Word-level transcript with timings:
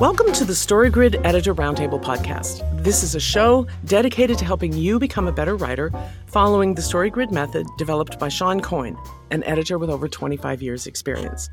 Welcome 0.00 0.32
to 0.32 0.46
the 0.46 0.54
StoryGrid 0.54 1.26
Editor 1.26 1.54
Roundtable 1.54 2.02
podcast. 2.02 2.82
This 2.82 3.02
is 3.02 3.14
a 3.14 3.20
show 3.20 3.66
dedicated 3.84 4.38
to 4.38 4.46
helping 4.46 4.72
you 4.72 4.98
become 4.98 5.28
a 5.28 5.32
better 5.32 5.56
writer 5.56 5.92
following 6.24 6.74
the 6.74 6.80
StoryGrid 6.80 7.30
method 7.30 7.66
developed 7.76 8.18
by 8.18 8.30
Shawn 8.30 8.60
Coyne, 8.60 8.96
an 9.30 9.44
editor 9.44 9.76
with 9.76 9.90
over 9.90 10.08
25 10.08 10.62
years' 10.62 10.86
experience. 10.86 11.50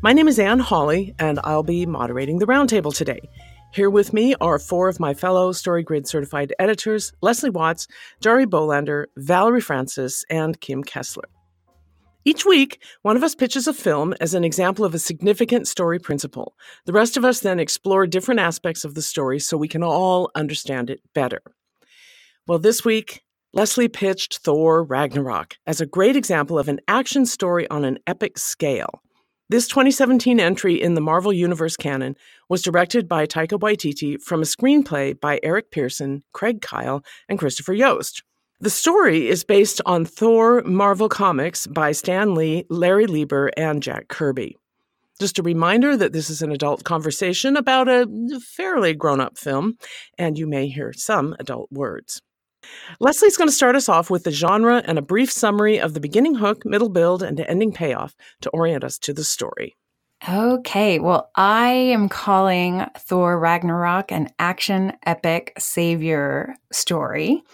My 0.00 0.12
name 0.12 0.28
is 0.28 0.38
Anne 0.38 0.60
Hawley, 0.60 1.12
and 1.18 1.40
I'll 1.42 1.64
be 1.64 1.86
moderating 1.86 2.38
the 2.38 2.46
roundtable 2.46 2.94
today. 2.94 3.18
Here 3.72 3.90
with 3.90 4.12
me 4.12 4.36
are 4.40 4.60
four 4.60 4.88
of 4.88 5.00
my 5.00 5.12
fellow 5.12 5.50
StoryGrid 5.50 6.06
certified 6.06 6.54
editors 6.60 7.12
Leslie 7.20 7.50
Watts, 7.50 7.88
Jarie 8.22 8.46
Bolander, 8.46 9.06
Valerie 9.16 9.60
Francis, 9.60 10.24
and 10.30 10.60
Kim 10.60 10.84
Kessler. 10.84 11.28
Each 12.28 12.44
week, 12.44 12.82
one 13.00 13.16
of 13.16 13.22
us 13.22 13.34
pitches 13.34 13.66
a 13.66 13.72
film 13.72 14.12
as 14.20 14.34
an 14.34 14.44
example 14.44 14.84
of 14.84 14.92
a 14.92 14.98
significant 14.98 15.66
story 15.66 15.98
principle. 15.98 16.54
The 16.84 16.92
rest 16.92 17.16
of 17.16 17.24
us 17.24 17.40
then 17.40 17.58
explore 17.58 18.06
different 18.06 18.38
aspects 18.38 18.84
of 18.84 18.94
the 18.94 19.00
story 19.00 19.38
so 19.38 19.56
we 19.56 19.66
can 19.66 19.82
all 19.82 20.30
understand 20.34 20.90
it 20.90 21.00
better. 21.14 21.40
Well, 22.46 22.58
this 22.58 22.84
week, 22.84 23.22
Leslie 23.54 23.88
pitched 23.88 24.40
Thor 24.40 24.84
Ragnarok 24.84 25.56
as 25.66 25.80
a 25.80 25.86
great 25.86 26.16
example 26.16 26.58
of 26.58 26.68
an 26.68 26.80
action 26.86 27.24
story 27.24 27.66
on 27.70 27.86
an 27.86 27.98
epic 28.06 28.36
scale. 28.36 29.00
This 29.48 29.66
2017 29.66 30.38
entry 30.38 30.74
in 30.74 30.92
the 30.92 31.00
Marvel 31.00 31.32
Universe 31.32 31.78
canon 31.78 32.14
was 32.50 32.60
directed 32.60 33.08
by 33.08 33.24
Taika 33.24 33.58
Waititi 33.58 34.20
from 34.20 34.42
a 34.42 34.44
screenplay 34.44 35.18
by 35.18 35.40
Eric 35.42 35.70
Pearson, 35.70 36.22
Craig 36.34 36.60
Kyle, 36.60 37.02
and 37.26 37.38
Christopher 37.38 37.72
Yost. 37.72 38.22
The 38.60 38.70
story 38.70 39.28
is 39.28 39.44
based 39.44 39.80
on 39.86 40.04
Thor 40.04 40.62
Marvel 40.64 41.08
Comics 41.08 41.68
by 41.68 41.92
Stan 41.92 42.34
Lee, 42.34 42.66
Larry 42.68 43.06
Lieber, 43.06 43.52
and 43.56 43.80
Jack 43.80 44.08
Kirby. 44.08 44.56
Just 45.20 45.38
a 45.38 45.44
reminder 45.44 45.96
that 45.96 46.12
this 46.12 46.28
is 46.28 46.42
an 46.42 46.50
adult 46.50 46.82
conversation 46.82 47.56
about 47.56 47.86
a 47.86 48.08
fairly 48.44 48.94
grown 48.94 49.20
up 49.20 49.38
film, 49.38 49.78
and 50.18 50.36
you 50.36 50.48
may 50.48 50.66
hear 50.66 50.92
some 50.92 51.36
adult 51.38 51.70
words. 51.70 52.20
Leslie's 52.98 53.36
going 53.36 53.46
to 53.48 53.54
start 53.54 53.76
us 53.76 53.88
off 53.88 54.10
with 54.10 54.24
the 54.24 54.32
genre 54.32 54.82
and 54.84 54.98
a 54.98 55.02
brief 55.02 55.30
summary 55.30 55.78
of 55.78 55.94
the 55.94 56.00
beginning 56.00 56.34
hook, 56.34 56.66
middle 56.66 56.88
build, 56.88 57.22
and 57.22 57.38
ending 57.38 57.70
payoff 57.72 58.16
to 58.40 58.50
orient 58.50 58.82
us 58.82 58.98
to 58.98 59.12
the 59.12 59.22
story. 59.22 59.76
Okay, 60.28 60.98
well, 60.98 61.30
I 61.36 61.68
am 61.68 62.08
calling 62.08 62.84
Thor 62.98 63.38
Ragnarok 63.38 64.10
an 64.10 64.30
action 64.40 64.94
epic 65.06 65.52
savior 65.58 66.56
story. 66.72 67.44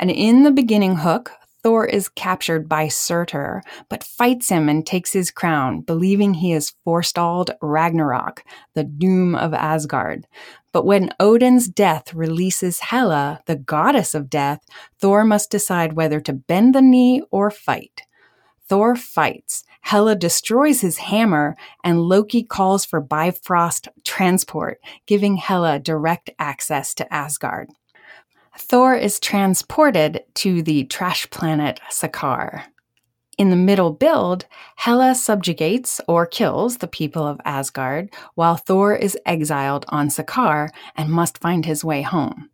And 0.00 0.10
in 0.10 0.44
the 0.44 0.50
beginning 0.50 0.96
hook, 0.96 1.30
Thor 1.62 1.84
is 1.84 2.08
captured 2.08 2.70
by 2.70 2.88
Surtur, 2.88 3.62
but 3.90 4.02
fights 4.02 4.48
him 4.48 4.66
and 4.66 4.84
takes 4.84 5.12
his 5.12 5.30
crown, 5.30 5.82
believing 5.82 6.32
he 6.32 6.52
has 6.52 6.72
forestalled 6.84 7.50
Ragnarok, 7.60 8.42
the 8.72 8.82
doom 8.84 9.34
of 9.34 9.52
Asgard. 9.52 10.26
But 10.72 10.86
when 10.86 11.10
Odin's 11.20 11.68
death 11.68 12.14
releases 12.14 12.80
Hela, 12.80 13.42
the 13.44 13.56
goddess 13.56 14.14
of 14.14 14.30
death, 14.30 14.60
Thor 14.98 15.22
must 15.22 15.50
decide 15.50 15.92
whether 15.92 16.18
to 16.20 16.32
bend 16.32 16.74
the 16.74 16.80
knee 16.80 17.22
or 17.30 17.50
fight. 17.50 18.04
Thor 18.66 18.96
fights. 18.96 19.64
Hela 19.82 20.16
destroys 20.16 20.80
his 20.80 20.96
hammer, 20.96 21.56
and 21.84 22.00
Loki 22.00 22.42
calls 22.42 22.86
for 22.86 23.02
Bifrost 23.02 23.88
transport, 24.02 24.80
giving 25.06 25.36
Hela 25.36 25.78
direct 25.78 26.30
access 26.38 26.94
to 26.94 27.12
Asgard. 27.12 27.68
Thor 28.70 28.94
is 28.94 29.18
transported 29.18 30.22
to 30.34 30.62
the 30.62 30.84
trash 30.84 31.28
planet 31.30 31.80
Sakaar. 31.90 32.66
In 33.36 33.50
the 33.50 33.56
middle 33.56 33.90
build, 33.90 34.46
Hela 34.76 35.16
subjugates 35.16 36.00
or 36.06 36.24
kills 36.24 36.76
the 36.76 36.86
people 36.86 37.26
of 37.26 37.40
Asgard, 37.44 38.10
while 38.36 38.54
Thor 38.54 38.94
is 38.94 39.18
exiled 39.26 39.86
on 39.88 40.08
Sakaar 40.08 40.68
and 40.94 41.10
must 41.10 41.38
find 41.38 41.64
his 41.66 41.84
way 41.84 42.02
home. 42.02 42.48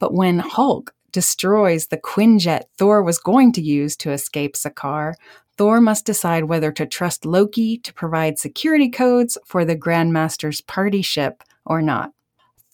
But 0.00 0.12
when 0.12 0.40
Hulk 0.40 0.92
destroys 1.12 1.86
the 1.86 1.98
Quinjet 1.98 2.64
Thor 2.76 3.04
was 3.04 3.18
going 3.20 3.52
to 3.52 3.62
use 3.62 3.96
to 3.98 4.10
escape 4.10 4.56
Sakaar, 4.56 5.14
Thor 5.56 5.80
must 5.80 6.04
decide 6.04 6.46
whether 6.46 6.72
to 6.72 6.84
trust 6.84 7.24
Loki 7.24 7.78
to 7.78 7.94
provide 7.94 8.40
security 8.40 8.90
codes 8.90 9.38
for 9.46 9.64
the 9.64 9.76
Grandmaster's 9.76 10.62
party 10.62 11.02
ship 11.02 11.44
or 11.64 11.80
not. 11.80 12.10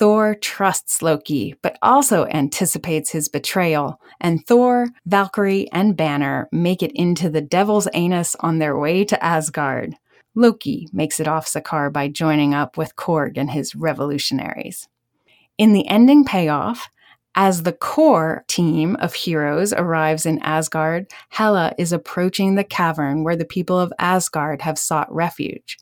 Thor 0.01 0.35
trusts 0.35 1.03
Loki, 1.03 1.55
but 1.61 1.77
also 1.83 2.25
anticipates 2.25 3.11
his 3.11 3.29
betrayal, 3.29 4.01
and 4.19 4.47
Thor, 4.47 4.89
Valkyrie, 5.05 5.71
and 5.73 5.95
Banner 5.95 6.49
make 6.51 6.83
it 6.83 6.93
into 6.95 7.29
the 7.29 7.43
Devil's 7.43 7.87
Anus 7.93 8.35
on 8.41 8.61
their 8.61 8.79
way 8.79 9.05
to 9.05 9.23
Asgard. 9.23 9.95
Loki 10.35 10.89
makes 10.91 11.21
it 11.21 11.29
off 11.29 11.47
Sakaar 11.47 11.93
by 11.93 12.09
joining 12.09 12.55
up 12.55 12.79
with 12.79 12.97
Korg 12.97 13.37
and 13.37 13.51
his 13.51 13.75
revolutionaries. 13.75 14.89
In 15.59 15.75
the 15.75 15.87
ending 15.87 16.25
payoff, 16.25 16.89
as 17.35 17.65
the 17.65 17.75
core 17.75 18.47
team 18.49 18.97
of 19.01 19.13
heroes 19.13 19.75
arrives 19.75 20.25
in 20.25 20.39
Asgard, 20.39 21.13
Hela 21.29 21.75
is 21.77 21.93
approaching 21.93 22.55
the 22.55 22.65
cavern 22.65 23.23
where 23.23 23.37
the 23.37 23.45
people 23.45 23.79
of 23.79 23.93
Asgard 23.99 24.63
have 24.63 24.79
sought 24.79 25.15
refuge. 25.15 25.77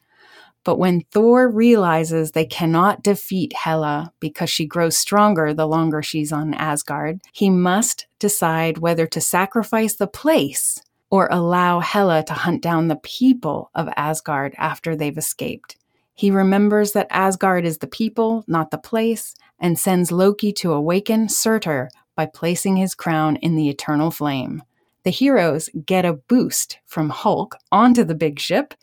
But 0.68 0.78
when 0.78 1.00
Thor 1.12 1.48
realizes 1.48 2.32
they 2.32 2.44
cannot 2.44 3.02
defeat 3.02 3.54
Hela 3.54 4.12
because 4.20 4.50
she 4.50 4.66
grows 4.66 4.98
stronger 4.98 5.54
the 5.54 5.66
longer 5.66 6.02
she's 6.02 6.30
on 6.30 6.52
Asgard, 6.52 7.22
he 7.32 7.48
must 7.48 8.06
decide 8.18 8.76
whether 8.76 9.06
to 9.06 9.18
sacrifice 9.18 9.94
the 9.94 10.06
place 10.06 10.78
or 11.08 11.26
allow 11.30 11.80
Hela 11.80 12.22
to 12.24 12.34
hunt 12.34 12.62
down 12.62 12.88
the 12.88 12.96
people 12.96 13.70
of 13.74 13.88
Asgard 13.96 14.54
after 14.58 14.94
they've 14.94 15.16
escaped. 15.16 15.78
He 16.14 16.30
remembers 16.30 16.92
that 16.92 17.06
Asgard 17.08 17.64
is 17.64 17.78
the 17.78 17.86
people, 17.86 18.44
not 18.46 18.70
the 18.70 18.76
place, 18.76 19.34
and 19.58 19.78
sends 19.78 20.12
Loki 20.12 20.52
to 20.52 20.74
awaken 20.74 21.30
Surtur 21.30 21.88
by 22.14 22.26
placing 22.26 22.76
his 22.76 22.94
crown 22.94 23.36
in 23.36 23.56
the 23.56 23.70
eternal 23.70 24.10
flame. 24.10 24.62
The 25.04 25.10
heroes 25.10 25.70
get 25.86 26.04
a 26.04 26.12
boost 26.12 26.78
from 26.84 27.08
Hulk 27.08 27.56
onto 27.72 28.04
the 28.04 28.14
big 28.14 28.38
ship 28.38 28.74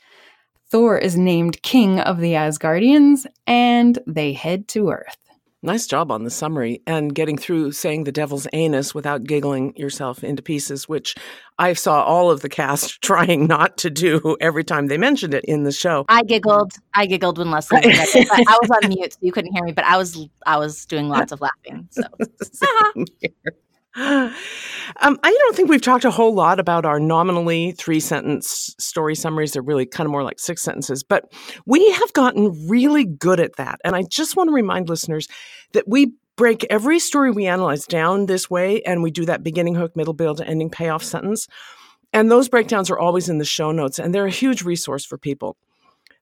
Thor 0.69 0.97
is 0.97 1.15
named 1.15 1.61
king 1.61 1.99
of 1.99 2.19
the 2.19 2.33
Asgardians, 2.33 3.25
and 3.45 3.99
they 4.07 4.33
head 4.33 4.67
to 4.69 4.89
Earth. 4.89 5.17
Nice 5.65 5.87
job 5.87 6.11
on 6.11 6.23
the 6.23 6.29
summary 6.29 6.83
and 6.85 7.15
getting 7.15 7.39
through 7.39 7.71
saying 7.71 8.03
the 8.03 8.11
devil's 8.11 8.47
anus 8.53 8.93
without 8.93 9.23
giggling 9.23 9.75
yourself 9.75 10.23
into 10.23 10.43
pieces, 10.43 10.87
which 10.87 11.15
I 11.57 11.73
saw 11.73 12.03
all 12.03 12.29
of 12.29 12.41
the 12.41 12.49
cast 12.49 13.01
trying 13.01 13.47
not 13.47 13.77
to 13.77 13.89
do 13.89 14.37
every 14.39 14.63
time 14.63 14.87
they 14.87 14.99
mentioned 14.99 15.33
it 15.33 15.43
in 15.45 15.63
the 15.63 15.71
show. 15.71 16.05
I 16.07 16.21
giggled. 16.21 16.73
I 16.93 17.07
giggled 17.07 17.39
when 17.39 17.49
Leslie 17.49 17.81
said 17.81 18.21
it. 18.21 18.29
I 18.31 18.57
was 18.61 18.69
on 18.69 18.89
mute, 18.89 19.13
so 19.13 19.19
you 19.21 19.31
couldn't 19.31 19.53
hear 19.53 19.63
me, 19.63 19.71
but 19.71 19.85
I 19.85 19.97
was 19.97 20.27
I 20.45 20.57
was 20.57 20.85
doing 20.85 21.09
lots 21.09 21.31
of 21.31 21.41
laughing. 21.41 21.89
So 21.89 22.03
um, 23.95 24.33
I 25.23 25.31
don't 25.31 25.55
think 25.55 25.69
we've 25.69 25.81
talked 25.81 26.05
a 26.05 26.11
whole 26.11 26.33
lot 26.33 26.59
about 26.59 26.85
our 26.85 26.99
nominally 26.99 27.71
three 27.71 27.99
sentence 27.99 28.75
story 28.77 29.15
summaries. 29.15 29.53
They're 29.53 29.61
really 29.61 29.85
kind 29.85 30.05
of 30.05 30.11
more 30.11 30.23
like 30.23 30.39
six 30.39 30.61
sentences, 30.61 31.03
but 31.03 31.31
we 31.65 31.91
have 31.91 32.13
gotten 32.13 32.67
really 32.67 33.05
good 33.05 33.39
at 33.39 33.55
that. 33.55 33.79
And 33.83 33.95
I 33.95 34.03
just 34.03 34.35
want 34.35 34.49
to 34.49 34.53
remind 34.53 34.89
listeners 34.89 35.27
that 35.73 35.87
we 35.87 36.13
break 36.35 36.65
every 36.69 36.99
story 36.99 37.31
we 37.31 37.45
analyze 37.47 37.85
down 37.85 38.25
this 38.25 38.49
way, 38.49 38.81
and 38.81 39.01
we 39.01 39.11
do 39.11 39.25
that 39.25 39.43
beginning 39.43 39.75
hook, 39.75 39.95
middle 39.95 40.13
build, 40.13 40.41
ending 40.41 40.69
payoff 40.69 41.03
sentence. 41.03 41.47
And 42.11 42.29
those 42.29 42.49
breakdowns 42.49 42.89
are 42.89 42.99
always 42.99 43.29
in 43.29 43.37
the 43.37 43.45
show 43.45 43.71
notes, 43.71 43.99
and 43.99 44.13
they're 44.13 44.25
a 44.25 44.31
huge 44.31 44.61
resource 44.61 45.05
for 45.05 45.17
people. 45.17 45.57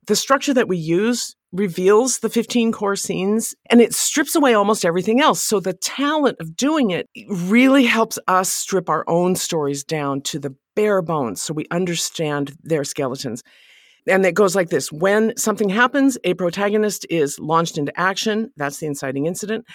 The 0.07 0.15
structure 0.15 0.53
that 0.53 0.67
we 0.67 0.77
use 0.77 1.35
reveals 1.53 2.19
the 2.19 2.29
15 2.29 2.71
core 2.71 2.95
scenes 2.95 3.55
and 3.69 3.79
it 3.79 3.93
strips 3.93 4.35
away 4.35 4.53
almost 4.55 4.83
everything 4.83 5.21
else. 5.21 5.41
So 5.41 5.59
the 5.59 5.73
talent 5.73 6.37
of 6.39 6.57
doing 6.57 6.91
it 6.91 7.07
really 7.29 7.85
helps 7.85 8.19
us 8.27 8.49
strip 8.49 8.89
our 8.89 9.05
own 9.07 9.35
stories 9.35 9.83
down 9.83 10.21
to 10.23 10.39
the 10.39 10.55
bare 10.75 11.03
bones 11.03 11.41
so 11.41 11.53
we 11.53 11.67
understand 11.71 12.57
their 12.63 12.83
skeletons. 12.83 13.43
And 14.07 14.25
it 14.25 14.33
goes 14.33 14.55
like 14.55 14.69
this 14.69 14.91
When 14.91 15.35
something 15.37 15.69
happens, 15.69 16.17
a 16.23 16.33
protagonist 16.33 17.05
is 17.09 17.39
launched 17.39 17.77
into 17.77 17.97
action. 17.97 18.51
That's 18.57 18.79
the 18.79 18.87
inciting 18.87 19.27
incident. 19.27 19.65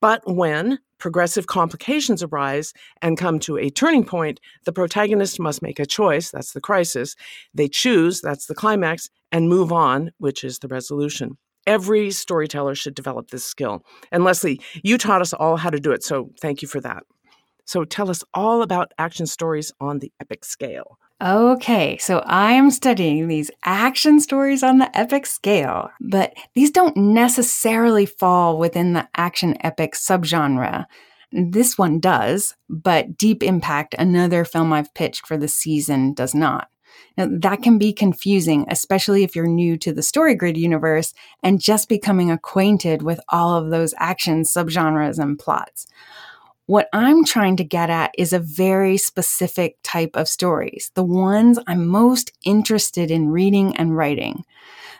But 0.00 0.22
when 0.26 0.78
progressive 0.98 1.46
complications 1.46 2.22
arise 2.22 2.74
and 3.00 3.16
come 3.16 3.38
to 3.38 3.56
a 3.56 3.70
turning 3.70 4.04
point, 4.04 4.40
the 4.64 4.72
protagonist 4.72 5.40
must 5.40 5.62
make 5.62 5.78
a 5.78 5.86
choice. 5.86 6.30
That's 6.30 6.52
the 6.52 6.60
crisis. 6.60 7.14
They 7.54 7.68
choose. 7.68 8.20
That's 8.20 8.46
the 8.46 8.54
climax 8.54 9.08
and 9.32 9.48
move 9.48 9.72
on, 9.72 10.12
which 10.18 10.44
is 10.44 10.58
the 10.58 10.68
resolution. 10.68 11.36
Every 11.66 12.10
storyteller 12.10 12.74
should 12.74 12.94
develop 12.94 13.30
this 13.30 13.44
skill. 13.44 13.84
And 14.10 14.24
Leslie, 14.24 14.60
you 14.82 14.96
taught 14.96 15.20
us 15.20 15.32
all 15.32 15.56
how 15.56 15.70
to 15.70 15.80
do 15.80 15.92
it. 15.92 16.02
So 16.02 16.30
thank 16.40 16.62
you 16.62 16.68
for 16.68 16.80
that. 16.80 17.02
So 17.66 17.84
tell 17.84 18.08
us 18.08 18.24
all 18.32 18.62
about 18.62 18.92
action 18.98 19.26
stories 19.26 19.72
on 19.78 19.98
the 19.98 20.10
epic 20.20 20.46
scale. 20.46 20.98
Okay, 21.20 21.98
so 21.98 22.22
I'm 22.24 22.70
studying 22.70 23.28
these 23.28 23.50
action 23.64 24.20
stories 24.20 24.62
on 24.62 24.78
the 24.78 24.96
epic 24.96 25.26
scale, 25.26 25.90
but 26.00 26.32
these 26.54 26.70
don't 26.70 26.96
necessarily 26.96 28.06
fall 28.06 28.56
within 28.56 28.92
the 28.92 29.08
action 29.16 29.56
epic 29.60 29.94
subgenre. 29.94 30.86
This 31.32 31.76
one 31.76 32.00
does, 32.00 32.54
but 32.70 33.18
Deep 33.18 33.42
Impact, 33.42 33.94
another 33.98 34.44
film 34.44 34.72
I've 34.72 34.94
pitched 34.94 35.26
for 35.26 35.36
the 35.36 35.48
season, 35.48 36.14
does 36.14 36.34
not. 36.34 36.68
Now, 37.16 37.28
that 37.30 37.62
can 37.62 37.78
be 37.78 37.92
confusing, 37.92 38.64
especially 38.68 39.24
if 39.24 39.34
you're 39.34 39.46
new 39.46 39.76
to 39.78 39.92
the 39.92 40.00
StoryGrid 40.00 40.56
universe 40.56 41.14
and 41.42 41.60
just 41.60 41.88
becoming 41.88 42.30
acquainted 42.30 43.02
with 43.02 43.20
all 43.28 43.56
of 43.56 43.70
those 43.70 43.94
actions, 43.98 44.52
subgenres, 44.52 45.18
and 45.18 45.38
plots. 45.38 45.86
What 46.68 46.90
I'm 46.92 47.24
trying 47.24 47.56
to 47.56 47.64
get 47.64 47.88
at 47.88 48.10
is 48.18 48.34
a 48.34 48.38
very 48.38 48.98
specific 48.98 49.78
type 49.82 50.10
of 50.12 50.28
stories, 50.28 50.90
the 50.92 51.02
ones 51.02 51.58
I'm 51.66 51.86
most 51.86 52.30
interested 52.44 53.10
in 53.10 53.30
reading 53.30 53.74
and 53.78 53.96
writing. 53.96 54.44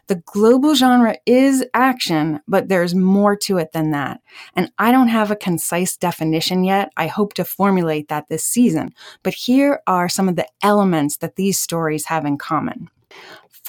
The 0.06 0.23
global 0.25 0.75
genre 0.75 1.19
is 1.26 1.67
action, 1.75 2.41
but 2.49 2.70
there's 2.70 2.94
more 2.94 3.37
to 3.41 3.59
it 3.59 3.73
than 3.73 3.91
that. 3.91 4.23
And 4.56 4.73
I 4.79 4.91
don't 4.91 5.09
have 5.09 5.31
a 5.31 5.37
concise 5.37 5.94
definition 5.99 6.65
yet. 6.65 6.91
I 6.97 7.06
hope 7.06 7.35
to 7.35 7.44
formulate 7.44 8.09
that 8.09 8.29
this 8.31 8.47
season. 8.47 8.94
But 9.23 9.35
here 9.35 9.82
are 9.87 10.09
some 10.09 10.26
of 10.26 10.37
the 10.37 10.49
elements 10.62 11.19
that 11.19 11.37
these 11.37 11.61
stories 11.61 12.06
have 12.06 12.25
in 12.25 12.38
common. 12.38 12.88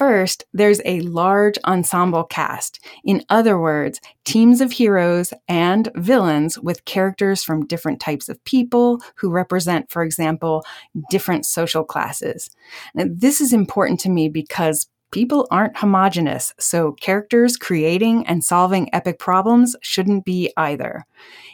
First, 0.00 0.44
there's 0.54 0.80
a 0.86 1.02
large 1.02 1.58
ensemble 1.66 2.24
cast. 2.24 2.82
In 3.04 3.22
other 3.28 3.60
words, 3.60 4.00
teams 4.24 4.62
of 4.62 4.72
heroes 4.72 5.34
and 5.46 5.90
villains 5.94 6.58
with 6.58 6.86
characters 6.86 7.44
from 7.44 7.66
different 7.66 8.00
types 8.00 8.30
of 8.30 8.42
people 8.44 9.02
who 9.16 9.30
represent, 9.30 9.90
for 9.90 10.02
example, 10.02 10.64
different 11.10 11.44
social 11.44 11.84
classes. 11.84 12.48
Now, 12.94 13.04
this 13.10 13.42
is 13.42 13.52
important 13.52 14.00
to 14.00 14.08
me 14.08 14.30
because 14.30 14.88
people 15.12 15.46
aren't 15.50 15.76
homogenous, 15.76 16.54
so 16.58 16.92
characters 16.92 17.58
creating 17.58 18.26
and 18.26 18.42
solving 18.42 18.88
epic 18.94 19.18
problems 19.18 19.76
shouldn't 19.82 20.24
be 20.24 20.50
either. 20.56 21.04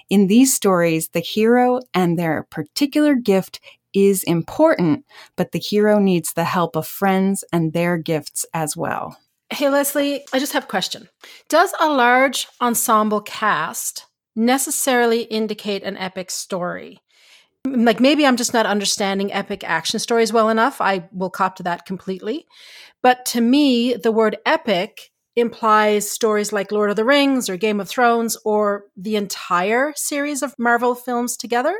In 0.08 0.28
these 0.28 0.54
stories, 0.54 1.08
the 1.08 1.18
hero 1.18 1.80
and 1.94 2.16
their 2.16 2.46
particular 2.48 3.16
gift 3.16 3.58
is 3.96 4.22
important, 4.24 5.06
but 5.36 5.52
the 5.52 5.58
hero 5.58 5.98
needs 5.98 6.34
the 6.34 6.44
help 6.44 6.76
of 6.76 6.86
friends 6.86 7.42
and 7.50 7.72
their 7.72 7.96
gifts 7.96 8.44
as 8.52 8.76
well. 8.76 9.18
Hey, 9.50 9.70
Leslie, 9.70 10.24
I 10.32 10.38
just 10.38 10.52
have 10.52 10.64
a 10.64 10.68
question. 10.68 11.08
Does 11.48 11.72
a 11.80 11.88
large 11.88 12.46
ensemble 12.60 13.22
cast 13.22 14.04
necessarily 14.34 15.22
indicate 15.22 15.82
an 15.82 15.96
epic 15.96 16.30
story? 16.30 17.00
Like 17.64 18.00
maybe 18.00 18.26
I'm 18.26 18.36
just 18.36 18.52
not 18.52 18.66
understanding 18.66 19.32
epic 19.32 19.64
action 19.64 19.98
stories 19.98 20.32
well 20.32 20.50
enough. 20.50 20.80
I 20.80 21.08
will 21.10 21.30
cop 21.30 21.56
to 21.56 21.62
that 21.64 21.86
completely. 21.86 22.46
But 23.02 23.24
to 23.26 23.40
me, 23.40 23.94
the 23.94 24.12
word 24.12 24.36
epic 24.44 25.10
implies 25.36 26.10
stories 26.10 26.52
like 26.52 26.70
Lord 26.70 26.90
of 26.90 26.96
the 26.96 27.04
Rings 27.04 27.48
or 27.48 27.56
Game 27.56 27.80
of 27.80 27.88
Thrones 27.88 28.36
or 28.44 28.84
the 28.96 29.16
entire 29.16 29.92
series 29.96 30.42
of 30.42 30.54
Marvel 30.58 30.94
films 30.94 31.36
together. 31.36 31.78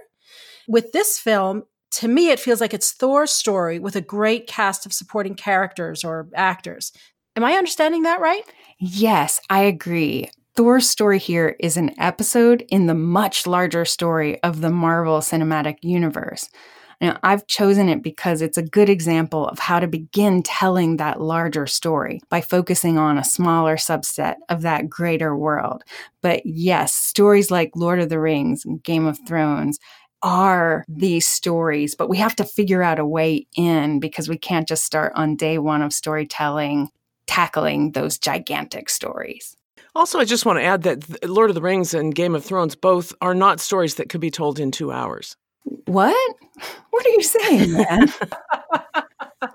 With 0.69 0.93
this 0.93 1.19
film, 1.19 1.65
to 1.93 2.09
me, 2.09 2.31
it 2.31 2.41
feels 2.41 2.61
like 2.61 2.75
it's 2.75 2.93
Thor's 2.93 3.31
story 3.31 3.79
with 3.79 3.97
a 3.97 4.01
great 4.01 4.47
cast 4.47 4.87
of 4.87 4.93
supporting 4.93 5.35
characters 5.35 6.05
or 6.05 6.29
actors. 6.35 6.93
Am 7.37 7.45
I 7.45 7.53
understanding 7.53 8.03
that 8.03 8.21
right? 8.21 8.43
Yes, 8.79 9.41
I 9.51 9.61
agree. 9.61 10.31
Thor's 10.57 10.89
story 10.89 11.19
here 11.19 11.55
is 11.61 11.77
an 11.77 11.99
episode 12.01 12.65
in 12.69 12.87
the 12.87 12.95
much 12.95 13.47
larger 13.47 13.85
story 13.85 14.43
of 14.43 14.63
the 14.63 14.71
Marvel 14.71 15.19
Cinematic 15.19 15.77
Universe. 15.83 16.49
Now, 17.01 17.19
I've 17.23 17.47
chosen 17.47 17.91
it 17.91 18.03
because 18.03 18.41
it's 18.41 18.57
a 18.57 18.63
good 18.63 18.89
example 18.89 19.47
of 19.49 19.59
how 19.59 19.81
to 19.81 19.87
begin 19.87 20.43
telling 20.43 20.97
that 20.97 21.21
larger 21.21 21.67
story 21.67 22.21
by 22.31 22.41
focusing 22.41 22.97
on 22.97 23.19
a 23.19 23.25
smaller 23.25 23.77
subset 23.77 24.37
of 24.49 24.63
that 24.63 24.89
greater 24.89 25.37
world. 25.37 25.83
But 26.23 26.41
yes, 26.47 26.95
stories 26.95 27.51
like 27.51 27.71
Lord 27.75 28.01
of 28.01 28.09
the 28.09 28.19
Rings, 28.19 28.65
Game 28.83 29.05
of 29.05 29.19
Thrones, 29.27 29.79
are 30.23 30.85
these 30.89 31.27
stories, 31.27 31.95
but 31.95 32.09
we 32.09 32.17
have 32.19 32.37
to 32.37 32.45
figure 32.45 32.83
out 32.83 32.99
a 32.99 33.07
way 33.07 33.47
in 33.57 34.01
because 34.01 34.29
we 34.29 34.39
can't 34.39 34.69
just 34.69 34.85
start 34.85 35.13
on 35.15 35.37
day 35.37 35.59
one 35.59 35.83
of 35.83 35.93
storytelling 35.93 36.91
tackling 37.27 37.93
those 37.93 38.19
gigantic 38.19 38.89
stories. 38.89 39.57
Also, 39.95 40.19
I 40.19 40.25
just 40.25 40.47
want 40.47 40.59
to 40.59 40.65
add 40.65 40.83
that 40.83 41.29
Lord 41.29 41.51
of 41.51 41.55
the 41.55 41.63
Rings 41.63 41.95
and 41.95 42.15
Game 42.15 42.35
of 42.35 42.45
Thrones 42.45 42.77
both 42.77 43.13
are 43.21 43.35
not 43.35 43.61
stories 43.61 43.97
that 43.97 44.09
could 44.09 44.21
be 44.21 44.31
told 44.31 44.59
in 44.59 44.71
two 44.71 44.93
hours. 44.93 45.37
What? 45.87 46.35
What 46.91 47.05
are 47.05 47.11
you 47.11 47.23
saying, 47.23 47.73
man? 47.75 48.13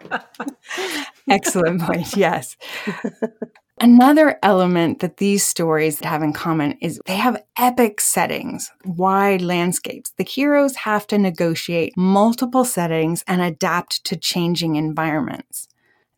Excellent 1.30 1.81
point. 1.81 2.16
Yes. 2.16 2.56
Another 3.83 4.38
element 4.44 5.00
that 5.00 5.18
these 5.18 5.44
stories 5.44 6.00
have 6.01 6.22
in 6.22 6.33
common 6.33 6.74
is 6.81 7.01
they 7.07 7.16
have 7.16 7.42
epic 7.57 8.00
settings, 8.00 8.72
wide 8.86 9.42
landscapes. 9.42 10.13
The 10.19 10.24
heroes 10.24 10.75
have 10.75 11.07
to 11.07 11.18
negotiate 11.18 11.98
multiple 11.98 12.63
settings 12.63 13.24
and 13.28 13.42
adapt 13.42 14.04
to 14.04 14.16
changing 14.16 14.75
environments. 14.75 15.68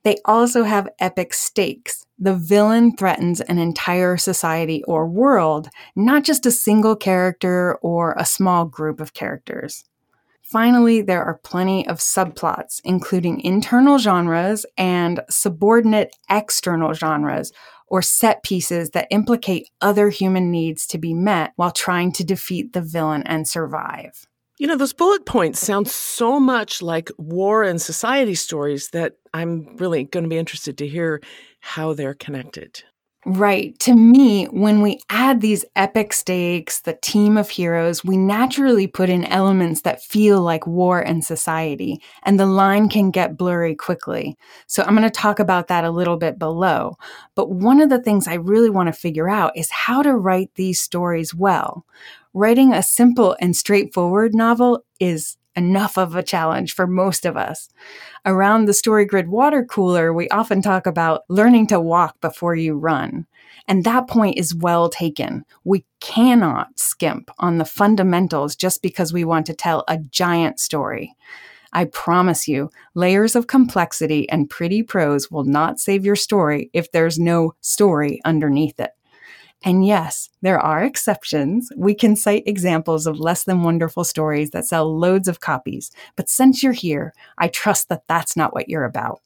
They 0.04 0.18
also 0.26 0.64
have 0.64 0.90
epic 1.00 1.34
stakes. 1.34 2.06
The 2.20 2.36
villain 2.36 2.98
threatens 2.98 3.40
an 3.40 3.60
entire 3.60 4.18
society 4.18 4.84
or 4.84 5.08
world, 5.08 5.70
not 5.96 6.26
just 6.26 6.46
a 6.46 6.52
single 6.52 6.98
character 6.98 7.76
or 7.82 8.14
a 8.18 8.26
small 8.26 8.66
group 8.66 9.00
of 9.00 9.14
characters. 9.14 9.86
Finally, 10.54 11.02
there 11.02 11.24
are 11.24 11.40
plenty 11.44 11.88
of 11.88 11.98
subplots, 11.98 12.80
including 12.84 13.42
internal 13.42 13.98
genres 13.98 14.68
and 14.78 15.20
subordinate 15.28 16.16
external 16.30 16.94
genres, 16.94 17.52
or 17.88 18.04
set 18.04 18.44
pieces 18.44 18.92
that 18.92 19.08
implicate 19.10 19.72
other 19.82 20.10
human 20.10 20.52
needs 20.52 20.86
to 20.86 21.00
be 21.00 21.12
met 21.12 21.54
while 21.56 21.72
trying 21.72 22.12
to 22.12 22.24
defeat 22.24 22.72
the 22.74 22.82
villain 22.82 23.24
and 23.24 23.48
survive. 23.48 24.28
You 24.60 24.68
know, 24.68 24.78
those 24.78 24.94
bullet 24.94 25.26
points 25.26 25.60
sound 25.60 25.88
so 25.88 26.40
much 26.40 26.84
like 26.84 27.10
war 27.18 27.64
and 27.64 27.82
society 27.82 28.36
stories 28.36 28.90
that 28.90 29.14
I'm 29.34 29.76
really 29.78 30.04
going 30.04 30.24
to 30.24 30.30
be 30.30 30.38
interested 30.38 30.78
to 30.78 30.88
hear 30.88 31.20
how 31.62 31.96
they're 31.96 32.14
connected. 32.14 32.84
Right. 33.26 33.78
To 33.80 33.96
me, 33.96 34.46
when 34.46 34.82
we 34.82 35.00
add 35.10 35.40
these 35.40 35.64
epic 35.78 36.12
stakes, 36.12 36.82
the 36.82 36.98
team 37.02 37.38
of 37.38 37.50
heroes, 37.50 38.04
we 38.04 38.18
naturally 38.18 38.86
put 38.86 39.10
in 39.10 39.24
elements 39.26 39.82
that 39.82 40.04
feel 40.04 40.42
like 40.42 40.68
war 40.68 41.00
and 41.00 41.24
society, 41.24 42.02
and 42.24 42.38
the 42.38 42.46
line 42.46 42.90
can 42.90 43.12
get 43.12 43.38
blurry 43.38 43.76
quickly. 43.76 44.38
So 44.68 44.84
I'm 44.84 44.96
going 44.96 45.04
to 45.04 45.10
talk 45.10 45.40
about 45.40 45.70
that 45.70 45.86
a 45.86 45.92
little 45.92 46.18
bit 46.18 46.38
below. 46.38 46.98
But 47.34 47.50
one 47.50 47.80
of 47.80 47.90
the 47.90 48.02
things 48.02 48.28
I 48.28 48.34
really 48.34 48.70
want 48.70 48.88
to 48.88 48.94
figure 48.94 49.30
out 49.30 49.56
is 49.56 49.70
how 49.72 50.02
to 50.02 50.18
write 50.18 50.52
these 50.56 50.82
stories 50.82 51.34
well. 51.34 51.86
Writing 52.34 52.74
a 52.74 52.84
simple 52.84 53.38
and 53.40 53.56
straightforward 53.56 54.36
novel 54.36 54.84
is 55.00 55.38
enough 55.56 55.98
of 55.98 56.16
a 56.16 56.24
challenge 56.24 56.74
for 56.74 56.88
most 56.88 57.26
of 57.26 57.38
us. 57.38 57.70
Around 58.26 58.66
the 58.66 58.72
StoryGrid 58.72 59.28
water 59.28 59.64
cooler, 59.64 60.14
we 60.14 60.30
often 60.30 60.62
talk 60.62 60.88
about 60.88 61.24
learning 61.30 61.68
to 61.68 61.80
walk 61.80 62.20
before 62.22 62.56
you 62.56 62.76
run. 62.76 63.28
And 63.68 63.84
that 63.84 64.08
point 64.08 64.38
is 64.38 64.56
well 64.56 64.90
taken. 64.90 65.46
We 65.64 65.86
cannot 66.02 66.78
skimp 66.78 67.32
on 67.40 67.58
the 67.58 67.66
fundamentals 67.66 68.56
just 68.56 68.82
because 68.82 69.14
we 69.14 69.24
want 69.24 69.46
to 69.46 69.54
tell 69.54 69.84
a 69.88 69.98
giant 69.98 70.60
story. 70.60 71.16
I 71.72 71.86
promise 71.86 72.48
you, 72.48 72.70
layers 72.94 73.36
of 73.36 73.48
complexity 73.48 74.30
and 74.30 74.50
pretty 74.50 74.84
prose 74.84 75.32
will 75.32 75.44
not 75.44 75.80
save 75.80 76.06
your 76.06 76.16
story 76.16 76.70
if 76.74 76.92
there's 76.92 77.18
no 77.18 77.54
story 77.62 78.22
underneath 78.26 78.80
it. 78.80 78.92
And 79.64 79.86
yes, 79.86 80.30
there 80.42 80.60
are 80.60 80.84
exceptions. 80.84 81.72
We 81.78 81.96
can 81.96 82.16
cite 82.16 82.44
examples 82.46 83.08
of 83.08 83.20
less 83.20 83.46
than 83.46 83.64
wonderful 83.64 84.04
stories 84.04 84.50
that 84.52 84.66
sell 84.66 84.98
loads 84.98 85.28
of 85.28 85.40
copies. 85.40 85.90
But 86.18 86.30
since 86.30 86.62
you're 86.62 86.74
here, 86.74 87.14
I 87.38 87.48
trust 87.48 87.88
that 87.90 88.04
that's 88.08 88.36
not 88.36 88.54
what 88.54 88.68
you're 88.68 88.84
about. 88.84 89.22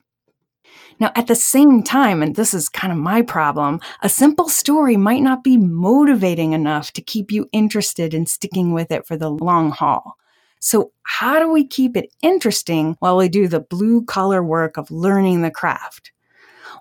Now, 0.99 1.11
at 1.15 1.27
the 1.27 1.35
same 1.35 1.83
time, 1.83 2.21
and 2.21 2.35
this 2.35 2.53
is 2.53 2.69
kind 2.69 2.91
of 2.91 2.99
my 2.99 3.21
problem, 3.21 3.79
a 4.01 4.09
simple 4.09 4.49
story 4.49 4.97
might 4.97 5.21
not 5.21 5.43
be 5.43 5.57
motivating 5.57 6.53
enough 6.53 6.91
to 6.93 7.01
keep 7.01 7.31
you 7.31 7.49
interested 7.51 8.13
in 8.13 8.25
sticking 8.25 8.73
with 8.73 8.91
it 8.91 9.05
for 9.05 9.17
the 9.17 9.29
long 9.29 9.71
haul. 9.71 10.17
So, 10.59 10.91
how 11.03 11.39
do 11.39 11.51
we 11.51 11.65
keep 11.65 11.95
it 11.95 12.11
interesting 12.21 12.95
while 12.99 13.17
we 13.17 13.29
do 13.29 13.47
the 13.47 13.59
blue 13.59 14.03
collar 14.05 14.43
work 14.43 14.77
of 14.77 14.89
learning 14.89 15.41
the 15.41 15.51
craft? 15.51 16.11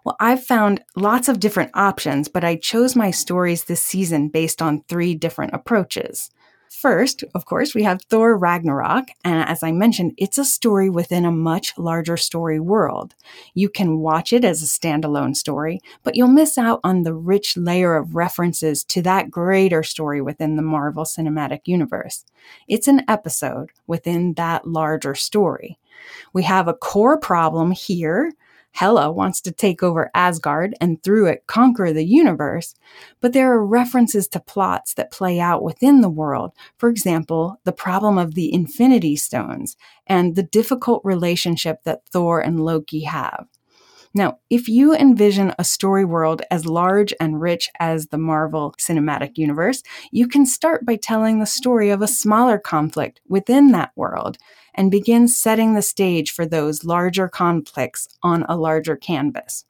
Well, 0.05 0.17
I've 0.21 0.45
found 0.45 0.83
lots 0.95 1.29
of 1.29 1.41
different 1.41 1.71
options, 1.75 2.29
but 2.29 2.45
I 2.45 2.57
chose 2.57 2.97
my 2.97 3.11
stories 3.11 3.65
this 3.65 3.83
season 3.83 4.29
based 4.29 4.63
on 4.63 4.83
three 4.89 5.15
different 5.15 5.55
approaches. 5.55 6.31
First, 6.69 7.23
of 7.35 7.47
course, 7.47 7.75
we 7.75 7.85
have 7.85 8.03
Thor 8.03 8.37
Ragnarok, 8.37 9.09
and 9.25 9.49
as 9.49 9.63
I 9.63 9.73
mentioned, 9.73 10.13
it's 10.19 10.37
a 10.37 10.45
story 10.45 10.91
within 10.91 11.25
a 11.25 11.31
much 11.31 11.73
larger 11.79 12.17
story 12.17 12.59
world. 12.59 13.15
You 13.55 13.69
can 13.69 14.01
watch 14.01 14.33
it 14.33 14.45
as 14.45 14.63
a 14.63 14.67
standalone 14.67 15.37
story, 15.37 15.81
but 16.03 16.17
you'll 16.17 16.29
miss 16.29 16.59
out 16.59 16.81
on 16.83 17.03
the 17.03 17.15
rich 17.15 17.57
layer 17.57 17.97
of 17.97 18.17
references 18.17 18.85
to 18.85 19.01
that 19.03 19.31
greater 19.31 19.83
story 19.83 20.21
within 20.21 20.57
the 20.57 20.63
Marvel 20.63 21.05
Cinematic 21.05 21.61
Universe. 21.67 22.25
It's 22.69 22.89
an 22.89 23.03
episode 23.09 23.71
within 23.87 24.35
that 24.35 24.67
larger 24.67 25.15
story. 25.15 25.79
We 26.33 26.43
have 26.43 26.69
a 26.69 26.75
core 26.75 27.19
problem 27.19 27.71
here 27.71 28.33
Hela 28.77 29.11
wants 29.11 29.41
to 29.41 29.53
take 29.53 29.83
over 29.83 30.11
Asgard 30.15 30.75
and 30.83 31.03
through 31.03 31.27
it 31.29 31.47
conquer 31.47 31.93
the 31.93 32.05
universe, 32.05 32.75
but 33.23 33.33
there 33.33 33.51
are 33.53 33.67
references 33.67 34.29
to 34.29 34.41
plots 34.41 34.93
that 34.95 35.11
play 35.11 35.41
out 35.41 35.63
within 35.63 36.03
the 36.03 36.11
world. 36.11 36.53
For 36.77 36.91
example, 36.91 37.59
the 37.65 37.73
problem 37.73 38.19
of 38.19 38.35
the 38.35 38.53
Infinity 38.53 39.17
Stones 39.17 39.77
and 40.07 40.37
the 40.37 40.43
difficult 40.43 41.01
relationship 41.05 41.85
that 41.85 42.07
Thor 42.11 42.41
and 42.41 42.61
Loki 42.61 43.05
have. 43.05 43.47
Now, 44.17 44.39
if 44.49 44.67
you 44.67 44.95
envision 44.95 45.55
a 45.59 45.65
story 45.65 46.05
world 46.05 46.41
as 46.51 46.65
large 46.65 47.13
and 47.21 47.39
rich 47.39 47.69
as 47.81 48.07
the 48.07 48.17
Marvel 48.19 48.75
Cinematic 48.79 49.37
Universe, 49.37 49.83
you 50.11 50.27
can 50.27 50.47
start 50.47 50.87
by 50.87 50.97
telling 50.97 51.39
the 51.39 51.45
story 51.45 51.91
of 51.91 52.01
a 52.01 52.09
smaller 52.09 52.59
conflict 52.59 53.21
within 53.29 53.73
that 53.73 53.93
world 53.95 54.39
and 54.77 54.91
begin 54.91 55.27
setting 55.27 55.75
the 55.75 55.83
stage 55.83 56.31
for 56.31 56.47
those 56.47 56.85
larger 56.85 57.29
conflicts 57.29 58.09
on 58.23 58.45
a 58.49 58.57
larger 58.57 58.97
canvas. 58.97 59.65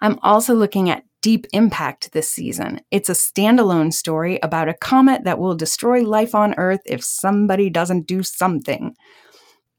I'm 0.00 0.18
also 0.22 0.54
looking 0.54 0.90
at 0.90 1.04
Deep 1.22 1.46
Impact 1.52 2.12
this 2.12 2.30
season. 2.30 2.80
It's 2.90 3.08
a 3.08 3.12
standalone 3.12 3.92
story 3.92 4.38
about 4.42 4.68
a 4.68 4.74
comet 4.74 5.24
that 5.24 5.38
will 5.38 5.54
destroy 5.54 6.02
life 6.02 6.34
on 6.34 6.54
Earth 6.56 6.82
if 6.84 7.02
somebody 7.02 7.70
doesn't 7.70 8.06
do 8.06 8.22
something. 8.22 8.94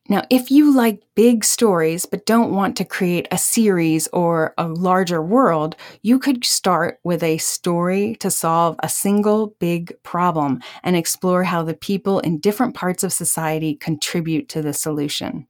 Now, 0.10 0.24
if 0.30 0.50
you 0.50 0.74
like 0.74 1.04
big 1.16 1.44
stories 1.44 2.06
but 2.06 2.26
don't 2.26 2.54
want 2.54 2.78
to 2.78 2.86
create 2.86 3.28
a 3.30 3.38
series 3.38 4.08
or 4.14 4.54
a 4.58 4.68
larger 4.68 5.22
world, 5.22 5.76
you 6.02 6.18
could 6.18 6.46
start 6.46 7.00
with 7.04 7.24
a 7.24 7.38
story 7.40 8.16
to 8.22 8.32
solve 8.32 8.78
a 8.82 8.90
single 8.90 9.56
big 9.60 9.94
problem 10.04 10.62
and 10.84 10.96
explore 10.96 11.44
how 11.44 11.64
the 11.64 11.74
people 11.74 12.20
in 12.20 12.40
different 12.40 12.74
parts 12.74 13.04
of 13.04 13.12
society 13.12 13.76
contribute 13.76 14.48
to 14.50 14.62
the 14.62 14.74
solution. 14.74 15.46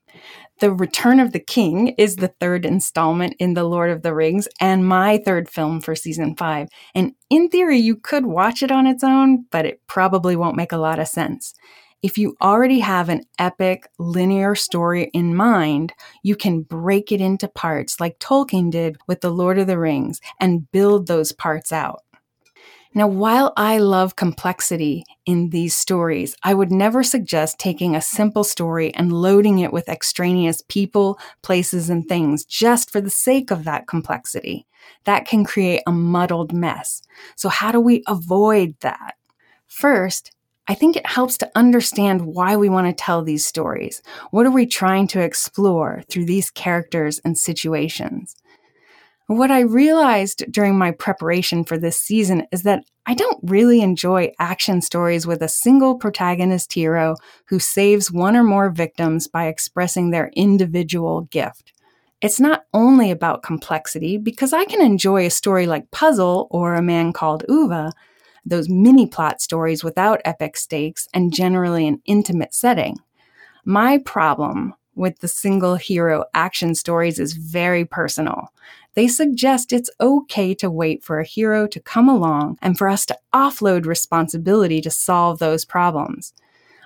The 0.59 0.71
Return 0.71 1.19
of 1.19 1.33
the 1.33 1.39
King 1.39 1.89
is 1.99 2.15
the 2.15 2.33
third 2.39 2.65
installment 2.65 3.35
in 3.37 3.53
The 3.53 3.63
Lord 3.63 3.91
of 3.91 4.01
the 4.01 4.15
Rings 4.15 4.47
and 4.59 4.87
my 4.87 5.19
third 5.19 5.49
film 5.49 5.81
for 5.81 5.93
season 5.93 6.35
five. 6.35 6.67
And 6.95 7.11
in 7.29 7.49
theory, 7.49 7.77
you 7.77 7.95
could 7.95 8.25
watch 8.25 8.63
it 8.63 8.71
on 8.71 8.87
its 8.87 9.03
own, 9.03 9.45
but 9.51 9.67
it 9.67 9.81
probably 9.85 10.35
won't 10.35 10.57
make 10.57 10.71
a 10.71 10.77
lot 10.77 10.97
of 10.97 11.07
sense. 11.07 11.53
If 12.03 12.17
you 12.17 12.35
already 12.41 12.79
have 12.79 13.09
an 13.09 13.23
epic 13.39 13.87
linear 13.97 14.53
story 14.53 15.09
in 15.13 15.35
mind, 15.35 15.93
you 16.21 16.35
can 16.35 16.61
break 16.61 17.11
it 17.11 17.21
into 17.21 17.47
parts 17.47 17.99
like 17.99 18.19
Tolkien 18.19 18.69
did 18.69 18.97
with 19.07 19.21
The 19.21 19.31
Lord 19.31 19.57
of 19.57 19.65
the 19.65 19.79
Rings 19.79 20.21
and 20.39 20.71
build 20.71 21.07
those 21.07 21.31
parts 21.31 21.71
out. 21.71 22.03
Now, 22.93 23.07
while 23.07 23.51
I 23.57 23.79
love 23.79 24.15
complexity 24.15 25.03
in 25.25 25.49
these 25.49 25.75
stories, 25.75 26.35
I 26.43 26.53
would 26.53 26.71
never 26.71 27.03
suggest 27.03 27.59
taking 27.59 27.95
a 27.95 28.01
simple 28.01 28.43
story 28.43 28.93
and 28.93 29.11
loading 29.11 29.59
it 29.59 29.73
with 29.73 29.89
extraneous 29.89 30.63
people, 30.67 31.19
places, 31.41 31.89
and 31.89 32.07
things 32.07 32.45
just 32.45 32.91
for 32.91 33.01
the 33.01 33.09
sake 33.09 33.51
of 33.51 33.65
that 33.65 33.87
complexity. 33.87 34.65
That 35.03 35.27
can 35.27 35.43
create 35.43 35.81
a 35.85 35.91
muddled 35.91 36.53
mess. 36.53 37.01
So, 37.35 37.49
how 37.49 37.71
do 37.71 37.79
we 37.79 38.03
avoid 38.07 38.75
that? 38.79 39.15
First, 39.67 40.31
I 40.67 40.73
think 40.73 40.95
it 40.95 41.07
helps 41.07 41.37
to 41.37 41.51
understand 41.55 42.25
why 42.25 42.57
we 42.57 42.67
want 42.67 42.87
to 42.87 43.03
tell 43.03 43.23
these 43.23 43.45
stories. 43.45 44.01
What 44.31 44.45
are 44.45 44.51
we 44.51 44.65
trying 44.65 45.07
to 45.07 45.21
explore 45.21 46.03
through 46.09 46.25
these 46.25 46.49
characters 46.49 47.19
and 47.23 47.37
situations? 47.37 48.35
What 49.27 49.51
I 49.51 49.61
realized 49.61 50.45
during 50.51 50.77
my 50.77 50.91
preparation 50.91 51.63
for 51.63 51.77
this 51.77 51.99
season 51.99 52.47
is 52.51 52.63
that 52.63 52.83
I 53.05 53.13
don't 53.13 53.39
really 53.43 53.81
enjoy 53.81 54.31
action 54.39 54.81
stories 54.81 55.27
with 55.27 55.41
a 55.41 55.49
single 55.49 55.95
protagonist 55.95 56.73
hero 56.73 57.15
who 57.45 57.59
saves 57.59 58.11
one 58.11 58.35
or 58.35 58.43
more 58.43 58.69
victims 58.69 59.27
by 59.27 59.47
expressing 59.47 60.11
their 60.11 60.31
individual 60.35 61.21
gift. 61.21 61.73
It's 62.21 62.39
not 62.39 62.63
only 62.73 63.11
about 63.11 63.43
complexity, 63.43 64.17
because 64.17 64.51
I 64.51 64.65
can 64.65 64.81
enjoy 64.81 65.25
a 65.25 65.29
story 65.29 65.67
like 65.67 65.91
Puzzle 65.91 66.47
or 66.49 66.75
A 66.75 66.81
Man 66.81 67.13
Called 67.13 67.43
Ove, 67.47 67.91
those 68.49 68.69
mini 68.69 69.05
plot 69.05 69.41
stories 69.41 69.83
without 69.83 70.21
epic 70.25 70.57
stakes 70.57 71.07
and 71.13 71.33
generally 71.33 71.87
an 71.87 72.01
intimate 72.05 72.53
setting. 72.53 72.97
My 73.65 73.97
problem 73.99 74.73
with 74.95 75.19
the 75.19 75.27
single 75.27 75.75
hero 75.75 76.25
action 76.33 76.73
stories 76.73 77.19
is 77.19 77.33
very 77.33 77.85
personal. 77.85 78.51
They 78.95 79.07
suggest 79.07 79.71
it's 79.71 79.91
okay 80.01 80.55
to 80.55 80.71
wait 80.71 81.03
for 81.03 81.19
a 81.19 81.25
hero 81.25 81.67
to 81.67 81.79
come 81.79 82.09
along 82.09 82.57
and 82.61 82.77
for 82.77 82.89
us 82.89 83.05
to 83.05 83.17
offload 83.33 83.85
responsibility 83.85 84.81
to 84.81 84.89
solve 84.89 85.37
those 85.37 85.65
problems. 85.65 86.33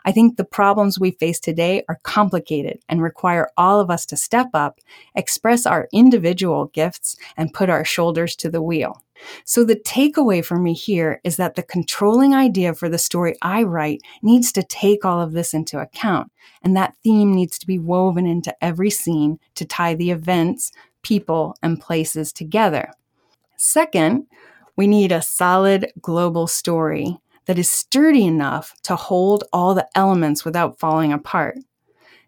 I 0.04 0.12
think 0.12 0.36
the 0.36 0.44
problems 0.44 1.00
we 1.00 1.12
face 1.12 1.40
today 1.40 1.84
are 1.88 2.00
complicated 2.04 2.80
and 2.90 3.02
require 3.02 3.50
all 3.56 3.80
of 3.80 3.90
us 3.90 4.06
to 4.08 4.18
step 4.18 4.50
up, 4.54 4.80
express 5.16 5.66
our 5.66 5.88
individual 5.94 6.66
gifts, 6.66 7.16
and 7.38 7.54
put 7.54 7.70
our 7.70 7.86
shoulders 7.86 8.36
to 8.38 8.50
the 8.50 8.62
wheel. 8.62 9.02
So 9.46 9.64
the 9.64 9.76
takeaway 9.76 10.44
for 10.44 10.58
me 10.58 10.74
here 10.74 11.22
is 11.24 11.38
that 11.38 11.56
the 11.56 11.64
controlling 11.64 12.34
idea 12.34 12.74
for 12.74 12.90
the 12.90 12.98
story 12.98 13.36
I 13.42 13.64
write 13.64 14.02
needs 14.22 14.52
to 14.54 14.64
take 14.64 15.06
all 15.06 15.22
of 15.22 15.34
this 15.34 15.54
into 15.54 15.80
account. 15.80 16.32
And 16.64 16.76
that 16.76 16.96
theme 17.04 17.34
needs 17.34 17.58
to 17.60 17.68
be 17.68 17.80
woven 17.80 18.26
into 18.26 18.56
every 18.64 18.90
scene 18.90 19.40
to 19.56 19.66
tie 19.66 19.96
the 19.96 20.12
events, 20.12 20.72
people, 21.02 21.56
and 21.62 21.80
places 21.80 22.32
together. 22.32 22.92
Second, 23.58 24.28
we 24.76 24.88
need 24.88 25.12
a 25.12 25.22
solid 25.22 25.92
global 26.02 26.48
story 26.48 27.18
that 27.46 27.60
is 27.60 27.70
sturdy 27.70 28.26
enough 28.26 28.74
to 28.84 28.96
hold 28.96 29.44
all 29.52 29.74
the 29.74 29.88
elements 29.96 30.46
without 30.46 30.80
falling 30.80 31.12
apart. 31.12 31.58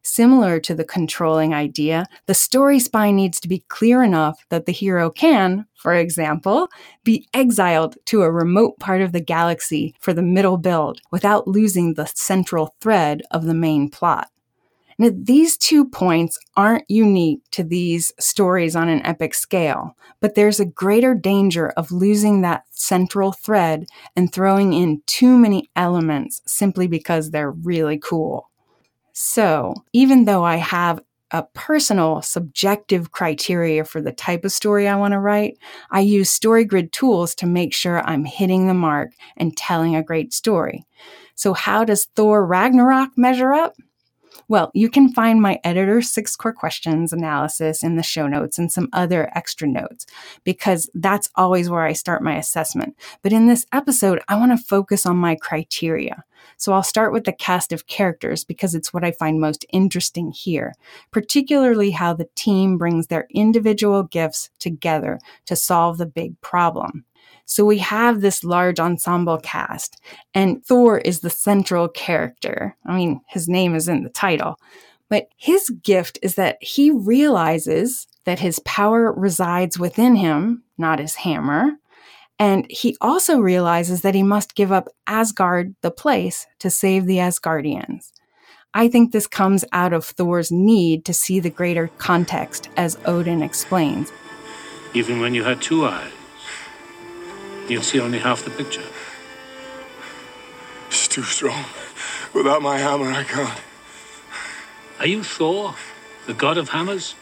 Similar 0.05 0.59
to 0.59 0.75
the 0.75 0.83
controlling 0.83 1.53
idea, 1.53 2.05
the 2.25 2.33
story 2.33 2.79
spine 2.79 3.15
needs 3.15 3.39
to 3.39 3.47
be 3.47 3.63
clear 3.69 4.03
enough 4.03 4.45
that 4.49 4.65
the 4.65 4.73
hero 4.73 5.09
can, 5.09 5.65
for 5.75 5.93
example, 5.93 6.67
be 7.05 7.25
exiled 7.33 7.95
to 8.05 8.21
a 8.21 8.31
remote 8.31 8.79
part 8.79 9.01
of 9.01 9.13
the 9.13 9.21
galaxy 9.21 9.95
for 9.99 10.11
the 10.11 10.21
middle 10.21 10.57
build 10.57 10.99
without 11.11 11.47
losing 11.47 11.93
the 11.93 12.05
central 12.13 12.75
thread 12.81 13.21
of 13.31 13.45
the 13.45 13.53
main 13.53 13.89
plot. 13.89 14.29
Now, 14.99 15.09
these 15.13 15.57
two 15.57 15.85
points 15.85 16.37
aren't 16.55 16.83
unique 16.89 17.41
to 17.51 17.63
these 17.63 18.11
stories 18.19 18.75
on 18.75 18.89
an 18.89 19.05
epic 19.05 19.33
scale, 19.33 19.95
but 20.19 20.35
there's 20.35 20.59
a 20.59 20.65
greater 20.65 21.15
danger 21.15 21.69
of 21.69 21.91
losing 21.91 22.41
that 22.41 22.65
central 22.71 23.31
thread 23.31 23.85
and 24.15 24.31
throwing 24.31 24.73
in 24.73 25.01
too 25.05 25.37
many 25.37 25.69
elements 25.75 26.41
simply 26.45 26.87
because 26.87 27.31
they're 27.31 27.51
really 27.51 27.97
cool. 27.97 28.49
So, 29.13 29.75
even 29.93 30.25
though 30.25 30.43
I 30.43 30.55
have 30.57 30.99
a 31.31 31.43
personal 31.53 32.21
subjective 32.21 33.11
criteria 33.11 33.83
for 33.85 34.01
the 34.01 34.11
type 34.11 34.45
of 34.45 34.51
story 34.51 34.87
I 34.87 34.95
want 34.95 35.13
to 35.13 35.19
write, 35.19 35.57
I 35.91 36.01
use 36.01 36.37
StoryGrid 36.37 36.91
tools 36.91 37.33
to 37.35 37.45
make 37.47 37.73
sure 37.73 38.01
I'm 38.01 38.25
hitting 38.25 38.67
the 38.67 38.73
mark 38.73 39.11
and 39.37 39.55
telling 39.55 39.95
a 39.95 40.03
great 40.03 40.33
story. 40.33 40.83
So, 41.35 41.53
how 41.53 41.83
does 41.85 42.05
Thor 42.15 42.45
Ragnarok 42.45 43.11
measure 43.17 43.53
up? 43.53 43.75
Well, 44.47 44.71
you 44.73 44.89
can 44.89 45.13
find 45.13 45.41
my 45.41 45.59
editor's 45.63 46.09
six 46.09 46.35
core 46.35 46.53
questions 46.53 47.13
analysis 47.13 47.83
in 47.83 47.95
the 47.95 48.03
show 48.03 48.27
notes 48.27 48.57
and 48.59 48.71
some 48.71 48.89
other 48.93 49.31
extra 49.35 49.67
notes 49.67 50.05
because 50.43 50.89
that's 50.93 51.29
always 51.35 51.69
where 51.69 51.83
I 51.83 51.93
start 51.93 52.23
my 52.23 52.35
assessment. 52.35 52.95
But 53.21 53.33
in 53.33 53.47
this 53.47 53.65
episode, 53.71 54.21
I 54.27 54.35
want 54.35 54.57
to 54.57 54.65
focus 54.65 55.05
on 55.05 55.17
my 55.17 55.35
criteria. 55.35 56.23
So 56.57 56.73
I'll 56.73 56.83
start 56.83 57.13
with 57.13 57.23
the 57.23 57.33
cast 57.33 57.71
of 57.71 57.87
characters 57.87 58.43
because 58.43 58.75
it's 58.75 58.93
what 58.93 59.03
I 59.03 59.11
find 59.11 59.39
most 59.39 59.65
interesting 59.71 60.31
here, 60.31 60.73
particularly 61.11 61.91
how 61.91 62.13
the 62.13 62.29
team 62.35 62.77
brings 62.77 63.07
their 63.07 63.27
individual 63.29 64.03
gifts 64.03 64.49
together 64.59 65.19
to 65.45 65.55
solve 65.55 65.97
the 65.97 66.05
big 66.05 66.39
problem. 66.41 67.05
So 67.53 67.65
we 67.65 67.77
have 67.77 68.21
this 68.21 68.43
large 68.43 68.79
ensemble 68.79 69.37
cast, 69.37 70.01
and 70.33 70.65
Thor 70.65 70.97
is 70.97 71.19
the 71.19 71.29
central 71.29 71.87
character. 71.87 72.75
I 72.83 72.95
mean, 72.95 73.21
his 73.29 73.47
name 73.47 73.75
is 73.75 73.87
in 73.87 74.01
the 74.01 74.09
title. 74.09 74.55
But 75.07 75.27
his 75.37 75.69
gift 75.69 76.17
is 76.23 76.33
that 76.33 76.57
he 76.61 76.89
realizes 76.89 78.07
that 78.25 78.39
his 78.39 78.57
power 78.65 79.13
resides 79.13 79.77
within 79.77 80.15
him, 80.15 80.63
not 80.79 80.97
his 80.97 81.13
hammer. 81.13 81.73
And 82.39 82.65
he 82.71 82.97
also 82.99 83.37
realizes 83.37 84.01
that 84.01 84.15
he 84.15 84.23
must 84.23 84.55
give 84.55 84.71
up 84.71 84.87
Asgard, 85.05 85.75
the 85.81 85.91
place, 85.91 86.47
to 86.57 86.71
save 86.71 87.05
the 87.05 87.17
Asgardians. 87.17 88.13
I 88.73 88.87
think 88.87 89.11
this 89.11 89.27
comes 89.27 89.63
out 89.71 89.93
of 89.93 90.05
Thor's 90.05 90.51
need 90.51 91.05
to 91.05 91.13
see 91.13 91.39
the 91.39 91.51
greater 91.51 91.91
context, 91.99 92.69
as 92.77 92.97
Odin 93.05 93.43
explains. 93.43 94.11
Even 94.95 95.19
when 95.19 95.35
you 95.35 95.43
had 95.43 95.61
two 95.61 95.85
eyes, 95.85 96.12
you'll 97.67 97.81
see 97.81 97.99
only 97.99 98.19
half 98.19 98.43
the 98.43 98.51
picture. 98.51 98.83
It's 100.87 101.07
too 101.07 101.23
strong. 101.23 101.65
Without 102.33 102.61
my 102.61 102.77
hammer, 102.77 103.11
I 103.11 103.23
can't. 103.23 103.61
Are 104.99 105.07
you 105.07 105.23
Thor, 105.23 105.75
the 106.27 106.33
god 106.33 106.57
of 106.57 106.69
hammers? 106.69 107.15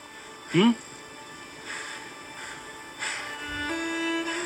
Hmm? 0.51 0.71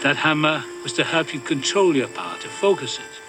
That 0.03 0.17
hammer 0.17 0.63
was 0.83 0.93
to 0.93 1.03
help 1.03 1.33
you 1.33 1.39
control 1.39 1.95
your 1.95 2.07
power, 2.07 2.37
to 2.39 2.47
focus 2.47 2.99
it. 2.99 3.21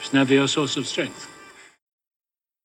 It's 0.00 0.12
never 0.12 0.34
your 0.34 0.48
source 0.48 0.76
of 0.76 0.86
strength. 0.86 1.33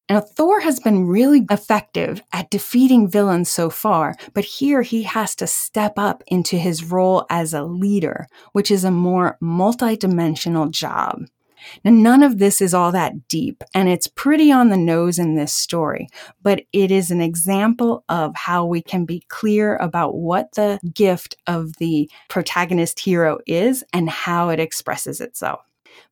Now, 0.09 0.21
Thor 0.21 0.59
has 0.61 0.79
been 0.79 1.05
really 1.05 1.45
effective 1.51 2.23
at 2.33 2.49
defeating 2.49 3.07
villains 3.07 3.49
so 3.49 3.69
far, 3.69 4.15
but 4.33 4.43
here 4.43 4.81
he 4.81 5.03
has 5.03 5.35
to 5.35 5.45
step 5.45 5.93
up 5.97 6.23
into 6.25 6.57
his 6.57 6.83
role 6.83 7.27
as 7.29 7.53
a 7.53 7.63
leader, 7.63 8.27
which 8.53 8.71
is 8.71 8.83
a 8.83 8.89
more 8.89 9.37
multidimensional 9.39 10.71
job. 10.71 11.25
Now, 11.83 11.91
none 11.91 12.23
of 12.23 12.39
this 12.39 12.59
is 12.59 12.73
all 12.73 12.91
that 12.93 13.27
deep, 13.27 13.63
and 13.75 13.87
it's 13.87 14.07
pretty 14.07 14.51
on 14.51 14.69
the 14.69 14.77
nose 14.77 15.19
in 15.19 15.35
this 15.35 15.53
story, 15.53 16.07
but 16.41 16.63
it 16.73 16.89
is 16.89 17.11
an 17.11 17.21
example 17.21 18.03
of 18.09 18.35
how 18.35 18.65
we 18.65 18.81
can 18.81 19.05
be 19.05 19.23
clear 19.27 19.75
about 19.75 20.15
what 20.15 20.53
the 20.53 20.79
gift 20.91 21.35
of 21.45 21.73
the 21.77 22.09
protagonist 22.29 22.99
hero 22.99 23.37
is 23.45 23.83
and 23.93 24.09
how 24.09 24.49
it 24.49 24.59
expresses 24.59 25.21
itself. 25.21 25.68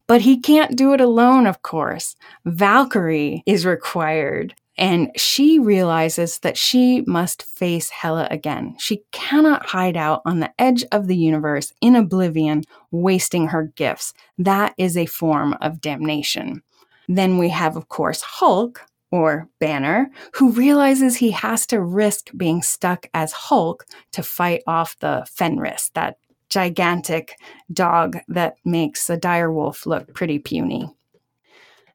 But 0.08 0.22
he 0.22 0.40
can't 0.40 0.78
do 0.78 0.94
it 0.94 1.02
alone, 1.02 1.46
of 1.46 1.62
course. 1.62 2.16
Valkyrie 2.46 3.44
is 3.46 3.66
required. 3.66 4.56
And 4.80 5.10
she 5.16 5.58
realizes 5.58 6.40
that 6.40 6.56
she 6.56 7.02
must 7.08 7.42
face 7.42 7.90
Hela 7.90 8.28
again. 8.30 8.76
She 8.78 9.02
cannot 9.12 9.66
hide 9.66 9.98
out 9.98 10.22
on 10.24 10.40
the 10.40 10.54
edge 10.60 10.86
of 10.92 11.08
the 11.08 11.16
universe 11.18 11.74
in 11.82 11.96
oblivion, 11.96 12.64
wasting 12.92 13.48
her 13.48 13.74
gifts. 13.76 14.14
That 14.38 14.76
is 14.78 14.96
a 14.96 15.08
form 15.08 15.56
of 15.62 15.82
damnation. 15.82 16.62
Then 17.08 17.40
we 17.40 17.50
have, 17.50 17.76
of 17.76 17.90
course, 17.90 18.22
Hulk, 18.22 18.82
or 19.10 19.48
Banner, 19.60 20.12
who 20.34 20.52
realizes 20.52 21.16
he 21.16 21.32
has 21.32 21.66
to 21.68 21.82
risk 21.82 22.30
being 22.38 22.62
stuck 22.62 23.10
as 23.14 23.32
Hulk 23.32 23.86
to 24.12 24.22
fight 24.22 24.62
off 24.68 25.00
the 25.00 25.26
Fenris, 25.32 25.90
that 25.96 26.18
gigantic 26.58 27.38
dog 27.72 28.18
that 28.28 28.56
makes 28.66 29.12
a 29.12 29.18
direwolf 29.18 29.86
look 29.86 30.12
pretty 30.16 30.40
puny. 30.40 30.90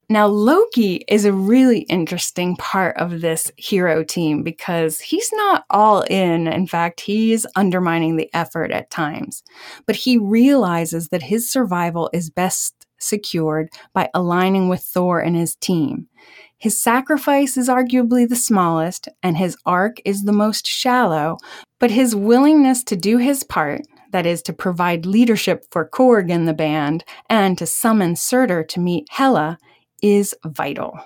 Now, 0.09 0.29
Loki 0.29 1.05
is 1.09 1.25
a 1.25 1.33
really 1.33 1.81
interesting 1.81 2.55
part 2.57 2.97
of 2.97 3.21
this 3.23 3.51
hero 3.57 4.05
team 4.05 4.45
because 4.45 5.01
he's 5.01 5.31
not 5.33 5.65
all 5.69 6.03
in. 6.03 6.47
In 6.47 6.69
fact, 6.69 7.01
he's 7.01 7.45
undermining 7.57 8.17
the 8.17 8.31
effort 8.35 8.71
at 8.71 8.89
times. 8.91 9.43
But 9.85 9.97
he 9.97 10.17
realizes 10.17 11.09
that 11.09 11.25
his 11.25 11.51
survival 11.51 12.09
is 12.13 12.31
best 12.31 12.87
secured 12.99 13.69
by 13.95 14.11
aligning 14.15 14.69
with 14.69 14.83
Thor 14.83 15.19
and 15.19 15.35
his 15.35 15.57
team. 15.57 16.07
His 16.57 16.81
sacrifice 16.81 17.57
is 17.57 17.69
arguably 17.69 18.29
the 18.29 18.37
smallest, 18.37 19.09
and 19.25 19.37
his 19.37 19.57
arc 19.67 19.97
is 20.05 20.23
the 20.23 20.33
most 20.33 20.69
shallow, 20.69 21.39
but 21.81 21.91
his 21.91 22.15
willingness 22.15 22.85
to 22.85 22.95
do 22.95 23.19
his 23.19 23.43
part 23.43 23.83
that 24.13 24.27
is, 24.27 24.43
to 24.43 24.53
provide 24.53 25.05
leadership 25.07 25.65
for 25.71 25.89
Korg 25.89 26.31
in 26.31 26.45
the 26.45 26.55
band 26.55 27.05
and 27.29 27.59
to 27.59 27.67
summon 27.67 28.17
Surtur 28.17 28.63
to 28.65 28.81
meet 28.81 29.07
Hela, 29.11 29.59
is 30.03 30.35
vital. 30.45 30.99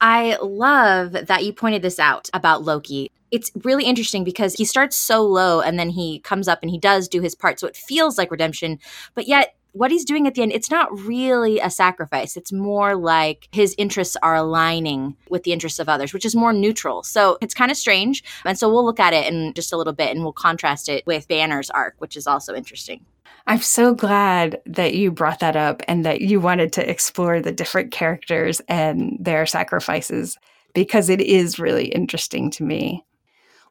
I 0.00 0.36
love 0.42 1.12
that 1.12 1.44
you 1.44 1.52
pointed 1.52 1.82
this 1.82 1.98
out 1.98 2.28
about 2.34 2.62
Loki. 2.62 3.10
It's 3.30 3.50
really 3.64 3.84
interesting 3.84 4.24
because 4.24 4.54
he 4.54 4.64
starts 4.64 4.96
so 4.96 5.22
low 5.22 5.60
and 5.60 5.78
then 5.78 5.90
he 5.90 6.20
comes 6.20 6.48
up 6.48 6.60
and 6.62 6.70
he 6.70 6.78
does 6.78 7.08
do 7.08 7.20
his 7.20 7.34
part. 7.34 7.58
So 7.58 7.66
it 7.66 7.76
feels 7.76 8.18
like 8.18 8.30
redemption, 8.30 8.78
but 9.14 9.26
yet 9.26 9.56
what 9.76 9.90
he's 9.90 10.04
doing 10.04 10.26
at 10.26 10.34
the 10.34 10.42
end, 10.42 10.52
it's 10.52 10.70
not 10.70 10.88
really 10.98 11.60
a 11.60 11.70
sacrifice. 11.70 12.36
It's 12.36 12.52
more 12.52 12.96
like 12.96 13.48
his 13.52 13.74
interests 13.76 14.16
are 14.22 14.34
aligning 14.34 15.16
with 15.28 15.42
the 15.42 15.52
interests 15.52 15.78
of 15.78 15.88
others, 15.88 16.12
which 16.12 16.24
is 16.24 16.34
more 16.34 16.52
neutral. 16.52 17.02
So 17.02 17.36
it's 17.42 17.54
kind 17.54 17.70
of 17.70 17.76
strange. 17.76 18.24
And 18.44 18.58
so 18.58 18.68
we'll 18.70 18.84
look 18.84 19.00
at 19.00 19.12
it 19.12 19.32
in 19.32 19.52
just 19.54 19.72
a 19.72 19.76
little 19.76 19.92
bit 19.92 20.10
and 20.10 20.22
we'll 20.22 20.32
contrast 20.32 20.88
it 20.88 21.06
with 21.06 21.28
Banner's 21.28 21.70
arc, 21.70 21.94
which 21.98 22.16
is 22.16 22.26
also 22.26 22.54
interesting. 22.54 23.04
I'm 23.46 23.60
so 23.60 23.94
glad 23.94 24.60
that 24.66 24.94
you 24.94 25.12
brought 25.12 25.40
that 25.40 25.56
up 25.56 25.82
and 25.86 26.04
that 26.04 26.20
you 26.20 26.40
wanted 26.40 26.72
to 26.74 26.90
explore 26.90 27.40
the 27.40 27.52
different 27.52 27.92
characters 27.92 28.60
and 28.68 29.16
their 29.20 29.46
sacrifices 29.46 30.36
because 30.74 31.08
it 31.08 31.20
is 31.20 31.58
really 31.58 31.86
interesting 31.86 32.50
to 32.52 32.64
me. 32.64 33.05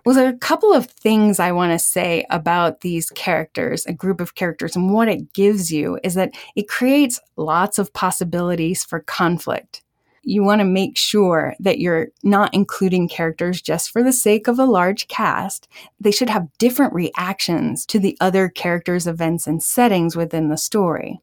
Well, 0.06 0.14
there 0.14 0.28
are 0.28 0.30
a 0.30 0.38
couple 0.38 0.72
of 0.72 0.86
things 0.86 1.40
I 1.40 1.52
want 1.52 1.72
to 1.72 1.80
say 1.80 2.26
about 2.30 2.82
these 2.82 3.10
characters, 3.10 3.86
a 3.88 3.94
group 3.94 4.22
of 4.22 4.36
characters, 4.36 4.76
and 4.76 4.94
what 4.94 5.08
it 5.08 5.34
gives 5.34 5.72
you 5.72 6.00
is 6.04 6.14
that 6.14 6.36
it 6.56 6.68
creates 6.68 7.20
lots 7.38 7.80
of 7.80 7.92
possibilities 7.92 8.84
for 8.84 9.00
conflict 9.00 9.82
you 10.26 10.44
want 10.44 10.60
to 10.60 10.66
make 10.66 10.98
sure 10.98 11.56
that 11.60 11.80
you're 11.80 12.08
not 12.24 12.54
including 12.54 13.08
characters 13.08 13.62
just 13.62 13.92
for 13.92 14.04
the 14.04 14.12
sake 14.12 14.48
of 14.48 14.58
a 14.60 14.66
large 14.66 15.08
cast. 15.08 15.68
They 16.00 16.12
should 16.12 16.30
have 16.30 16.50
different 16.58 16.94
reactions 16.94 17.86
to 17.88 18.00
the 18.00 18.18
other 18.20 18.50
characters, 18.50 19.08
events, 19.08 19.46
and 19.46 19.62
settings 19.62 20.16
within 20.16 20.50
the 20.50 20.58
story. 20.58 21.22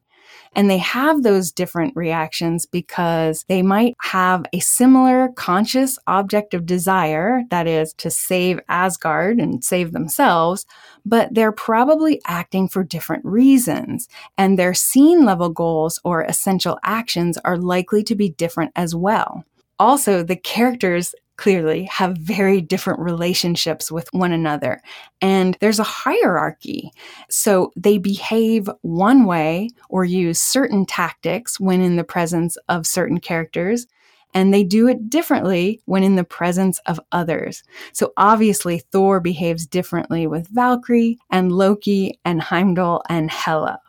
And 0.55 0.69
they 0.69 0.77
have 0.77 1.23
those 1.23 1.51
different 1.51 1.95
reactions 1.95 2.65
because 2.65 3.43
they 3.47 3.61
might 3.61 3.95
have 4.01 4.45
a 4.53 4.59
similar 4.59 5.29
conscious 5.29 5.97
object 6.07 6.53
of 6.53 6.65
desire, 6.65 7.41
that 7.49 7.67
is, 7.67 7.93
to 7.95 8.11
save 8.11 8.59
Asgard 8.69 9.39
and 9.39 9.63
save 9.63 9.91
themselves, 9.91 10.65
but 11.05 11.33
they're 11.33 11.51
probably 11.51 12.21
acting 12.25 12.67
for 12.67 12.83
different 12.83 13.25
reasons. 13.25 14.07
And 14.37 14.57
their 14.57 14.73
scene 14.73 15.25
level 15.25 15.49
goals 15.49 15.99
or 16.03 16.21
essential 16.21 16.79
actions 16.83 17.37
are 17.43 17.57
likely 17.57 18.03
to 18.03 18.15
be 18.15 18.29
different 18.29 18.71
as 18.75 18.95
well. 18.95 19.45
Also, 19.83 20.23
the 20.23 20.37
characters 20.37 21.13
clearly 21.35 21.83
have 21.91 22.17
very 22.17 22.61
different 22.61 23.01
relationships 23.01 23.91
with 23.91 24.07
one 24.13 24.31
another. 24.31 24.81
And 25.19 25.57
there's 25.59 25.77
a 25.79 25.83
hierarchy. 25.83 26.89
So 27.29 27.73
they 27.75 27.97
behave 27.97 28.69
one 28.81 29.25
way 29.25 29.71
or 29.89 30.05
use 30.05 30.41
certain 30.41 30.85
tactics 30.85 31.59
when 31.59 31.81
in 31.81 31.97
the 31.97 32.05
presence 32.05 32.55
of 32.69 32.87
certain 32.87 33.19
characters. 33.19 33.85
And 34.33 34.53
they 34.53 34.63
do 34.63 34.87
it 34.87 35.09
differently 35.09 35.81
when 35.83 36.01
in 36.01 36.15
the 36.15 36.23
presence 36.23 36.79
of 36.85 36.97
others. 37.11 37.61
So 37.91 38.13
obviously, 38.15 38.79
Thor 38.93 39.19
behaves 39.19 39.65
differently 39.65 40.27
with 40.27 40.47
Valkyrie 40.47 41.19
and 41.29 41.51
Loki 41.51 42.17
and 42.23 42.41
Heimdall 42.41 43.03
and 43.09 43.29
Hela. 43.29 43.81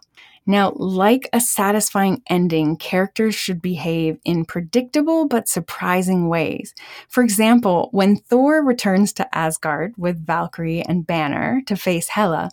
Now, 0.47 0.75
like 0.77 1.29
a 1.33 1.41
satisfying 1.41 2.23
ending, 2.29 2.77
characters 2.77 3.35
should 3.35 3.63
behave 3.63 4.19
in 4.25 4.45
predictable 4.45 5.27
but 5.27 5.49
surprising 5.49 6.29
ways. 6.29 6.75
For 7.09 7.23
example, 7.23 7.89
when 7.93 8.17
Thor 8.17 8.63
returns 8.63 9.13
to 9.15 9.35
Asgard 9.35 9.95
with 9.97 10.27
Valkyrie 10.27 10.83
and 10.83 11.07
Banner 11.07 11.63
to 11.67 11.77
face 11.77 12.09
Hela, 12.09 12.51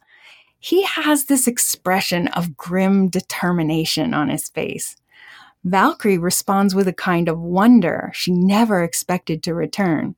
he 0.59 0.83
has 0.83 1.25
this 1.25 1.47
expression 1.47 2.27
of 2.29 2.55
grim 2.55 3.09
determination 3.09 4.13
on 4.13 4.29
his 4.29 4.47
face. 4.47 4.95
Valkyrie 5.63 6.17
responds 6.17 6.73
with 6.73 6.87
a 6.87 6.93
kind 6.93 7.27
of 7.27 7.39
wonder 7.39 8.11
she 8.13 8.31
never 8.31 8.83
expected 8.83 9.43
to 9.43 9.53
return. 9.53 10.15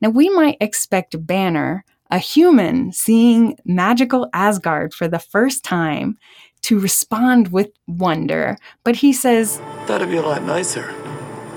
Now, 0.00 0.10
we 0.10 0.28
might 0.28 0.58
expect 0.60 1.26
Banner, 1.26 1.84
a 2.10 2.18
human 2.18 2.92
seeing 2.92 3.56
magical 3.64 4.28
Asgard 4.34 4.92
for 4.92 5.08
the 5.08 5.18
first 5.18 5.64
time, 5.64 6.18
to 6.64 6.78
respond 6.78 7.48
with 7.48 7.70
wonder. 7.86 8.56
But 8.84 8.96
he 8.96 9.12
says, 9.12 9.58
That'd 9.86 10.10
be 10.10 10.16
a 10.16 10.22
lot 10.22 10.42
nicer. 10.42 10.94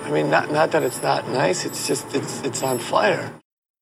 I 0.03 0.11
mean, 0.11 0.29
not, 0.29 0.51
not 0.51 0.71
that 0.71 0.83
it's 0.83 1.01
not 1.01 1.27
nice, 1.29 1.65
it's 1.65 1.87
just, 1.87 2.13
it's, 2.15 2.41
it's 2.43 2.63
on 2.63 2.79
fire. 2.79 3.33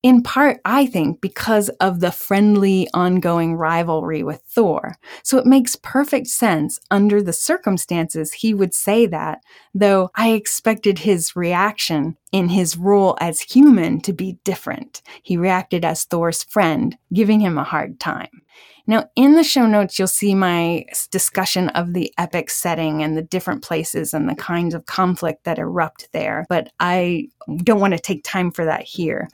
In 0.02 0.22
part, 0.22 0.60
I 0.64 0.86
think, 0.86 1.20
because 1.20 1.68
of 1.80 1.98
the 1.98 2.12
friendly, 2.12 2.86
ongoing 2.94 3.56
rivalry 3.56 4.22
with 4.22 4.40
Thor. 4.46 4.96
So 5.24 5.38
it 5.38 5.46
makes 5.46 5.74
perfect 5.74 6.28
sense 6.28 6.78
under 6.92 7.20
the 7.20 7.32
circumstances 7.32 8.34
he 8.34 8.54
would 8.54 8.72
say 8.72 9.06
that, 9.06 9.40
though 9.74 10.10
I 10.14 10.30
expected 10.30 11.00
his 11.00 11.34
reaction 11.34 12.16
in 12.30 12.50
his 12.50 12.76
role 12.76 13.16
as 13.20 13.40
human 13.40 14.00
to 14.02 14.12
be 14.12 14.38
different. 14.44 15.02
He 15.24 15.36
reacted 15.36 15.84
as 15.84 16.04
Thor's 16.04 16.44
friend, 16.44 16.96
giving 17.12 17.40
him 17.40 17.58
a 17.58 17.64
hard 17.64 17.98
time. 17.98 18.42
Now, 18.86 19.10
in 19.16 19.34
the 19.34 19.42
show 19.42 19.66
notes, 19.66 19.98
you'll 19.98 20.08
see 20.08 20.34
my 20.34 20.84
discussion 21.10 21.70
of 21.70 21.92
the 21.92 22.12
epic 22.18 22.50
setting 22.50 23.02
and 23.02 23.16
the 23.16 23.22
different 23.22 23.62
places 23.62 24.14
and 24.14 24.28
the 24.28 24.36
kinds 24.36 24.74
of 24.74 24.86
conflict 24.86 25.44
that 25.44 25.58
erupt 25.58 26.08
there, 26.12 26.46
but 26.48 26.72
I 26.78 27.28
don't 27.64 27.80
want 27.80 27.94
to 27.94 28.00
take 28.00 28.22
time 28.22 28.52
for 28.52 28.64
that 28.64 28.82
here. 28.82 29.28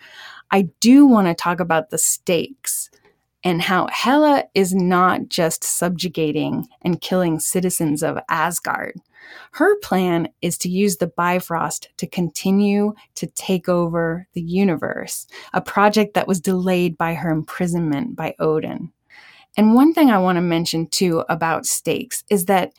I 0.51 0.69
do 0.81 1.07
want 1.07 1.27
to 1.29 1.35
talk 1.35 1.61
about 1.61 1.91
the 1.91 1.99
stakes 1.99 2.91
and 3.45 3.61
how 3.61 3.89
Hela 3.89 4.45
is 4.55 4.75
not 4.75 5.29
just 5.29 5.65
subjugating 5.65 6.69
and 6.83 7.01
killing 7.01 7.41
citizens 7.41 8.03
of 8.03 8.19
Asgard. 8.29 9.01
Her 9.53 9.79
plan 9.81 10.29
is 10.41 10.59
to 10.59 10.69
use 10.69 10.97
the 10.97 11.07
Bifrost 11.07 11.89
to 11.97 12.07
continue 12.07 12.95
to 13.17 13.27
take 13.27 13.69
over 13.69 14.27
the 14.35 14.43
universe, 14.43 15.27
a 15.53 15.61
project 15.61 16.15
that 16.15 16.29
was 16.29 16.41
delayed 16.41 16.97
by 16.97 17.15
her 17.15 17.31
imprisonment 17.31 18.17
by 18.17 18.35
Odin. 18.39 18.93
And 19.57 19.75
one 19.75 19.93
thing 19.93 20.11
I 20.11 20.19
want 20.19 20.37
to 20.37 20.43
mention 20.43 20.87
too 20.87 21.25
about 21.29 21.67
stakes 21.67 22.25
is 22.31 22.47
that 22.47 22.73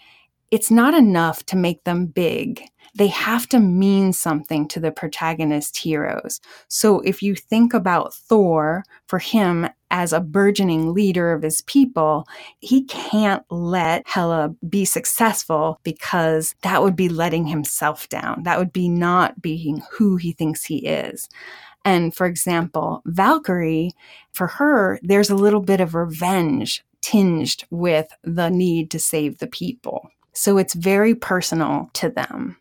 it's 0.52 0.72
not 0.72 0.94
enough 0.94 1.46
to 1.48 1.56
make 1.56 1.84
them 1.84 2.06
big 2.06 2.64
they 2.96 3.08
have 3.08 3.48
to 3.50 3.60
mean 3.60 4.14
something 4.14 4.68
to 4.68 4.80
the 4.80 4.92
protagonist 4.92 5.78
heroes. 5.78 6.40
So 6.68 7.00
if 7.02 7.24
you 7.24 7.36
think 7.36 7.74
about 7.74 8.14
Thor, 8.14 8.84
for 9.08 9.20
him 9.20 9.68
as 9.90 10.14
a 10.14 10.20
burgeoning 10.20 10.94
leader 10.94 11.34
of 11.34 11.42
his 11.42 11.62
people, 11.62 12.28
he 12.60 12.84
can't 12.86 13.44
let 13.50 14.08
Hela 14.08 14.56
be 14.68 14.86
successful 14.86 15.80
because 15.84 16.56
that 16.62 16.82
would 16.84 16.96
be 16.96 17.10
letting 17.10 17.48
himself 17.48 18.10
down. 18.10 18.44
That 18.44 18.60
would 18.60 18.74
be 18.74 18.90
not 18.90 19.42
being 19.42 19.82
who 19.92 20.18
he 20.18 20.32
thinks 20.32 20.64
he 20.64 20.78
is. 20.78 21.30
And 21.86 22.16
for 22.16 22.26
example, 22.26 23.02
Valkyrie, 23.06 23.92
for 24.32 24.48
her, 24.48 25.00
there's 25.04 25.30
a 25.30 25.36
little 25.36 25.62
bit 25.62 25.82
of 25.82 25.96
revenge 25.96 26.84
tinged 27.02 27.64
with 27.70 28.08
the 28.24 28.50
need 28.50 28.90
to 28.92 29.00
save 29.00 29.40
the 29.40 29.48
people. 29.48 30.10
So 30.34 30.58
it's 30.58 30.74
very 30.74 31.14
personal 31.14 31.90
to 31.94 32.10
them. 32.10 32.58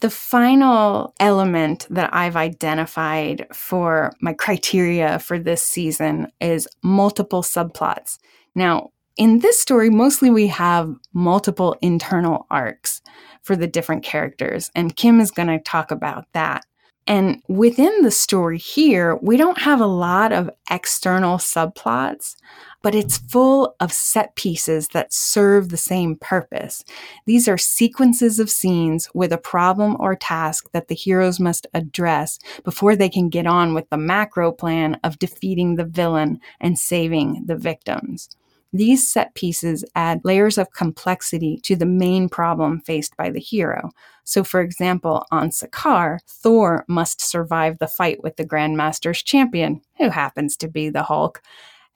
The 0.00 0.10
final 0.10 1.14
element 1.20 1.86
that 1.90 2.12
I've 2.12 2.36
identified 2.36 3.46
for 3.52 4.12
my 4.20 4.32
criteria 4.32 5.20
for 5.20 5.38
this 5.38 5.62
season 5.62 6.26
is 6.40 6.66
multiple 6.82 7.42
subplots. 7.42 8.18
Now, 8.54 8.90
in 9.16 9.38
this 9.38 9.60
story, 9.60 9.90
mostly 9.90 10.30
we 10.30 10.48
have 10.48 10.92
multiple 11.12 11.76
internal 11.82 12.46
arcs 12.50 13.00
for 13.42 13.54
the 13.54 13.66
different 13.66 14.02
characters, 14.02 14.70
and 14.74 14.96
Kim 14.96 15.20
is 15.20 15.30
going 15.30 15.48
to 15.48 15.60
talk 15.60 15.90
about 15.90 16.24
that. 16.32 16.64
And 17.06 17.42
within 17.48 18.02
the 18.02 18.12
story 18.12 18.58
here, 18.58 19.16
we 19.16 19.36
don't 19.36 19.62
have 19.62 19.80
a 19.80 19.86
lot 19.86 20.32
of 20.32 20.50
external 20.70 21.38
subplots, 21.38 22.36
but 22.80 22.94
it's 22.94 23.18
full 23.18 23.74
of 23.80 23.92
set 23.92 24.36
pieces 24.36 24.88
that 24.88 25.12
serve 25.12 25.68
the 25.68 25.76
same 25.76 26.16
purpose. 26.16 26.84
These 27.26 27.48
are 27.48 27.58
sequences 27.58 28.38
of 28.38 28.50
scenes 28.50 29.08
with 29.14 29.32
a 29.32 29.38
problem 29.38 29.96
or 29.98 30.14
task 30.14 30.70
that 30.72 30.88
the 30.88 30.94
heroes 30.94 31.40
must 31.40 31.66
address 31.74 32.38
before 32.64 32.94
they 32.94 33.08
can 33.08 33.28
get 33.28 33.46
on 33.46 33.74
with 33.74 33.90
the 33.90 33.96
macro 33.96 34.52
plan 34.52 34.98
of 35.02 35.18
defeating 35.18 35.74
the 35.74 35.84
villain 35.84 36.40
and 36.60 36.78
saving 36.78 37.44
the 37.46 37.56
victims. 37.56 38.28
These 38.72 39.10
set 39.10 39.34
pieces 39.34 39.84
add 39.94 40.22
layers 40.24 40.56
of 40.56 40.72
complexity 40.72 41.60
to 41.64 41.76
the 41.76 41.86
main 41.86 42.28
problem 42.28 42.80
faced 42.80 43.16
by 43.16 43.30
the 43.30 43.40
hero. 43.40 43.90
So, 44.24 44.44
for 44.44 44.60
example, 44.60 45.26
on 45.30 45.50
Sakaar, 45.50 46.20
Thor 46.26 46.84
must 46.88 47.20
survive 47.20 47.78
the 47.78 47.86
fight 47.88 48.22
with 48.22 48.36
the 48.36 48.46
Grandmaster's 48.46 49.22
champion, 49.22 49.82
who 49.98 50.08
happens 50.08 50.56
to 50.58 50.68
be 50.68 50.88
the 50.88 51.02
Hulk. 51.02 51.42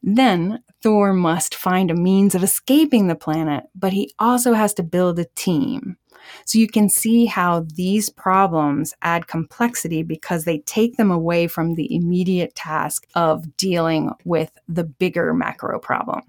Then, 0.03 0.63
Thor 0.83 1.15
must 1.15 1.55
find 1.55 1.91
a 1.91 1.95
means 1.95 2.35
of 2.35 2.45
escaping 2.45 3.07
the 3.07 3.15
planet, 3.15 3.65
but 3.75 3.93
he 3.93 4.13
also 4.19 4.53
has 4.53 4.75
to 4.75 4.83
build 4.83 5.19
a 5.19 5.25
team. 5.35 5.97
So 6.45 6.59
you 6.59 6.69
can 6.69 6.89
see 6.89 7.27
how 7.27 7.67
these 7.75 8.11
problems 8.11 8.95
add 9.03 9.29
complexity 9.29 10.03
because 10.03 10.45
they 10.45 10.59
take 10.59 10.97
them 10.97 11.11
away 11.11 11.47
from 11.47 11.75
the 11.75 11.95
immediate 11.95 12.55
task 12.55 13.07
of 13.15 13.57
dealing 13.57 14.11
with 14.25 14.51
the 14.69 14.85
bigger 14.85 15.33
macro 15.33 15.79
problem. 15.79 16.23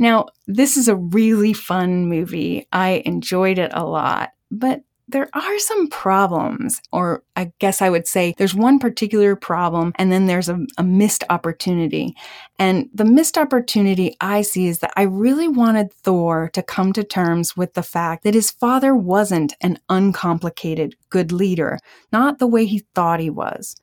Now, 0.00 0.28
this 0.46 0.78
is 0.78 0.88
a 0.88 0.96
really 0.96 1.52
fun 1.52 2.06
movie. 2.06 2.66
I 2.72 3.02
enjoyed 3.04 3.58
it 3.58 3.70
a 3.74 3.84
lot, 3.84 4.30
but 4.50 4.80
there 5.08 5.28
are 5.34 5.58
some 5.58 5.88
problems, 5.88 6.80
or 6.90 7.22
I 7.36 7.52
guess 7.58 7.82
I 7.82 7.90
would 7.90 8.06
say 8.06 8.34
there's 8.38 8.54
one 8.54 8.78
particular 8.78 9.36
problem 9.36 9.92
and 9.96 10.10
then 10.10 10.26
there's 10.26 10.48
a, 10.48 10.64
a, 10.78 10.84
missed 10.84 11.24
opportunity. 11.28 12.14
And 12.58 12.88
the 12.94 13.04
missed 13.04 13.36
opportunity 13.36 14.16
I 14.20 14.42
see 14.42 14.68
is 14.68 14.78
that 14.78 14.92
I 14.96 15.02
really 15.02 15.48
wanted 15.48 15.92
Thor 15.92 16.48
to 16.54 16.62
come 16.62 16.92
to 16.94 17.04
terms 17.04 17.56
with 17.56 17.74
the 17.74 17.82
fact 17.82 18.22
that 18.22 18.34
his 18.34 18.52
father 18.52 18.94
wasn't 18.94 19.52
an 19.60 19.78
uncomplicated 19.88 20.94
good 21.10 21.32
leader, 21.32 21.78
not 22.12 22.38
the 22.38 22.46
way 22.46 22.64
he 22.64 22.84
thought 22.94 23.20
he 23.20 23.30
was 23.30 23.76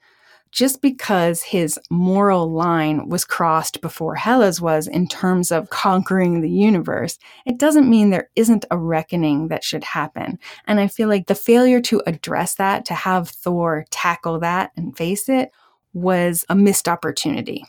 just 0.51 0.81
because 0.81 1.41
his 1.41 1.79
moral 1.89 2.51
line 2.51 3.09
was 3.09 3.25
crossed 3.25 3.81
before 3.81 4.15
Hela's 4.15 4.61
was 4.61 4.87
in 4.87 5.07
terms 5.07 5.51
of 5.51 5.69
conquering 5.69 6.41
the 6.41 6.49
universe, 6.49 7.17
it 7.45 7.57
doesn't 7.57 7.89
mean 7.89 8.09
there 8.09 8.29
isn't 8.35 8.65
a 8.71 8.77
reckoning 8.77 9.47
that 9.49 9.63
should 9.63 9.83
happen. 9.83 10.39
And 10.65 10.79
I 10.79 10.87
feel 10.87 11.09
like 11.09 11.27
the 11.27 11.35
failure 11.35 11.81
to 11.81 12.01
address 12.07 12.55
that, 12.55 12.85
to 12.85 12.93
have 12.93 13.29
Thor 13.29 13.85
tackle 13.89 14.39
that 14.39 14.71
and 14.75 14.95
face 14.95 15.29
it, 15.29 15.51
was 15.93 16.45
a 16.49 16.55
missed 16.55 16.87
opportunity. 16.87 17.65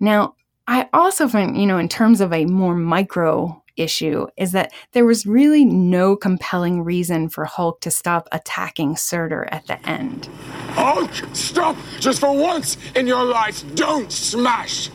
Now, 0.00 0.34
I 0.66 0.88
also 0.92 1.28
find, 1.28 1.56
you 1.56 1.66
know, 1.66 1.78
in 1.78 1.88
terms 1.88 2.20
of 2.20 2.32
a 2.32 2.46
more 2.46 2.74
micro 2.74 3.62
issue 3.76 4.26
is 4.36 4.52
that 4.52 4.72
there 4.92 5.04
was 5.04 5.26
really 5.26 5.64
no 5.64 6.16
compelling 6.16 6.82
reason 6.82 7.28
for 7.28 7.44
Hulk 7.44 7.80
to 7.82 7.90
stop 7.90 8.28
attacking 8.32 8.96
Surtur 8.96 9.48
at 9.50 9.66
the 9.66 9.88
end. 9.88 10.26
Hulk, 10.70 11.10
stop! 11.32 11.76
Just 12.00 12.20
for 12.20 12.36
once 12.36 12.76
in 12.94 13.06
your 13.06 13.24
life, 13.24 13.64
don't 13.74 14.10
smash! 14.10 14.88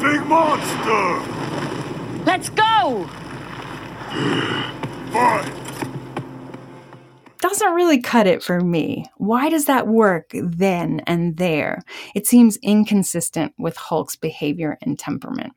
Big 0.00 0.24
monster! 0.26 1.20
Let's 2.24 2.48
go! 2.48 3.08
Fine. 5.12 5.52
Doesn't 7.40 7.74
really 7.74 8.00
cut 8.00 8.26
it 8.26 8.42
for 8.42 8.60
me. 8.60 9.04
Why 9.18 9.50
does 9.50 9.66
that 9.66 9.86
work 9.86 10.30
then 10.32 11.02
and 11.06 11.36
there? 11.36 11.82
It 12.14 12.26
seems 12.26 12.56
inconsistent 12.62 13.52
with 13.58 13.76
Hulk's 13.76 14.16
behavior 14.16 14.78
and 14.80 14.98
temperament. 14.98 15.52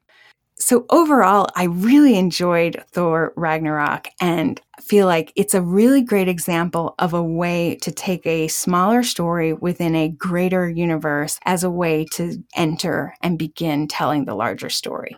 So 0.59 0.85
overall, 0.89 1.47
I 1.55 1.65
really 1.65 2.17
enjoyed 2.17 2.83
Thor 2.91 3.31
Ragnarok 3.35 4.09
and 4.19 4.59
feel 4.81 5.05
like 5.05 5.31
it's 5.35 5.53
a 5.53 5.61
really 5.61 6.01
great 6.01 6.27
example 6.27 6.95
of 6.97 7.13
a 7.13 7.23
way 7.23 7.75
to 7.81 7.91
take 7.91 8.25
a 8.25 8.47
smaller 8.47 9.03
story 9.03 9.53
within 9.53 9.95
a 9.95 10.09
greater 10.09 10.67
universe 10.67 11.39
as 11.45 11.63
a 11.63 11.69
way 11.69 12.05
to 12.13 12.43
enter 12.55 13.13
and 13.21 13.37
begin 13.37 13.87
telling 13.87 14.25
the 14.25 14.33
larger 14.33 14.69
story. 14.69 15.15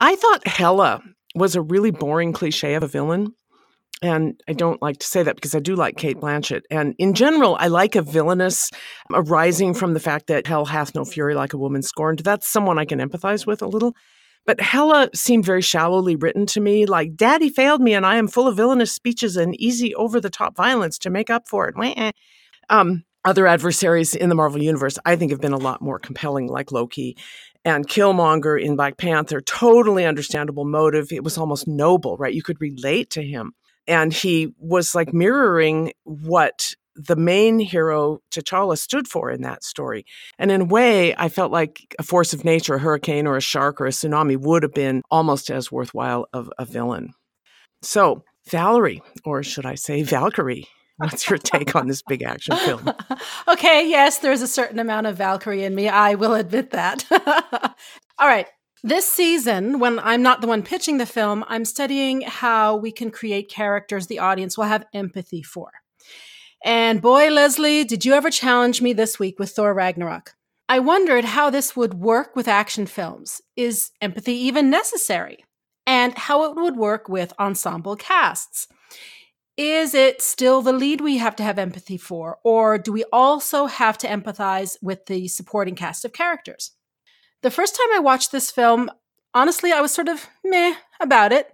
I 0.00 0.16
thought 0.16 0.46
Hela 0.46 1.02
was 1.36 1.54
a 1.54 1.62
really 1.62 1.92
boring 1.92 2.32
cliche 2.32 2.74
of 2.74 2.82
a 2.82 2.88
villain. 2.88 3.32
And 4.02 4.38
I 4.48 4.52
don't 4.52 4.82
like 4.82 4.98
to 4.98 5.06
say 5.06 5.22
that 5.22 5.36
because 5.36 5.54
I 5.54 5.60
do 5.60 5.76
like 5.76 5.96
Cate 5.96 6.18
Blanchett. 6.18 6.62
And 6.70 6.94
in 6.98 7.14
general, 7.14 7.56
I 7.58 7.68
like 7.68 7.94
a 7.94 8.02
villainous 8.02 8.70
arising 9.10 9.72
from 9.72 9.94
the 9.94 10.00
fact 10.00 10.26
that 10.26 10.46
hell 10.46 10.66
hath 10.66 10.94
no 10.94 11.04
fury 11.04 11.34
like 11.34 11.54
a 11.54 11.58
woman 11.58 11.80
scorned. 11.80 12.18
That's 12.18 12.46
someone 12.46 12.78
I 12.78 12.84
can 12.84 12.98
empathize 12.98 13.46
with 13.46 13.62
a 13.62 13.68
little. 13.68 13.94
But 14.46 14.60
Hela 14.60 15.08
seemed 15.14 15.44
very 15.44 15.62
shallowly 15.62 16.16
written 16.16 16.44
to 16.46 16.60
me, 16.60 16.84
like, 16.86 17.16
Daddy 17.16 17.48
failed 17.48 17.80
me 17.80 17.94
and 17.94 18.04
I 18.04 18.16
am 18.16 18.28
full 18.28 18.46
of 18.46 18.56
villainous 18.56 18.92
speeches 18.92 19.36
and 19.36 19.58
easy 19.58 19.94
over 19.94 20.20
the 20.20 20.30
top 20.30 20.54
violence 20.54 20.98
to 20.98 21.10
make 21.10 21.30
up 21.30 21.48
for 21.48 21.72
it. 21.74 22.14
Um, 22.68 23.04
other 23.24 23.46
adversaries 23.46 24.14
in 24.14 24.28
the 24.28 24.34
Marvel 24.34 24.62
Universe, 24.62 24.98
I 25.06 25.16
think, 25.16 25.30
have 25.30 25.40
been 25.40 25.54
a 25.54 25.58
lot 25.58 25.80
more 25.80 25.98
compelling, 25.98 26.46
like 26.48 26.72
Loki 26.72 27.16
and 27.64 27.88
Killmonger 27.88 28.60
in 28.62 28.76
Black 28.76 28.98
Panther. 28.98 29.40
Totally 29.40 30.04
understandable 30.04 30.66
motive. 30.66 31.10
It 31.10 31.24
was 31.24 31.38
almost 31.38 31.66
noble, 31.66 32.18
right? 32.18 32.34
You 32.34 32.42
could 32.42 32.60
relate 32.60 33.08
to 33.10 33.22
him. 33.22 33.52
And 33.86 34.12
he 34.12 34.52
was 34.58 34.94
like 34.94 35.14
mirroring 35.14 35.92
what 36.04 36.74
the 36.96 37.16
main 37.16 37.58
hero 37.58 38.20
T'Challa 38.30 38.78
stood 38.78 39.08
for 39.08 39.30
in 39.30 39.42
that 39.42 39.64
story. 39.64 40.04
And 40.38 40.50
in 40.50 40.62
a 40.62 40.64
way, 40.66 41.14
I 41.16 41.28
felt 41.28 41.52
like 41.52 41.94
a 41.98 42.02
force 42.02 42.32
of 42.32 42.44
nature, 42.44 42.74
a 42.74 42.78
hurricane 42.78 43.26
or 43.26 43.36
a 43.36 43.40
shark 43.40 43.80
or 43.80 43.86
a 43.86 43.90
tsunami 43.90 44.36
would 44.36 44.62
have 44.62 44.74
been 44.74 45.02
almost 45.10 45.50
as 45.50 45.72
worthwhile 45.72 46.26
of 46.32 46.50
a 46.58 46.64
villain. 46.64 47.14
So, 47.82 48.24
Valerie, 48.50 49.02
or 49.24 49.42
should 49.42 49.66
I 49.66 49.74
say 49.74 50.02
Valkyrie, 50.02 50.66
what's 50.96 51.28
your 51.28 51.38
take 51.38 51.74
on 51.74 51.88
this 51.88 52.02
big 52.02 52.22
action 52.22 52.56
film? 52.56 52.92
okay, 53.48 53.88
yes, 53.88 54.18
there's 54.18 54.42
a 54.42 54.48
certain 54.48 54.78
amount 54.78 55.06
of 55.06 55.16
Valkyrie 55.16 55.64
in 55.64 55.74
me. 55.74 55.88
I 55.88 56.14
will 56.14 56.34
admit 56.34 56.70
that. 56.70 57.04
All 58.18 58.28
right. 58.28 58.46
This 58.86 59.10
season, 59.10 59.78
when 59.78 59.98
I'm 59.98 60.20
not 60.20 60.42
the 60.42 60.46
one 60.46 60.62
pitching 60.62 60.98
the 60.98 61.06
film, 61.06 61.42
I'm 61.48 61.64
studying 61.64 62.20
how 62.20 62.76
we 62.76 62.92
can 62.92 63.10
create 63.10 63.48
characters 63.48 64.08
the 64.08 64.18
audience 64.18 64.58
will 64.58 64.66
have 64.66 64.84
empathy 64.92 65.42
for. 65.42 65.70
And 66.64 67.02
boy, 67.02 67.28
Leslie, 67.28 67.84
did 67.84 68.06
you 68.06 68.14
ever 68.14 68.30
challenge 68.30 68.80
me 68.80 68.94
this 68.94 69.18
week 69.18 69.38
with 69.38 69.50
Thor 69.50 69.74
Ragnarok? 69.74 70.32
I 70.66 70.78
wondered 70.78 71.26
how 71.26 71.50
this 71.50 71.76
would 71.76 71.92
work 71.92 72.34
with 72.34 72.48
action 72.48 72.86
films. 72.86 73.42
Is 73.54 73.90
empathy 74.00 74.32
even 74.32 74.70
necessary? 74.70 75.44
And 75.86 76.16
how 76.16 76.44
it 76.44 76.56
would 76.56 76.76
work 76.76 77.06
with 77.06 77.34
ensemble 77.38 77.96
casts. 77.96 78.66
Is 79.58 79.94
it 79.94 80.22
still 80.22 80.62
the 80.62 80.72
lead 80.72 81.02
we 81.02 81.18
have 81.18 81.36
to 81.36 81.42
have 81.42 81.58
empathy 81.58 81.98
for, 81.98 82.38
or 82.42 82.78
do 82.78 82.92
we 82.92 83.04
also 83.12 83.66
have 83.66 83.98
to 83.98 84.08
empathize 84.08 84.78
with 84.82 85.04
the 85.04 85.28
supporting 85.28 85.74
cast 85.74 86.06
of 86.06 86.14
characters? 86.14 86.72
The 87.42 87.50
first 87.50 87.76
time 87.76 87.94
I 87.94 88.00
watched 88.00 88.32
this 88.32 88.50
film, 88.50 88.90
honestly, 89.34 89.70
I 89.70 89.82
was 89.82 89.92
sort 89.92 90.08
of 90.08 90.26
meh 90.42 90.74
about 90.98 91.30
it. 91.30 91.53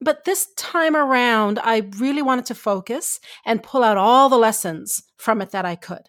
But 0.00 0.24
this 0.24 0.48
time 0.56 0.94
around, 0.94 1.58
I 1.58 1.88
really 1.98 2.22
wanted 2.22 2.46
to 2.46 2.54
focus 2.54 3.18
and 3.44 3.62
pull 3.62 3.82
out 3.82 3.96
all 3.96 4.28
the 4.28 4.38
lessons 4.38 5.02
from 5.16 5.42
it 5.42 5.50
that 5.50 5.64
I 5.64 5.74
could. 5.74 6.08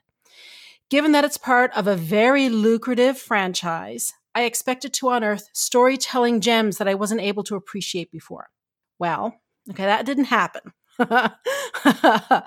Given 0.90 1.12
that 1.12 1.24
it's 1.24 1.38
part 1.38 1.72
of 1.76 1.88
a 1.88 1.96
very 1.96 2.50
lucrative 2.50 3.18
franchise, 3.18 4.14
I 4.36 4.44
expected 4.44 4.94
to 4.94 5.10
unearth 5.10 5.50
storytelling 5.54 6.42
gems 6.42 6.78
that 6.78 6.88
I 6.88 6.96
wasn't 6.96 7.22
able 7.22 7.44
to 7.44 7.56
appreciate 7.56 8.12
before. 8.12 8.50
Well, 9.00 9.36
okay, 9.70 9.86
that 9.86 10.06
didn't 10.06 10.26
happen. 10.26 10.74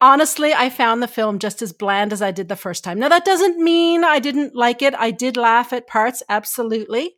Honestly, 0.00 0.52
I 0.52 0.70
found 0.70 1.02
the 1.02 1.08
film 1.08 1.38
just 1.38 1.62
as 1.62 1.72
bland 1.72 2.12
as 2.12 2.20
I 2.20 2.30
did 2.30 2.48
the 2.48 2.56
first 2.56 2.84
time. 2.84 2.98
Now, 2.98 3.08
that 3.08 3.24
doesn't 3.24 3.62
mean 3.62 4.04
I 4.04 4.18
didn't 4.18 4.54
like 4.54 4.82
it. 4.82 4.94
I 4.94 5.10
did 5.10 5.36
laugh 5.36 5.72
at 5.72 5.86
parts, 5.86 6.22
absolutely. 6.28 7.16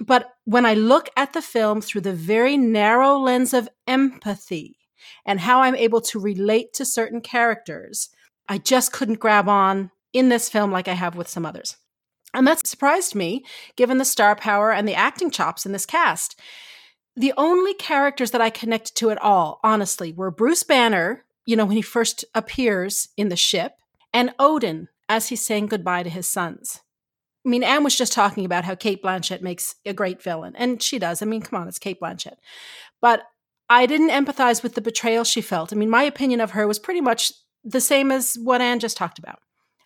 But 0.00 0.34
when 0.44 0.66
I 0.66 0.74
look 0.74 1.08
at 1.16 1.32
the 1.32 1.40
film 1.40 1.80
through 1.80 2.02
the 2.02 2.12
very 2.12 2.56
narrow 2.56 3.16
lens 3.16 3.54
of 3.54 3.68
empathy 3.86 4.76
and 5.24 5.40
how 5.40 5.62
I'm 5.62 5.76
able 5.76 6.00
to 6.02 6.20
relate 6.20 6.74
to 6.74 6.84
certain 6.84 7.20
characters, 7.20 8.10
I 8.48 8.58
just 8.58 8.92
couldn't 8.92 9.20
grab 9.20 9.48
on 9.48 9.90
in 10.12 10.28
this 10.28 10.48
film 10.48 10.70
like 10.70 10.88
I 10.88 10.94
have 10.94 11.16
with 11.16 11.28
some 11.28 11.46
others. 11.46 11.76
And 12.34 12.46
that 12.46 12.66
surprised 12.66 13.14
me, 13.14 13.44
given 13.76 13.98
the 13.98 14.04
star 14.04 14.36
power 14.36 14.72
and 14.72 14.86
the 14.86 14.94
acting 14.94 15.30
chops 15.30 15.64
in 15.64 15.72
this 15.72 15.86
cast. 15.86 16.38
The 17.16 17.32
only 17.38 17.72
characters 17.72 18.32
that 18.32 18.42
I 18.42 18.50
connected 18.50 18.94
to 18.96 19.10
at 19.10 19.22
all, 19.22 19.58
honestly, 19.64 20.12
were 20.12 20.30
Bruce 20.30 20.62
Banner, 20.62 21.24
you 21.46 21.56
know, 21.56 21.64
when 21.64 21.76
he 21.76 21.82
first 21.82 22.24
appears 22.34 23.08
in 23.16 23.28
the 23.28 23.36
ship, 23.36 23.76
and 24.12 24.34
Odin 24.38 24.88
as 25.08 25.28
he's 25.28 25.44
saying 25.44 25.66
goodbye 25.66 26.02
to 26.02 26.10
his 26.10 26.28
sons. 26.28 26.80
I 27.44 27.48
mean, 27.48 27.62
Anne 27.62 27.84
was 27.84 27.96
just 27.96 28.12
talking 28.12 28.44
about 28.44 28.64
how 28.64 28.74
Cate 28.74 29.02
Blanchett 29.02 29.40
makes 29.40 29.76
a 29.86 29.92
great 29.92 30.20
villain, 30.20 30.54
and 30.56 30.82
she 30.82 30.98
does. 30.98 31.22
I 31.22 31.26
mean, 31.26 31.42
come 31.42 31.60
on, 31.60 31.68
it's 31.68 31.78
Cate 31.78 32.00
Blanchett. 32.00 32.36
But 33.00 33.22
I 33.70 33.86
didn't 33.86 34.10
empathize 34.10 34.62
with 34.62 34.74
the 34.74 34.80
betrayal 34.80 35.22
she 35.22 35.40
felt. 35.40 35.72
I 35.72 35.76
mean, 35.76 35.90
my 35.90 36.02
opinion 36.02 36.40
of 36.40 36.52
her 36.52 36.66
was 36.66 36.80
pretty 36.80 37.00
much 37.00 37.32
the 37.62 37.80
same 37.80 38.10
as 38.10 38.36
what 38.42 38.60
Anne 38.60 38.80
just 38.80 38.96
talked 38.96 39.18
about. 39.18 39.38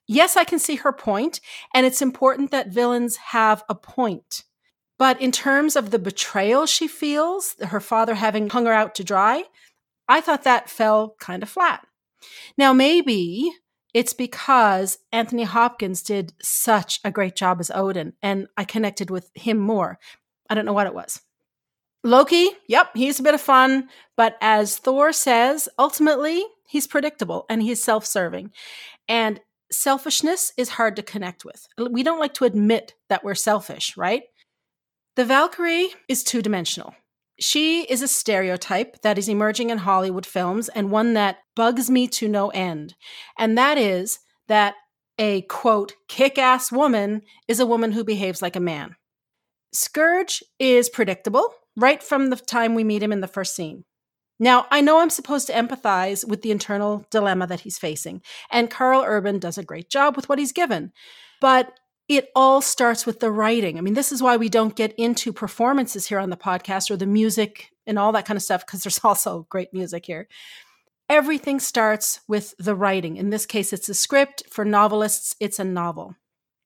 Yes, 0.06 0.36
I 0.36 0.44
can 0.44 0.58
see 0.58 0.76
her 0.76 0.92
point, 0.92 1.40
and 1.74 1.84
it's 1.84 2.02
important 2.02 2.50
that 2.50 2.68
villains 2.68 3.16
have 3.16 3.62
a 3.68 3.74
point. 3.74 4.44
But 4.98 5.20
in 5.20 5.32
terms 5.32 5.76
of 5.76 5.90
the 5.90 5.98
betrayal 5.98 6.66
she 6.66 6.88
feels, 6.88 7.56
her 7.62 7.80
father 7.80 8.14
having 8.14 8.48
hung 8.48 8.66
her 8.66 8.72
out 8.72 8.94
to 8.96 9.04
dry, 9.04 9.44
I 10.10 10.20
thought 10.20 10.42
that 10.42 10.68
fell 10.68 11.14
kind 11.20 11.42
of 11.42 11.48
flat. 11.48 11.86
Now, 12.58 12.72
maybe 12.72 13.50
it's 13.94 14.12
because 14.12 14.98
Anthony 15.12 15.44
Hopkins 15.44 16.02
did 16.02 16.32
such 16.42 16.98
a 17.04 17.12
great 17.12 17.36
job 17.36 17.60
as 17.60 17.70
Odin, 17.72 18.14
and 18.20 18.48
I 18.56 18.64
connected 18.64 19.08
with 19.08 19.30
him 19.34 19.58
more. 19.58 19.98
I 20.48 20.54
don't 20.54 20.64
know 20.64 20.72
what 20.72 20.88
it 20.88 20.94
was. 20.94 21.20
Loki, 22.02 22.50
yep, 22.66 22.90
he's 22.94 23.20
a 23.20 23.22
bit 23.22 23.34
of 23.34 23.40
fun, 23.40 23.88
but 24.16 24.36
as 24.40 24.78
Thor 24.78 25.12
says, 25.12 25.68
ultimately, 25.78 26.44
he's 26.66 26.88
predictable 26.88 27.46
and 27.48 27.62
he's 27.62 27.82
self 27.82 28.04
serving. 28.04 28.50
And 29.06 29.40
selfishness 29.70 30.52
is 30.56 30.70
hard 30.70 30.96
to 30.96 31.02
connect 31.02 31.44
with. 31.44 31.68
We 31.78 32.02
don't 32.02 32.18
like 32.18 32.34
to 32.34 32.44
admit 32.44 32.94
that 33.08 33.22
we're 33.22 33.36
selfish, 33.36 33.96
right? 33.96 34.24
The 35.14 35.24
Valkyrie 35.24 35.90
is 36.08 36.24
two 36.24 36.42
dimensional. 36.42 36.94
She 37.40 37.84
is 37.84 38.02
a 38.02 38.08
stereotype 38.08 39.00
that 39.00 39.16
is 39.16 39.28
emerging 39.28 39.70
in 39.70 39.78
Hollywood 39.78 40.26
films 40.26 40.68
and 40.68 40.90
one 40.90 41.14
that 41.14 41.38
bugs 41.56 41.90
me 41.90 42.06
to 42.08 42.28
no 42.28 42.50
end. 42.50 42.94
And 43.38 43.56
that 43.56 43.78
is 43.78 44.18
that 44.48 44.74
a 45.18 45.42
quote, 45.42 45.94
kick 46.08 46.38
ass 46.38 46.70
woman 46.70 47.22
is 47.48 47.58
a 47.58 47.66
woman 47.66 47.92
who 47.92 48.04
behaves 48.04 48.42
like 48.42 48.56
a 48.56 48.60
man. 48.60 48.96
Skurge 49.74 50.42
is 50.58 50.90
predictable 50.90 51.54
right 51.76 52.02
from 52.02 52.28
the 52.28 52.36
time 52.36 52.74
we 52.74 52.84
meet 52.84 53.02
him 53.02 53.12
in 53.12 53.20
the 53.20 53.28
first 53.28 53.54
scene. 53.54 53.84
Now, 54.38 54.66
I 54.70 54.80
know 54.80 54.98
I'm 54.98 55.10
supposed 55.10 55.46
to 55.46 55.52
empathize 55.52 56.26
with 56.26 56.42
the 56.42 56.50
internal 56.50 57.04
dilemma 57.10 57.46
that 57.46 57.60
he's 57.60 57.78
facing, 57.78 58.22
and 58.50 58.70
Karl 58.70 59.04
Urban 59.06 59.38
does 59.38 59.58
a 59.58 59.62
great 59.62 59.90
job 59.90 60.16
with 60.16 60.28
what 60.28 60.38
he's 60.38 60.52
given. 60.52 60.92
But 61.40 61.78
it 62.10 62.28
all 62.34 62.60
starts 62.60 63.06
with 63.06 63.20
the 63.20 63.30
writing. 63.30 63.78
I 63.78 63.82
mean, 63.82 63.94
this 63.94 64.10
is 64.10 64.20
why 64.20 64.36
we 64.36 64.48
don't 64.48 64.74
get 64.74 64.92
into 64.98 65.32
performances 65.32 66.08
here 66.08 66.18
on 66.18 66.28
the 66.28 66.36
podcast 66.36 66.90
or 66.90 66.96
the 66.96 67.06
music 67.06 67.70
and 67.86 68.00
all 68.00 68.10
that 68.10 68.26
kind 68.26 68.36
of 68.36 68.42
stuff, 68.42 68.66
because 68.66 68.82
there's 68.82 68.98
also 69.04 69.46
great 69.48 69.72
music 69.72 70.06
here. 70.06 70.26
Everything 71.08 71.60
starts 71.60 72.18
with 72.26 72.52
the 72.58 72.74
writing. 72.74 73.16
In 73.16 73.30
this 73.30 73.46
case, 73.46 73.72
it's 73.72 73.88
a 73.88 73.94
script. 73.94 74.42
For 74.50 74.64
novelists, 74.64 75.36
it's 75.38 75.60
a 75.60 75.64
novel. 75.64 76.16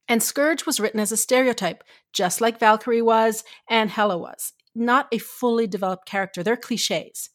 And 0.08 0.22
Skurge 0.22 0.64
was 0.64 0.80
written 0.80 0.98
as 0.98 1.12
a 1.12 1.16
stereotype, 1.16 1.84
just 2.14 2.40
like 2.40 2.58
Valkyrie 2.58 3.02
was 3.02 3.44
and 3.68 3.90
Hela 3.90 4.16
was. 4.16 4.54
Not 4.74 5.08
a 5.12 5.18
fully 5.18 5.66
developed 5.66 6.06
character. 6.06 6.42
They're 6.42 6.56
cliches. 6.56 7.28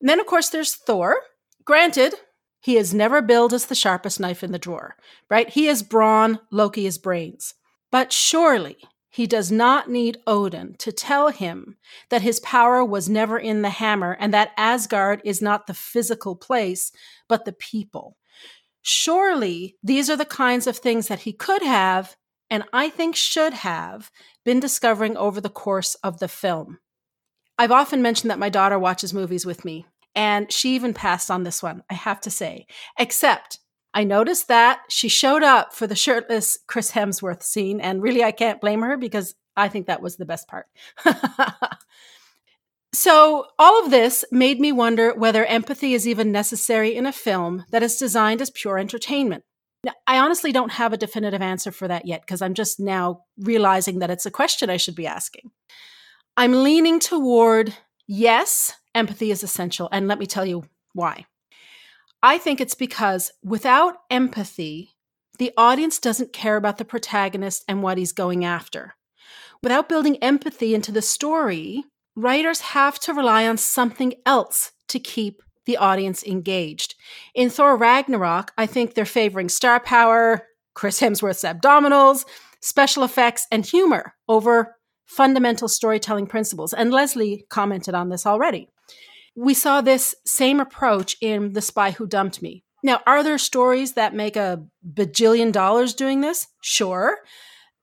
And 0.00 0.08
then, 0.08 0.20
of 0.20 0.26
course, 0.26 0.48
there's 0.48 0.76
Thor. 0.76 1.16
Granted, 1.64 2.14
he 2.60 2.76
is 2.76 2.92
never 2.92 3.22
billed 3.22 3.52
as 3.52 3.66
the 3.66 3.74
sharpest 3.74 4.18
knife 4.18 4.42
in 4.42 4.52
the 4.52 4.58
drawer, 4.58 4.96
right? 5.30 5.48
He 5.48 5.68
is 5.68 5.82
brawn, 5.82 6.40
Loki 6.50 6.86
is 6.86 6.98
brains. 6.98 7.54
But 7.90 8.12
surely 8.12 8.78
he 9.10 9.26
does 9.26 9.50
not 9.50 9.88
need 9.88 10.18
Odin 10.26 10.74
to 10.78 10.92
tell 10.92 11.28
him 11.28 11.76
that 12.10 12.22
his 12.22 12.40
power 12.40 12.84
was 12.84 13.08
never 13.08 13.38
in 13.38 13.62
the 13.62 13.70
hammer 13.70 14.16
and 14.20 14.34
that 14.34 14.52
Asgard 14.56 15.22
is 15.24 15.40
not 15.40 15.66
the 15.66 15.74
physical 15.74 16.36
place, 16.36 16.92
but 17.28 17.44
the 17.44 17.52
people. 17.52 18.16
Surely 18.82 19.76
these 19.82 20.10
are 20.10 20.16
the 20.16 20.24
kinds 20.24 20.66
of 20.66 20.76
things 20.76 21.08
that 21.08 21.20
he 21.20 21.32
could 21.32 21.62
have, 21.62 22.16
and 22.50 22.64
I 22.72 22.90
think 22.90 23.16
should 23.16 23.52
have, 23.54 24.10
been 24.44 24.60
discovering 24.60 25.16
over 25.16 25.40
the 25.40 25.48
course 25.48 25.94
of 25.96 26.18
the 26.18 26.28
film. 26.28 26.78
I've 27.58 27.72
often 27.72 28.02
mentioned 28.02 28.30
that 28.30 28.38
my 28.38 28.48
daughter 28.48 28.78
watches 28.78 29.12
movies 29.12 29.44
with 29.44 29.64
me, 29.64 29.86
and 30.18 30.52
she 30.52 30.74
even 30.74 30.94
passed 30.94 31.30
on 31.30 31.44
this 31.44 31.62
one, 31.62 31.84
I 31.88 31.94
have 31.94 32.20
to 32.22 32.30
say. 32.30 32.66
Except 32.98 33.60
I 33.94 34.02
noticed 34.02 34.48
that 34.48 34.80
she 34.88 35.08
showed 35.08 35.44
up 35.44 35.72
for 35.72 35.86
the 35.86 35.94
shirtless 35.94 36.58
Chris 36.66 36.90
Hemsworth 36.90 37.44
scene, 37.44 37.80
and 37.80 38.02
really 38.02 38.24
I 38.24 38.32
can't 38.32 38.60
blame 38.60 38.82
her 38.82 38.96
because 38.96 39.36
I 39.56 39.68
think 39.68 39.86
that 39.86 40.02
was 40.02 40.16
the 40.16 40.26
best 40.26 40.48
part. 40.48 40.66
so, 42.92 43.46
all 43.60 43.84
of 43.84 43.92
this 43.92 44.24
made 44.32 44.58
me 44.58 44.72
wonder 44.72 45.14
whether 45.14 45.44
empathy 45.44 45.94
is 45.94 46.08
even 46.08 46.32
necessary 46.32 46.96
in 46.96 47.06
a 47.06 47.12
film 47.12 47.64
that 47.70 47.84
is 47.84 47.96
designed 47.96 48.42
as 48.42 48.50
pure 48.50 48.76
entertainment. 48.76 49.44
Now, 49.84 49.92
I 50.08 50.18
honestly 50.18 50.50
don't 50.50 50.72
have 50.72 50.92
a 50.92 50.98
definitive 50.98 51.42
answer 51.42 51.70
for 51.70 51.86
that 51.86 52.06
yet 52.06 52.22
because 52.22 52.42
I'm 52.42 52.54
just 52.54 52.80
now 52.80 53.22
realizing 53.38 54.00
that 54.00 54.10
it's 54.10 54.26
a 54.26 54.32
question 54.32 54.68
I 54.68 54.78
should 54.78 54.96
be 54.96 55.06
asking. 55.06 55.52
I'm 56.36 56.64
leaning 56.64 56.98
toward 56.98 57.72
yes, 58.08 58.72
empathy 58.98 59.30
is 59.30 59.42
essential. 59.42 59.88
And 59.92 60.08
let 60.08 60.18
me 60.18 60.26
tell 60.26 60.44
you 60.44 60.64
why. 60.92 61.26
I 62.22 62.38
think 62.38 62.60
it's 62.60 62.74
because 62.74 63.30
without 63.42 63.98
empathy, 64.10 64.96
the 65.38 65.52
audience 65.56 65.98
doesn't 65.98 66.32
care 66.32 66.56
about 66.56 66.78
the 66.78 66.84
protagonist 66.84 67.64
and 67.68 67.82
what 67.82 67.96
he's 67.96 68.12
going 68.12 68.44
after. 68.44 68.94
Without 69.62 69.88
building 69.88 70.16
empathy 70.16 70.74
into 70.74 70.92
the 70.92 71.02
story, 71.02 71.84
writers 72.16 72.60
have 72.60 72.98
to 73.00 73.14
rely 73.14 73.46
on 73.46 73.56
something 73.56 74.14
else 74.26 74.72
to 74.88 74.98
keep 74.98 75.42
the 75.64 75.76
audience 75.76 76.24
engaged. 76.24 76.94
In 77.34 77.50
Thor 77.50 77.76
Ragnarok, 77.76 78.52
I 78.58 78.66
think 78.66 78.94
they're 78.94 79.04
favoring 79.04 79.48
star 79.48 79.78
power, 79.78 80.46
Chris 80.74 81.00
Hemsworth's 81.00 81.44
abdominals, 81.44 82.24
special 82.60 83.04
effects, 83.04 83.46
and 83.52 83.64
humor 83.64 84.14
over 84.28 84.76
fundamental 85.06 85.68
storytelling 85.68 86.26
principles. 86.26 86.72
And 86.72 86.90
Leslie 86.90 87.46
commented 87.50 87.94
on 87.94 88.08
this 88.08 88.26
already. 88.26 88.68
We 89.40 89.54
saw 89.54 89.80
this 89.80 90.16
same 90.26 90.58
approach 90.58 91.16
in 91.20 91.52
The 91.52 91.62
Spy 91.62 91.92
Who 91.92 92.08
Dumped 92.08 92.42
Me. 92.42 92.64
Now, 92.82 93.02
are 93.06 93.22
there 93.22 93.38
stories 93.38 93.92
that 93.92 94.12
make 94.12 94.34
a 94.34 94.64
bajillion 94.84 95.52
dollars 95.52 95.94
doing 95.94 96.22
this? 96.22 96.48
Sure. 96.60 97.18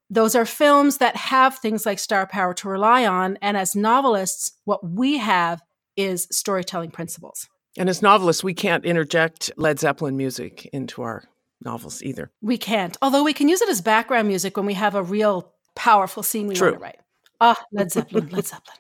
Those 0.10 0.36
are 0.36 0.46
films 0.46 0.98
that 0.98 1.16
have 1.16 1.58
things 1.58 1.86
like 1.86 1.98
star 2.00 2.28
power 2.28 2.54
to 2.56 2.68
rely 2.68 3.06
on. 3.06 3.38
And 3.42 3.56
as 3.56 3.74
novelists, 3.74 4.52
what 4.66 4.86
we 4.86 5.18
have 5.18 5.62
is 5.96 6.28
storytelling 6.30 6.92
principles. 6.92 7.48
And 7.78 7.88
as 7.88 8.02
novelists, 8.02 8.44
we 8.44 8.54
can't 8.54 8.84
interject 8.84 9.50
Led 9.56 9.80
Zeppelin 9.80 10.18
music 10.18 10.66
into 10.74 11.04
our 11.04 11.24
novels 11.64 12.04
either. 12.04 12.32
We 12.42 12.58
can't. 12.58 12.98
Although 13.02 13.24
we 13.24 13.34
can 13.34 13.48
use 13.48 13.62
it 13.62 13.70
as 13.70 13.80
background 13.80 14.28
music 14.28 14.58
when 14.58 14.66
we 14.66 14.74
have 14.74 14.94
a 14.94 15.04
real 15.04 15.54
powerful 15.74 16.22
scene 16.22 16.48
we 16.48 16.56
True. 16.56 16.72
want 16.72 16.80
to 16.80 16.84
write. 16.84 17.00
Ah, 17.40 17.64
Led 17.72 17.94
Zeppelin, 17.94 18.28
Led 18.28 18.46
Zeppelin. 18.46 18.78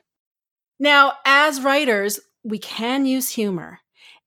Now, 0.77 1.13
as 1.25 1.61
writers, 1.61 2.19
we 2.45 2.59
can 2.59 3.05
use 3.05 3.31
humor. 3.31 3.79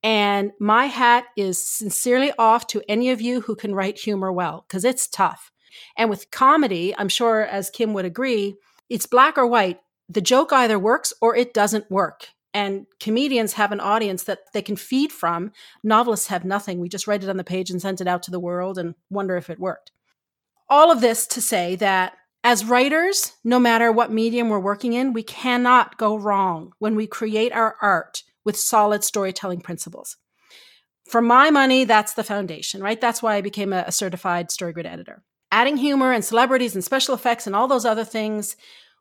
And 0.03 0.53
my 0.61 0.87
hat 0.87 1.25
is 1.37 1.63
sincerely 1.63 2.33
off 2.39 2.67
to 2.69 2.83
any 2.89 3.11
of 3.11 3.21
you 3.21 3.41
who 3.41 3.57
can 3.57 3.75
write 3.75 3.99
humor 3.99 4.33
well, 4.33 4.65
because 4.67 4.85
it's 4.85 5.09
tough. 5.09 5.51
And 5.97 6.11
with 6.11 6.31
comedy, 6.31 6.95
I'm 6.97 7.09
sure, 7.09 7.43
as 7.43 7.71
Kim 7.71 7.95
would 7.95 8.05
agree, 8.05 8.57
it's 8.89 9.07
black 9.07 9.39
or 9.39 9.47
white. 9.47 9.81
The 10.09 10.21
joke 10.21 10.53
either 10.53 10.79
works 10.79 11.13
or 11.21 11.37
it 11.37 11.55
doesn't 11.55 11.91
work. 11.91 12.29
And 12.55 12.87
comedians 12.99 13.53
have 13.55 13.73
an 13.73 13.81
audience 13.81 14.25
that 14.25 14.41
they 14.53 14.63
can 14.63 14.77
feed 14.77 15.13
from. 15.13 15.53
Novelists 15.85 16.29
have 16.29 16.45
nothing. 16.45 16.81
We 16.81 16.89
just 16.89 17.07
write 17.07 17.23
it 17.23 17.31
on 17.31 17.37
the 17.37 17.45
page 17.45 17.71
and 17.71 17.81
send 17.81 18.01
it 18.01 18.09
out 18.09 18.23
to 18.25 18.31
the 18.31 18.41
world 18.41 18.79
and 18.79 18.95
wonder 19.11 19.37
if 19.37 19.51
it 19.51 19.61
worked. 19.61 19.93
All 20.69 20.91
of 20.91 21.01
this 21.01 21.27
to 21.29 21.41
say 21.41 21.77
that 21.77 22.15
as 22.45 22.65
writers, 22.65 23.33
no 23.45 23.59
matter 23.59 23.91
what 23.91 24.13
medium 24.13 24.49
we're 24.49 24.59
working 24.59 24.93
in, 24.93 25.13
we 25.13 25.23
cannot 25.23 25.99
go 25.99 26.17
wrong 26.17 26.73
when 26.79 26.95
we 26.95 27.07
create 27.07 27.53
our 27.53 27.77
art 27.83 28.23
with 28.45 28.57
solid 28.57 29.05
storytelling 29.05 29.61
principles. 29.61 30.17
For 31.09 31.21
my 31.21 31.51
money, 31.51 31.85
that's 31.85 32.15
the 32.15 32.25
foundation, 32.25 32.83
right? 32.83 33.01
That's 33.01 33.23
why 33.23 33.35
I 33.35 33.41
became 33.41 33.73
a, 33.73 33.91
certified 33.91 34.49
StoryGrid 34.49 34.87
editor. 34.87 35.23
Adding 35.51 35.79
humor 35.79 36.13
and 36.13 36.25
celebrities 36.25 36.75
and 36.75 36.85
special 36.85 37.15
effects 37.15 37.47
and 37.47 37.57
all 37.57 37.67
those 37.67 37.87
other 37.87 38.05
things 38.05 38.57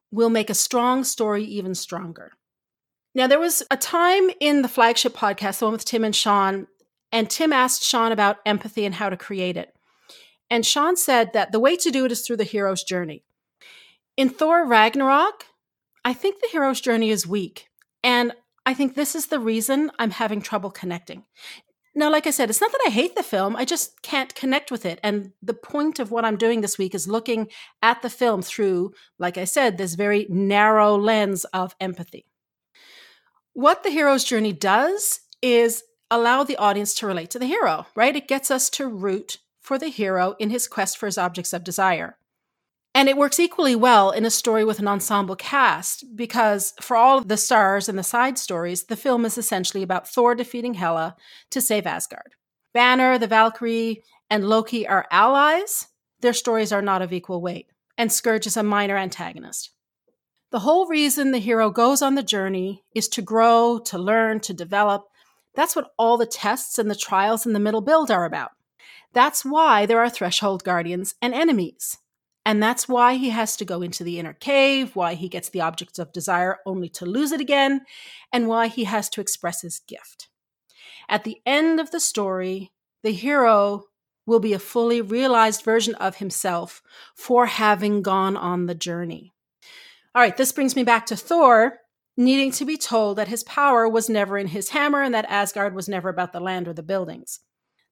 will 0.10 0.30
make 0.30 0.50
a 0.50 0.56
strong 0.56 1.04
story 1.04 1.44
even 1.44 1.76
stronger. 1.76 2.32
Now, 3.14 3.28
there 3.28 3.40
was 3.40 3.64
a 3.70 3.78
time 3.78 4.30
in 4.40 4.62
the 4.62 4.70
flagship 4.70 5.14
podcast, 5.14 5.60
the 5.60 5.66
one 5.66 5.74
with 5.74 5.86
Tim 5.86 6.04
and 6.04 6.16
Shawn, 6.16 6.68
and 7.12 7.30
Tim 7.30 7.52
asked 7.52 7.84
Shawn 7.84 8.12
about 8.12 8.38
empathy 8.46 8.86
and 8.86 8.96
how 8.96 9.10
to 9.10 9.18
create 9.18 9.58
it. 9.58 9.74
And 10.50 10.66
Shawn 10.66 10.96
said 10.96 11.34
that 11.34 11.52
the 11.52 11.60
way 11.60 11.76
to 11.76 11.92
do 11.92 12.06
it 12.06 12.12
is 12.12 12.22
through 12.22 12.38
the 12.38 12.44
hero's 12.44 12.84
journey. 12.84 13.24
In 14.18 14.30
Thor 14.30 14.66
Ragnarok, 14.66 15.46
I 16.04 16.12
think 16.12 16.42
the 16.42 16.50
hero's 16.52 16.82
journey 16.82 17.12
is 17.12 17.28
weak. 17.28 17.70
And 18.04 18.34
I 18.66 18.74
think 18.74 18.96
this 18.96 19.14
is 19.14 19.28
the 19.28 19.40
reason 19.40 19.92
I'm 20.00 20.10
having 20.10 20.42
trouble 20.42 20.72
connecting. 20.72 21.24
Now, 21.94 22.12
like 22.12 22.26
I 22.26 22.32
said, 22.32 22.50
it's 22.50 22.62
not 22.62 22.72
that 22.72 22.84
I 22.88 22.90
hate 22.90 23.16
the 23.16 23.24
film, 23.24 23.56
I 23.56 23.64
just 23.64 24.02
can't 24.02 24.34
connect 24.34 24.72
with 24.72 24.86
it. 24.86 25.00
And 25.04 25.34
the 25.42 25.54
point 25.54 26.00
of 26.00 26.10
what 26.10 26.26
I'm 26.26 26.36
doing 26.36 26.62
this 26.62 26.80
week 26.80 26.96
is 26.96 27.08
looking 27.08 27.50
at 27.84 28.02
the 28.02 28.10
film 28.10 28.42
through, 28.42 28.94
like 29.20 29.38
I 29.38 29.46
said, 29.46 29.78
this 29.78 29.94
very 29.94 30.26
narrow 30.30 30.96
lens 30.96 31.44
of 31.46 31.76
empathy. 31.80 32.26
What 33.54 33.84
the 33.84 33.90
hero's 33.90 34.24
journey 34.24 34.54
does 34.54 35.22
is 35.44 35.84
allow 36.10 36.44
the 36.44 36.58
audience 36.58 36.96
to 36.96 37.08
relate 37.08 37.30
to 37.32 37.40
the 37.40 37.48
hero, 37.48 37.86
right? 37.96 38.16
It 38.16 38.28
gets 38.28 38.50
us 38.50 38.70
to 38.72 38.88
root 38.88 39.38
for 39.60 39.78
the 39.78 39.90
hero 39.90 40.36
in 40.40 40.50
his 40.50 40.68
quest 40.68 40.98
for 40.98 41.06
his 41.06 41.18
objects 41.18 41.54
of 41.54 41.64
desire. 41.64 42.18
And 42.98 43.08
it 43.08 43.16
works 43.16 43.40
equally 43.40 43.76
well 43.76 44.10
in 44.10 44.26
a 44.26 44.32
story 44.32 44.66
with 44.66 44.80
an 44.80 44.88
ensemble 44.88 45.36
cast 45.36 46.16
because, 46.16 46.74
for 46.82 46.98
all 46.98 47.20
of 47.20 47.28
the 47.28 47.38
stars 47.38 47.88
and 47.88 47.96
the 47.96 48.02
side 48.02 48.40
stories, 48.40 48.86
the 48.86 48.96
film 48.96 49.24
is 49.24 49.38
essentially 49.38 49.84
about 49.84 50.10
Thor 50.10 50.34
defeating 50.34 50.74
Hela 50.74 51.16
to 51.52 51.62
save 51.62 51.86
Asgard. 51.86 52.34
Banner, 52.74 53.20
the 53.20 53.28
Valkyrie, 53.28 54.02
and 54.32 54.50
Loki 54.50 54.88
are 54.88 55.06
allies. 55.12 55.90
Their 56.22 56.34
stories 56.34 56.72
are 56.72 56.82
not 56.82 57.04
of 57.04 57.14
equal 57.14 57.40
weight. 57.40 57.68
And 58.00 58.10
Skurge 58.10 58.48
is 58.48 58.58
a 58.58 58.64
minor 58.64 58.98
antagonist. 58.98 59.70
The 60.50 60.62
whole 60.62 60.88
reason 60.88 61.30
the 61.30 61.38
hero 61.38 61.70
goes 61.70 62.02
on 62.02 62.16
the 62.16 62.24
journey 62.24 62.84
is 62.96 63.08
to 63.10 63.22
grow, 63.22 63.78
to 63.86 64.00
learn, 64.00 64.40
to 64.40 64.56
develop. 64.56 65.06
That's 65.54 65.76
what 65.76 65.92
all 66.00 66.18
the 66.18 66.26
tests 66.26 66.80
and 66.80 66.90
the 66.90 66.96
trials 66.96 67.46
in 67.46 67.54
the 67.54 67.60
middle 67.60 67.82
build 67.82 68.10
are 68.10 68.26
about. 68.26 68.54
That's 69.14 69.46
why 69.46 69.86
there 69.86 70.00
are 70.00 70.10
threshold 70.10 70.64
guardians 70.64 71.14
and 71.22 71.36
enemies. 71.36 72.00
And 72.48 72.64
that's 72.64 72.88
why 72.88 73.16
he 73.16 73.32
has 73.32 73.58
to 73.58 73.66
go 73.66 73.82
into 73.82 74.06
the 74.06 74.20
inner 74.20 74.32
cave, 74.32 74.96
why 74.96 75.16
he 75.16 75.28
gets 75.28 75.50
the 75.50 75.60
objects 75.60 76.00
of 76.00 76.14
desire 76.14 76.60
only 76.66 76.88
to 76.92 77.06
lose 77.06 77.34
it 77.34 77.42
again, 77.42 77.82
and 78.32 78.48
why 78.48 78.68
he 78.68 78.86
has 78.86 79.10
to 79.10 79.22
express 79.22 79.64
his 79.64 79.80
gift. 79.80 80.30
At 81.10 81.26
the 81.26 81.42
end 81.46 81.82
of 81.82 81.92
the 81.92 82.00
story, 82.00 82.72
the 83.04 83.12
hero 83.12 83.84
will 84.26 84.40
be 84.40 84.54
a 84.54 84.60
fully 84.60 85.02
realized 85.02 85.62
version 85.64 85.94
of 85.96 86.16
himself 86.16 86.82
for 87.14 87.48
having 87.48 88.02
gone 88.02 88.38
on 88.38 88.68
the 88.68 88.76
journey. 88.76 89.34
All 90.16 90.22
right, 90.22 90.38
this 90.38 90.54
brings 90.54 90.74
me 90.74 90.86
back 90.86 91.06
to 91.08 91.18
Thor 91.18 91.80
needing 92.16 92.52
to 92.52 92.64
be 92.64 92.78
told 92.78 93.18
that 93.18 93.28
his 93.28 93.44
power 93.44 93.90
was 93.90 94.10
never 94.10 94.38
in 94.38 94.48
his 94.48 94.70
hammer 94.70 95.04
and 95.04 95.14
that 95.14 95.26
Asgard 95.28 95.76
was 95.76 95.90
never 95.90 96.08
about 96.08 96.32
the 96.32 96.40
land 96.40 96.70
or 96.70 96.74
the 96.74 96.82
buildings. 96.82 97.42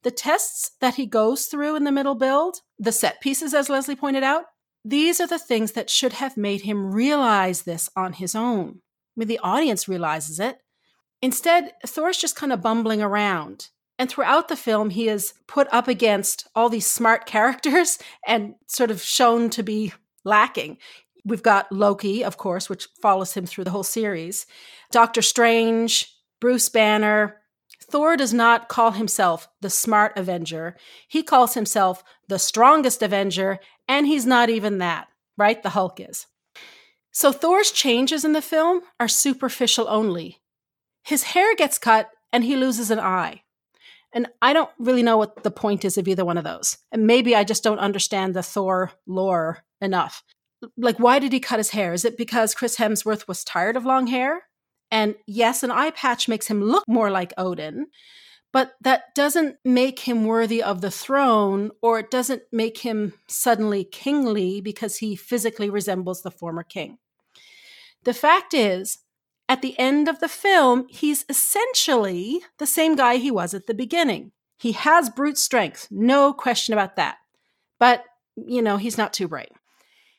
The 0.06 0.12
tests 0.12 0.70
that 0.82 0.96
he 0.96 1.08
goes 1.08 1.48
through 1.48 1.76
in 1.76 1.84
the 1.84 1.92
middle 1.92 2.14
build, 2.14 2.58
the 2.78 2.92
set 2.92 3.20
pieces, 3.22 3.56
as 3.56 3.70
Leslie 3.70 3.96
pointed 3.96 4.22
out, 4.22 4.44
these 4.84 5.20
are 5.20 5.26
the 5.26 5.40
things 5.40 5.72
that 5.72 5.90
should 5.90 6.14
have 6.14 6.38
made 6.38 6.62
him 6.62 6.94
realize 6.94 7.64
this 7.64 7.90
on 7.96 8.14
his 8.14 8.36
own. 8.36 8.68
I 8.68 9.14
mean, 9.16 9.28
the 9.28 9.40
audience 9.40 9.88
realizes 9.88 10.40
it. 10.40 10.60
Instead, 11.24 11.72
Thor's 11.88 12.20
just 12.20 12.36
kind 12.36 12.54
of 12.54 12.62
bumbling 12.62 13.02
around. 13.02 13.70
And 13.98 14.08
throughout 14.08 14.48
the 14.48 14.56
film, 14.56 14.92
he 14.92 15.08
is 15.08 15.34
put 15.48 15.68
up 15.72 15.88
against 15.88 16.48
all 16.54 16.70
these 16.70 16.86
smart 16.86 17.26
characters 17.36 17.98
and 18.28 18.54
sort 18.68 18.92
of 18.92 19.02
shown 19.02 19.50
to 19.50 19.64
be 19.64 19.92
lacking. 20.24 20.78
We've 21.26 21.42
got 21.42 21.72
Loki, 21.72 22.24
of 22.24 22.38
course, 22.38 22.70
which 22.70 22.90
follows 23.02 23.34
him 23.34 23.48
through 23.48 23.64
the 23.64 23.72
whole 23.72 23.82
series, 23.82 24.46
Doctor 24.92 25.24
Strange, 25.24 26.16
Bruce 26.40 26.70
Banner, 26.70 27.42
Thor 27.90 28.18
does 28.18 28.34
not 28.34 28.68
call 28.68 28.92
himself 28.92 29.48
the 29.62 29.70
smart 29.70 30.14
Avenger. 30.18 30.76
He 31.08 31.24
calls 31.24 31.54
himself 31.54 32.04
the 32.28 32.40
strongest 32.40 33.02
Avenger, 33.02 33.60
and 33.88 34.08
he's 34.08 34.26
not 34.26 34.50
even 34.50 34.80
that, 34.80 35.08
right? 35.38 35.62
The 35.62 35.70
Hulk 35.70 36.00
is. 36.00 36.28
So 37.12 37.32
Thor's 37.32 37.72
changes 37.72 38.26
in 38.26 38.34
the 38.34 38.42
film 38.42 38.82
are 39.00 39.08
superficial 39.08 39.88
only. 39.88 40.42
His 41.04 41.24
hair 41.24 41.56
gets 41.56 41.78
cut 41.78 42.10
and 42.34 42.44
he 42.44 42.56
loses 42.56 42.92
an 42.92 43.00
eye. 43.00 43.44
And 44.12 44.28
I 44.42 44.54
don't 44.54 44.70
really 44.80 45.04
know 45.04 45.18
what 45.18 45.44
the 45.44 45.52
point 45.52 45.86
is 45.86 45.98
of 45.98 46.08
either 46.08 46.26
one 46.26 46.38
of 46.38 46.44
those. 46.44 46.78
And 46.92 47.08
maybe 47.08 47.36
I 47.36 47.44
just 47.44 47.64
don't 47.64 47.80
understand 47.80 48.34
the 48.34 48.44
Thor 48.44 48.92
lore 49.06 49.64
enough. 49.80 50.24
Like, 50.78 51.00
why 51.00 51.20
did 51.20 51.32
he 51.32 51.40
cut 51.40 51.60
his 51.60 51.72
hair? 51.72 51.94
Is 51.94 52.06
it 52.06 52.18
because 52.18 52.56
Chris 52.56 52.78
Hemsworth 52.78 53.28
was 53.28 53.44
tired 53.44 53.76
of 53.76 53.86
long 53.86 54.08
hair? 54.08 54.44
And 54.92 55.16
yes, 55.26 55.64
an 55.64 55.72
eye 55.72 55.92
patch 55.92 56.28
makes 56.28 56.48
him 56.48 56.64
look 56.64 56.84
more 56.88 57.10
like 57.10 57.34
Odin, 57.38 57.88
but 58.54 58.76
that 58.82 59.14
doesn't 59.16 59.58
make 59.66 60.00
him 60.00 60.26
worthy 60.26 60.64
of 60.64 60.82
the 60.82 60.92
throne, 60.92 61.72
or 61.82 62.00
it 62.00 62.10
doesn't 62.10 62.44
make 62.52 62.78
him 62.80 63.14
suddenly 63.28 63.84
kingly 63.84 64.62
because 64.62 64.98
he 64.98 65.16
physically 65.16 65.70
resembles 65.70 66.22
the 66.22 66.32
former 66.32 66.64
king. 66.64 66.98
The 68.04 68.14
fact 68.14 68.54
is, 68.54 69.00
at 69.50 69.62
the 69.62 69.78
end 69.78 70.08
of 70.08 70.20
the 70.20 70.30
film, 70.30 70.86
he's 70.90 71.26
essentially 71.28 72.42
the 72.58 72.68
same 72.68 72.96
guy 72.96 73.18
he 73.18 73.30
was 73.30 73.54
at 73.54 73.68
the 73.68 73.74
beginning. 73.74 74.32
He 74.58 74.72
has 74.72 75.10
brute 75.10 75.38
strength, 75.38 75.88
no 75.92 76.32
question 76.34 76.74
about 76.74 76.96
that. 76.96 77.18
But, 77.80 78.06
you 78.36 78.62
know, 78.62 78.78
he's 78.78 78.98
not 78.98 79.12
too 79.12 79.28
bright. 79.28 79.52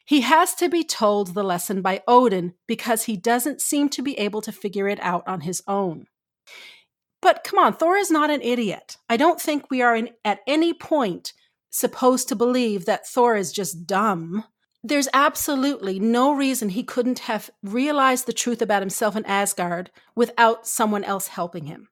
He 0.07 0.21
has 0.21 0.55
to 0.55 0.69
be 0.69 0.85
told 0.85 1.35
the 1.35 1.43
lesson 1.43 1.83
by 1.83 2.03
Odin 2.07 2.55
because 2.69 3.05
he 3.05 3.17
doesn't 3.17 3.61
seem 3.61 3.89
to 3.91 4.03
be 4.03 4.17
able 4.19 4.41
to 4.43 4.53
figure 4.53 4.89
it 4.89 5.01
out 5.03 5.27
on 5.27 5.41
his 5.41 5.63
own. 5.67 6.07
But 7.21 7.43
come 7.43 7.59
on, 7.59 7.75
Thor 7.75 7.97
is 7.97 8.11
not 8.11 8.31
an 8.31 8.41
idiot. 8.41 8.99
I 9.09 9.17
don't 9.17 9.41
think 9.41 9.69
we 9.69 9.83
are 9.83 9.97
in, 9.97 10.11
at 10.25 10.41
any 10.47 10.73
point 10.73 11.33
supposed 11.71 12.29
to 12.29 12.37
believe 12.37 12.85
that 12.85 13.07
Thor 13.07 13.35
is 13.35 13.53
just 13.53 13.85
dumb. 13.85 14.45
There's 14.85 15.09
absolutely 15.13 15.99
no 15.99 16.33
reason 16.33 16.69
he 16.69 16.85
couldn't 16.85 17.21
have 17.21 17.51
realized 17.65 18.27
the 18.27 18.33
truth 18.33 18.63
about 18.63 18.83
himself 18.83 19.17
and 19.17 19.27
Asgard 19.27 19.91
without 20.15 20.69
someone 20.69 21.03
else 21.03 21.27
helping 21.29 21.67
him. 21.67 21.89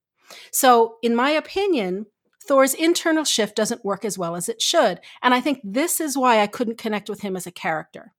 So, 0.53 0.97
in 1.03 1.17
my 1.17 1.31
opinion, 1.31 2.07
Thor's 2.47 2.75
internal 2.75 3.25
shift 3.25 3.57
doesn't 3.57 3.85
work 3.85 4.05
as 4.05 4.19
well 4.19 4.37
as 4.37 4.49
it 4.49 4.61
should. 4.61 5.01
And 5.23 5.33
I 5.33 5.41
think 5.41 5.61
this 5.65 6.01
is 6.01 6.17
why 6.17 6.41
I 6.41 6.47
couldn't 6.47 6.79
connect 6.79 7.09
with 7.09 7.23
him 7.23 7.37
as 7.37 7.47
a 7.47 7.53
character. 7.53 8.13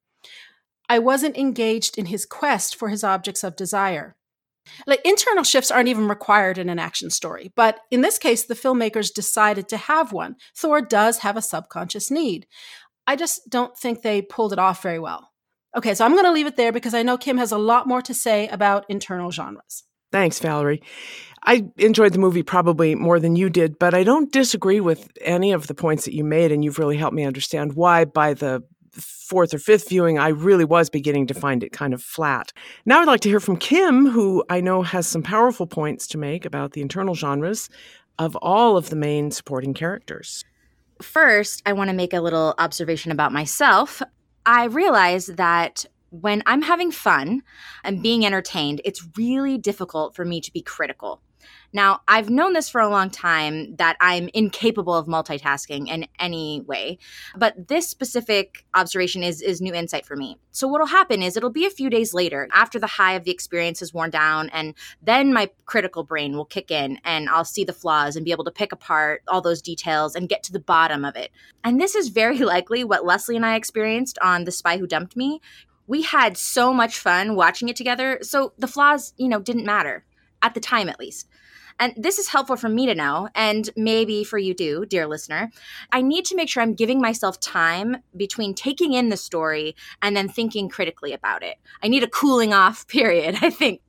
I 0.89 0.99
wasn't 0.99 1.37
engaged 1.37 1.97
in 1.97 2.07
his 2.07 2.25
quest 2.25 2.75
for 2.75 2.89
his 2.89 3.03
objects 3.03 3.43
of 3.43 3.55
desire. 3.55 4.15
Like 4.87 5.01
internal 5.05 5.43
shifts 5.43 5.69
aren't 5.69 5.89
even 5.89 6.07
required 6.07 6.57
in 6.57 6.69
an 6.69 6.79
action 6.79 7.09
story, 7.11 7.51
but 7.55 7.81
in 7.91 8.01
this 8.01 8.17
case, 8.17 8.43
the 8.43 8.55
filmmakers 8.55 9.13
decided 9.13 9.67
to 9.69 9.77
have 9.77 10.11
one. 10.11 10.37
Thor 10.55 10.81
does 10.81 11.19
have 11.19 11.37
a 11.37 11.41
subconscious 11.41 12.09
need. 12.09 12.47
I 13.07 13.15
just 13.15 13.49
don't 13.49 13.77
think 13.77 14.01
they 14.01 14.21
pulled 14.21 14.53
it 14.53 14.59
off 14.59 14.81
very 14.81 14.99
well. 14.99 15.31
Okay, 15.75 15.93
so 15.93 16.05
I'm 16.05 16.13
going 16.13 16.25
to 16.25 16.31
leave 16.31 16.47
it 16.47 16.55
there 16.55 16.71
because 16.71 16.93
I 16.93 17.03
know 17.03 17.17
Kim 17.17 17.37
has 17.37 17.51
a 17.51 17.57
lot 17.57 17.87
more 17.87 18.01
to 18.01 18.13
say 18.13 18.47
about 18.47 18.85
internal 18.89 19.29
genres. 19.29 19.83
Thanks, 20.15 20.39
Valerie. 20.39 20.81
I 21.43 21.65
enjoyed 21.75 22.13
the 22.13 22.19
movie 22.19 22.41
probably 22.41 22.95
more 22.95 23.19
than 23.19 23.35
you 23.35 23.49
did, 23.49 23.77
but 23.77 23.93
I 23.93 24.05
don't 24.05 24.31
disagree 24.31 24.79
with 24.79 25.09
any 25.19 25.51
of 25.51 25.67
the 25.67 25.73
points 25.73 26.05
that 26.05 26.15
you 26.15 26.23
made, 26.23 26.53
and 26.53 26.63
you've 26.63 26.79
really 26.79 26.95
helped 26.95 27.17
me 27.17 27.25
understand 27.25 27.73
why 27.73 28.05
by 28.05 28.33
the 28.33 28.63
fourth 28.93 29.53
or 29.53 29.57
fifth 29.57 29.89
viewing, 29.89 30.17
I 30.17 30.29
really 30.29 30.63
was 30.63 30.89
beginning 30.89 31.27
to 31.27 31.33
find 31.33 31.65
it 31.65 31.73
kind 31.73 31.93
of 31.93 32.01
flat. 32.01 32.53
Now 32.85 33.01
I'd 33.01 33.07
like 33.07 33.19
to 33.21 33.29
hear 33.29 33.41
from 33.41 33.57
Kim, 33.57 34.07
who 34.07 34.41
I 34.49 34.61
know 34.61 34.83
has 34.83 35.05
some 35.05 35.21
powerful 35.21 35.67
points 35.67 36.07
to 36.07 36.17
make 36.17 36.45
about 36.45 36.71
the 36.71 36.81
internal 36.81 37.13
genres 37.13 37.69
of 38.17 38.37
all 38.37 38.77
of 38.77 38.91
the 38.91 38.95
main 38.95 39.31
supporting 39.31 39.73
characters. 39.73 40.45
First, 41.01 41.61
I 41.65 41.73
want 41.73 41.89
to 41.89 41.93
make 41.93 42.13
a 42.13 42.21
little 42.21 42.55
observation 42.57 43.11
about 43.11 43.33
myself. 43.33 44.01
I 44.45 44.67
realize 44.67 45.25
that 45.25 45.85
when 46.09 46.43
I'm 46.45 46.61
having 46.61 46.91
fun 46.91 47.41
and 47.83 48.01
being 48.01 48.25
entertained, 48.25 48.81
it's 48.85 49.07
really 49.17 49.57
difficult 49.57 50.15
for 50.15 50.25
me 50.25 50.41
to 50.41 50.51
be 50.51 50.61
critical. 50.61 51.21
Now, 51.73 52.01
I've 52.07 52.29
known 52.29 52.53
this 52.53 52.69
for 52.69 52.79
a 52.79 52.89
long 52.89 53.09
time 53.09 53.75
that 53.75 53.97
I'm 53.99 54.29
incapable 54.33 54.93
of 54.93 55.07
multitasking 55.07 55.89
in 55.89 56.07
any 56.19 56.61
way, 56.61 56.99
but 57.35 57.67
this 57.67 57.87
specific 57.87 58.65
observation 58.73 59.23
is, 59.23 59.41
is 59.41 59.61
new 59.61 59.73
insight 59.73 60.05
for 60.05 60.15
me. 60.15 60.37
So, 60.51 60.67
what'll 60.67 60.87
happen 60.87 61.21
is 61.21 61.35
it'll 61.35 61.49
be 61.49 61.65
a 61.65 61.69
few 61.69 61.89
days 61.89 62.13
later 62.13 62.47
after 62.53 62.79
the 62.79 62.87
high 62.87 63.13
of 63.13 63.25
the 63.25 63.31
experience 63.31 63.81
has 63.81 63.93
worn 63.93 64.09
down, 64.09 64.49
and 64.49 64.73
then 65.01 65.33
my 65.33 65.49
critical 65.65 66.03
brain 66.03 66.37
will 66.37 66.45
kick 66.45 66.71
in 66.71 66.99
and 67.03 67.29
I'll 67.29 67.45
see 67.45 67.65
the 67.65 67.73
flaws 67.73 68.15
and 68.15 68.23
be 68.23 68.31
able 68.31 68.45
to 68.45 68.51
pick 68.51 68.71
apart 68.71 69.21
all 69.27 69.41
those 69.41 69.61
details 69.61 70.15
and 70.15 70.29
get 70.29 70.43
to 70.43 70.53
the 70.53 70.59
bottom 70.59 71.03
of 71.03 71.15
it. 71.15 71.31
And 71.63 71.79
this 71.79 71.95
is 71.95 72.07
very 72.07 72.37
likely 72.55 72.83
what 72.83 73.05
Leslie 73.05 73.35
and 73.35 73.45
I 73.45 73.55
experienced 73.55 74.17
on 74.21 74.45
The 74.45 74.51
Spy 74.51 74.77
Who 74.77 74.87
Dumped 74.87 75.17
Me 75.17 75.41
we 75.87 76.01
had 76.01 76.37
so 76.37 76.73
much 76.73 76.99
fun 76.99 77.35
watching 77.35 77.69
it 77.69 77.75
together. 77.75 78.19
So 78.21 78.53
the 78.57 78.67
flaws, 78.67 79.13
you 79.17 79.27
know, 79.27 79.39
didn't 79.39 79.65
matter 79.65 80.05
at 80.41 80.53
the 80.53 80.59
time 80.59 80.89
at 80.89 80.99
least. 80.99 81.27
And 81.79 81.93
this 81.97 82.19
is 82.19 82.29
helpful 82.29 82.55
for 82.55 82.69
me 82.69 82.85
to 82.85 82.95
know, 82.95 83.27
and 83.35 83.69
maybe 83.75 84.23
for 84.23 84.37
you 84.37 84.53
too, 84.53 84.85
dear 84.85 85.07
listener. 85.07 85.51
I 85.91 86.01
need 86.01 86.23
to 86.25 86.35
make 86.35 86.47
sure 86.47 86.63
I'm 86.63 86.73
giving 86.73 87.01
myself 87.01 87.39
time 87.41 87.97
between 88.15 88.53
taking 88.53 88.93
in 88.93 89.09
the 89.09 89.17
story 89.17 89.75
and 90.01 90.15
then 90.15 90.29
thinking 90.29 90.69
critically 90.69 91.11
about 91.11 91.43
it. 91.43 91.57
I 91.83 91.89
need 91.89 92.03
a 92.03 92.07
cooling 92.07 92.53
off 92.53 92.87
period, 92.87 93.39
I 93.41 93.49
think. 93.49 93.81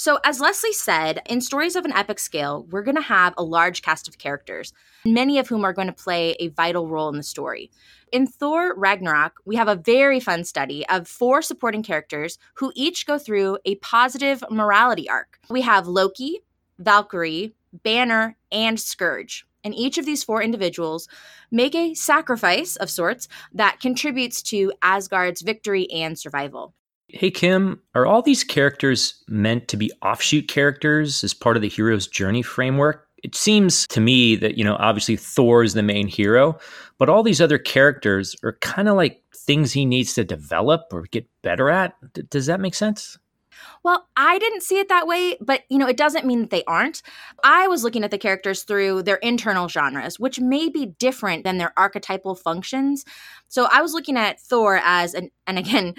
So, 0.00 0.20
as 0.22 0.38
Leslie 0.38 0.72
said, 0.72 1.22
in 1.26 1.40
Stories 1.40 1.74
of 1.74 1.84
an 1.84 1.92
Epic 1.92 2.20
Scale, 2.20 2.64
we're 2.70 2.84
going 2.84 2.94
to 2.94 3.00
have 3.00 3.34
a 3.36 3.42
large 3.42 3.82
cast 3.82 4.06
of 4.06 4.16
characters, 4.16 4.72
many 5.04 5.40
of 5.40 5.48
whom 5.48 5.64
are 5.64 5.72
going 5.72 5.88
to 5.88 5.92
play 5.92 6.36
a 6.38 6.50
vital 6.50 6.86
role 6.86 7.08
in 7.08 7.16
the 7.16 7.24
story. 7.24 7.72
In 8.12 8.24
Thor 8.24 8.76
Ragnarok, 8.76 9.40
we 9.44 9.56
have 9.56 9.66
a 9.66 9.74
very 9.74 10.20
fun 10.20 10.44
study 10.44 10.86
of 10.88 11.08
four 11.08 11.42
supporting 11.42 11.82
characters 11.82 12.38
who 12.54 12.70
each 12.76 13.06
go 13.08 13.18
through 13.18 13.58
a 13.64 13.74
positive 13.74 14.44
morality 14.52 15.10
arc. 15.10 15.40
We 15.50 15.62
have 15.62 15.88
Loki, 15.88 16.42
Valkyrie, 16.78 17.56
Banner, 17.72 18.36
and 18.52 18.78
Skurge. 18.78 19.42
And 19.64 19.74
each 19.74 19.98
of 19.98 20.06
these 20.06 20.22
four 20.22 20.40
individuals 20.40 21.08
make 21.50 21.74
a 21.74 21.94
sacrifice 21.94 22.76
of 22.76 22.88
sorts 22.88 23.26
that 23.52 23.80
contributes 23.80 24.44
to 24.44 24.72
Asgard's 24.80 25.42
victory 25.42 25.90
and 25.90 26.16
survival. 26.16 26.72
Hey, 27.10 27.30
Kim, 27.30 27.80
are 27.94 28.04
all 28.04 28.20
these 28.20 28.44
characters 28.44 29.24
meant 29.28 29.68
to 29.68 29.78
be 29.78 29.90
offshoot 30.02 30.46
characters 30.46 31.24
as 31.24 31.32
part 31.32 31.56
of 31.56 31.62
the 31.62 31.68
hero's 31.68 32.06
journey 32.06 32.42
framework? 32.42 33.06
It 33.22 33.34
seems 33.34 33.86
to 33.88 34.00
me 34.00 34.36
that, 34.36 34.58
you 34.58 34.64
know, 34.64 34.76
obviously 34.78 35.16
Thor 35.16 35.64
is 35.64 35.72
the 35.72 35.82
main 35.82 36.06
hero, 36.06 36.58
but 36.98 37.08
all 37.08 37.22
these 37.22 37.40
other 37.40 37.58
characters 37.58 38.36
are 38.44 38.58
kind 38.60 38.88
of 38.88 38.96
like 38.96 39.22
things 39.34 39.72
he 39.72 39.86
needs 39.86 40.12
to 40.14 40.24
develop 40.24 40.82
or 40.92 41.02
get 41.10 41.26
better 41.40 41.70
at. 41.70 41.94
D- 42.12 42.22
does 42.28 42.44
that 42.44 42.60
make 42.60 42.74
sense? 42.74 43.18
Well, 43.82 44.06
I 44.16 44.38
didn't 44.38 44.62
see 44.62 44.78
it 44.78 44.88
that 44.88 45.06
way, 45.06 45.36
but 45.40 45.62
you 45.70 45.78
know, 45.78 45.88
it 45.88 45.96
doesn't 45.96 46.26
mean 46.26 46.42
that 46.42 46.50
they 46.50 46.62
aren't. 46.64 47.02
I 47.42 47.68
was 47.68 47.82
looking 47.82 48.04
at 48.04 48.10
the 48.10 48.18
characters 48.18 48.62
through 48.64 49.02
their 49.04 49.16
internal 49.16 49.66
genres, 49.68 50.20
which 50.20 50.40
may 50.40 50.68
be 50.68 50.86
different 50.86 51.44
than 51.44 51.56
their 51.56 51.72
archetypal 51.76 52.34
functions. 52.34 53.04
So 53.48 53.66
I 53.70 53.80
was 53.80 53.94
looking 53.94 54.16
at 54.16 54.40
Thor 54.40 54.80
as 54.84 55.14
an 55.14 55.30
and 55.46 55.58
again, 55.58 55.94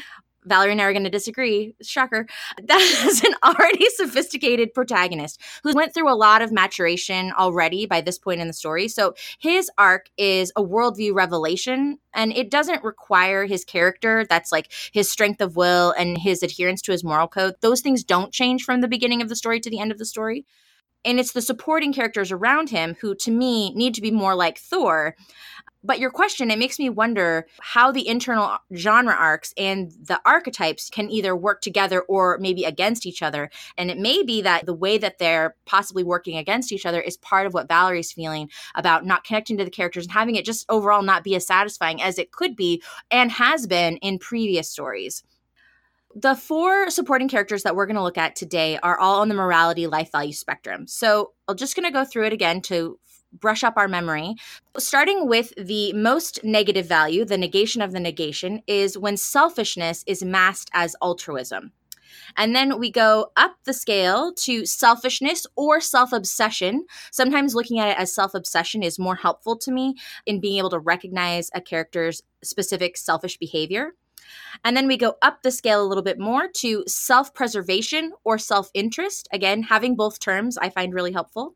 Valerie 0.45 0.71
and 0.71 0.81
I 0.81 0.85
are 0.85 0.93
going 0.93 1.03
to 1.03 1.09
disagree. 1.09 1.75
Shocker. 1.81 2.27
That 2.63 2.81
is 3.05 3.23
an 3.23 3.33
already 3.43 3.85
sophisticated 3.95 4.73
protagonist 4.73 5.41
who 5.63 5.73
went 5.73 5.93
through 5.93 6.11
a 6.11 6.13
lot 6.13 6.41
of 6.41 6.51
maturation 6.51 7.31
already 7.31 7.85
by 7.85 8.01
this 8.01 8.19
point 8.19 8.41
in 8.41 8.47
the 8.47 8.53
story. 8.53 8.87
So 8.87 9.15
his 9.39 9.71
arc 9.77 10.09
is 10.17 10.51
a 10.55 10.63
worldview 10.63 11.13
revelation, 11.13 11.97
and 12.13 12.31
it 12.33 12.51
doesn't 12.51 12.83
require 12.83 13.45
his 13.45 13.65
character. 13.65 14.25
That's 14.29 14.51
like 14.51 14.71
his 14.91 15.11
strength 15.11 15.41
of 15.41 15.55
will 15.55 15.91
and 15.91 16.17
his 16.17 16.43
adherence 16.43 16.81
to 16.83 16.91
his 16.91 17.03
moral 17.03 17.27
code. 17.27 17.55
Those 17.61 17.81
things 17.81 18.03
don't 18.03 18.33
change 18.33 18.63
from 18.63 18.81
the 18.81 18.87
beginning 18.87 19.21
of 19.21 19.29
the 19.29 19.35
story 19.35 19.59
to 19.61 19.69
the 19.69 19.79
end 19.79 19.91
of 19.91 19.97
the 19.97 20.05
story. 20.05 20.45
And 21.05 21.19
it's 21.19 21.31
the 21.31 21.41
supporting 21.41 21.93
characters 21.93 22.31
around 22.31 22.69
him 22.69 22.97
who, 22.99 23.15
to 23.15 23.31
me, 23.31 23.73
need 23.73 23.95
to 23.95 24.01
be 24.01 24.11
more 24.11 24.35
like 24.35 24.57
Thor 24.57 25.15
but 25.83 25.99
your 25.99 26.11
question, 26.11 26.51
it 26.51 26.59
makes 26.59 26.77
me 26.77 26.89
wonder 26.89 27.47
how 27.61 27.91
the 27.91 28.07
internal 28.07 28.57
genre 28.75 29.15
arcs 29.17 29.53
and 29.57 29.91
the 29.91 30.19
archetypes 30.25 30.89
can 30.89 31.09
either 31.09 31.35
work 31.35 31.61
together 31.61 32.01
or 32.01 32.37
maybe 32.39 32.65
against 32.65 33.05
each 33.05 33.21
other. 33.21 33.49
And 33.77 33.89
it 33.89 33.97
may 33.97 34.23
be 34.23 34.41
that 34.41 34.65
the 34.65 34.73
way 34.73 34.97
that 34.97 35.19
they're 35.19 35.55
possibly 35.65 36.03
working 36.03 36.37
against 36.37 36.73
each 36.73 36.85
other 36.85 36.99
is 36.99 37.15
part 37.17 37.47
of 37.47 37.53
what 37.53 37.69
Valerie's 37.69 38.11
feeling 38.11 38.49
about 38.75 39.05
not 39.05 39.23
connecting 39.23 39.57
to 39.57 39.63
the 39.63 39.69
characters 39.69 40.05
and 40.05 40.11
having 40.11 40.35
it 40.35 40.45
just 40.45 40.65
overall 40.69 41.01
not 41.01 41.23
be 41.23 41.35
as 41.35 41.47
satisfying 41.47 42.01
as 42.01 42.19
it 42.19 42.31
could 42.31 42.55
be 42.55 42.81
and 43.09 43.31
has 43.31 43.65
been 43.65 43.97
in 43.97 44.19
previous 44.19 44.69
stories. 44.69 45.23
The 46.15 46.35
four 46.35 46.89
supporting 46.89 47.29
characters 47.29 47.63
that 47.63 47.75
we're 47.75 47.85
going 47.85 47.95
to 47.95 48.03
look 48.03 48.17
at 48.17 48.35
today 48.35 48.79
are 48.81 48.99
all 48.99 49.21
on 49.21 49.29
the 49.29 49.35
morality 49.35 49.87
life 49.87 50.11
value 50.11 50.33
spectrum. 50.33 50.87
So 50.87 51.33
I'm 51.47 51.55
just 51.55 51.75
going 51.75 51.85
to 51.85 51.93
go 51.93 52.03
through 52.03 52.25
it 52.25 52.33
again 52.33 52.61
to 52.63 52.99
brush 53.31 53.63
up 53.63 53.75
our 53.77 53.87
memory. 53.87 54.35
Starting 54.77 55.27
with 55.27 55.53
the 55.55 55.93
most 55.93 56.43
negative 56.43 56.85
value, 56.85 57.25
the 57.25 57.37
negation 57.37 57.81
of 57.81 57.91
the 57.91 57.99
negation, 57.99 58.61
is 58.67 58.97
when 58.97 59.17
selfishness 59.17 60.03
is 60.07 60.23
masked 60.23 60.69
as 60.73 60.95
altruism. 61.01 61.71
And 62.37 62.55
then 62.55 62.79
we 62.79 62.91
go 62.91 63.31
up 63.35 63.57
the 63.63 63.73
scale 63.73 64.33
to 64.33 64.65
selfishness 64.65 65.45
or 65.55 65.81
self 65.81 66.11
obsession. 66.11 66.85
Sometimes 67.11 67.55
looking 67.55 67.79
at 67.79 67.89
it 67.89 67.99
as 67.99 68.13
self 68.13 68.33
obsession 68.33 68.83
is 68.83 68.99
more 68.99 69.15
helpful 69.15 69.57
to 69.57 69.71
me 69.71 69.95
in 70.25 70.39
being 70.39 70.57
able 70.57 70.69
to 70.71 70.79
recognize 70.79 71.49
a 71.53 71.61
character's 71.61 72.21
specific 72.43 72.97
selfish 72.97 73.37
behavior. 73.37 73.93
And 74.63 74.75
then 74.77 74.87
we 74.87 74.97
go 74.97 75.15
up 75.21 75.41
the 75.41 75.51
scale 75.51 75.83
a 75.83 75.87
little 75.87 76.03
bit 76.03 76.19
more 76.19 76.47
to 76.47 76.83
self 76.87 77.33
preservation 77.33 78.13
or 78.23 78.37
self 78.37 78.69
interest. 78.73 79.27
Again, 79.31 79.63
having 79.63 79.95
both 79.95 80.19
terms 80.19 80.57
I 80.57 80.69
find 80.69 80.93
really 80.93 81.11
helpful. 81.11 81.55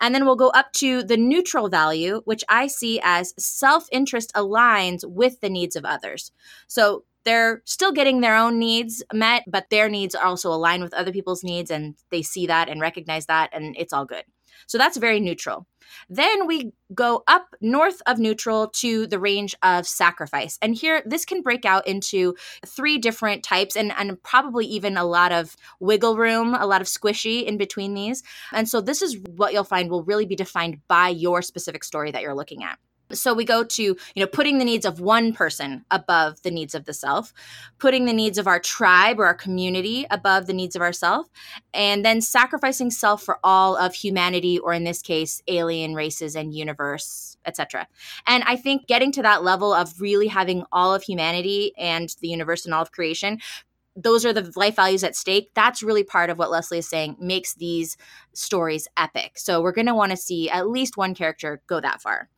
And 0.00 0.14
then 0.14 0.24
we'll 0.24 0.36
go 0.36 0.48
up 0.50 0.72
to 0.74 1.02
the 1.02 1.16
neutral 1.16 1.68
value, 1.68 2.22
which 2.24 2.44
I 2.48 2.66
see 2.66 3.00
as 3.02 3.34
self 3.38 3.88
interest 3.92 4.32
aligns 4.34 5.04
with 5.04 5.40
the 5.40 5.50
needs 5.50 5.76
of 5.76 5.84
others. 5.84 6.32
So 6.66 7.04
they're 7.24 7.62
still 7.64 7.92
getting 7.92 8.20
their 8.20 8.36
own 8.36 8.58
needs 8.58 9.02
met, 9.12 9.44
but 9.46 9.70
their 9.70 9.88
needs 9.88 10.14
are 10.14 10.24
also 10.26 10.52
aligned 10.52 10.82
with 10.82 10.94
other 10.94 11.12
people's 11.12 11.42
needs, 11.42 11.70
and 11.70 11.94
they 12.10 12.22
see 12.22 12.46
that 12.46 12.68
and 12.68 12.80
recognize 12.80 13.26
that, 13.26 13.50
and 13.52 13.74
it's 13.78 13.92
all 13.92 14.04
good. 14.04 14.24
So 14.66 14.78
that's 14.78 14.96
very 14.96 15.20
neutral. 15.20 15.66
Then 16.08 16.46
we 16.46 16.72
go 16.94 17.22
up 17.26 17.54
north 17.60 18.00
of 18.06 18.18
neutral 18.18 18.68
to 18.68 19.06
the 19.06 19.18
range 19.18 19.54
of 19.62 19.86
sacrifice. 19.86 20.58
And 20.60 20.74
here, 20.74 21.02
this 21.06 21.24
can 21.24 21.42
break 21.42 21.64
out 21.64 21.86
into 21.86 22.34
three 22.66 22.98
different 22.98 23.42
types 23.42 23.76
and, 23.76 23.92
and 23.96 24.22
probably 24.22 24.66
even 24.66 24.96
a 24.96 25.04
lot 25.04 25.32
of 25.32 25.56
wiggle 25.80 26.16
room, 26.16 26.54
a 26.54 26.66
lot 26.66 26.80
of 26.80 26.86
squishy 26.86 27.44
in 27.44 27.56
between 27.56 27.94
these. 27.94 28.22
And 28.52 28.68
so, 28.68 28.80
this 28.80 29.02
is 29.02 29.18
what 29.36 29.52
you'll 29.52 29.64
find 29.64 29.90
will 29.90 30.04
really 30.04 30.26
be 30.26 30.36
defined 30.36 30.80
by 30.88 31.08
your 31.08 31.42
specific 31.42 31.84
story 31.84 32.10
that 32.10 32.22
you're 32.22 32.34
looking 32.34 32.64
at. 32.64 32.78
So 33.20 33.34
we 33.34 33.44
go 33.44 33.64
to, 33.64 33.82
you 33.82 33.96
know, 34.16 34.26
putting 34.26 34.58
the 34.58 34.64
needs 34.64 34.84
of 34.84 35.00
one 35.00 35.32
person 35.32 35.84
above 35.90 36.42
the 36.42 36.50
needs 36.50 36.74
of 36.74 36.84
the 36.84 36.92
self, 36.92 37.32
putting 37.78 38.04
the 38.04 38.12
needs 38.12 38.38
of 38.38 38.46
our 38.46 38.60
tribe 38.60 39.18
or 39.18 39.26
our 39.26 39.34
community 39.34 40.06
above 40.10 40.46
the 40.46 40.52
needs 40.52 40.76
of 40.76 40.82
ourself, 40.82 41.28
and 41.72 42.04
then 42.04 42.20
sacrificing 42.20 42.90
self 42.90 43.22
for 43.22 43.38
all 43.44 43.76
of 43.76 43.94
humanity 43.94 44.58
or 44.58 44.72
in 44.72 44.84
this 44.84 45.02
case 45.02 45.42
alien 45.48 45.94
races 45.94 46.36
and 46.36 46.54
universe, 46.54 47.36
etc. 47.46 47.86
And 48.26 48.44
I 48.44 48.56
think 48.56 48.86
getting 48.86 49.12
to 49.12 49.22
that 49.22 49.44
level 49.44 49.72
of 49.72 50.00
really 50.00 50.28
having 50.28 50.64
all 50.72 50.94
of 50.94 51.02
humanity 51.02 51.72
and 51.78 52.14
the 52.20 52.28
universe 52.28 52.64
and 52.64 52.74
all 52.74 52.82
of 52.82 52.92
creation 52.92 53.40
those 53.96 54.24
are 54.24 54.32
the 54.32 54.50
life 54.56 54.76
values 54.76 55.04
at 55.04 55.16
stake. 55.16 55.50
That's 55.54 55.82
really 55.82 56.02
part 56.02 56.30
of 56.30 56.38
what 56.38 56.50
Leslie 56.50 56.78
is 56.78 56.88
saying 56.88 57.16
makes 57.20 57.54
these 57.54 57.96
stories 58.32 58.88
epic. 58.96 59.38
So 59.38 59.62
we're 59.62 59.72
going 59.72 59.86
to 59.86 59.94
want 59.94 60.10
to 60.10 60.16
see 60.16 60.50
at 60.50 60.68
least 60.68 60.96
one 60.96 61.14
character 61.14 61.60
go 61.66 61.80
that 61.80 62.02
far. 62.02 62.28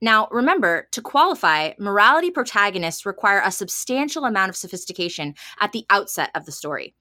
Now, 0.00 0.28
remember, 0.30 0.88
to 0.92 1.00
qualify, 1.00 1.72
morality 1.78 2.30
protagonists 2.30 3.06
require 3.06 3.40
a 3.42 3.50
substantial 3.50 4.24
amount 4.24 4.50
of 4.50 4.56
sophistication 4.56 5.34
at 5.60 5.72
the 5.72 5.86
outset 5.88 6.30
of 6.34 6.44
the 6.44 6.52
story. 6.52 6.94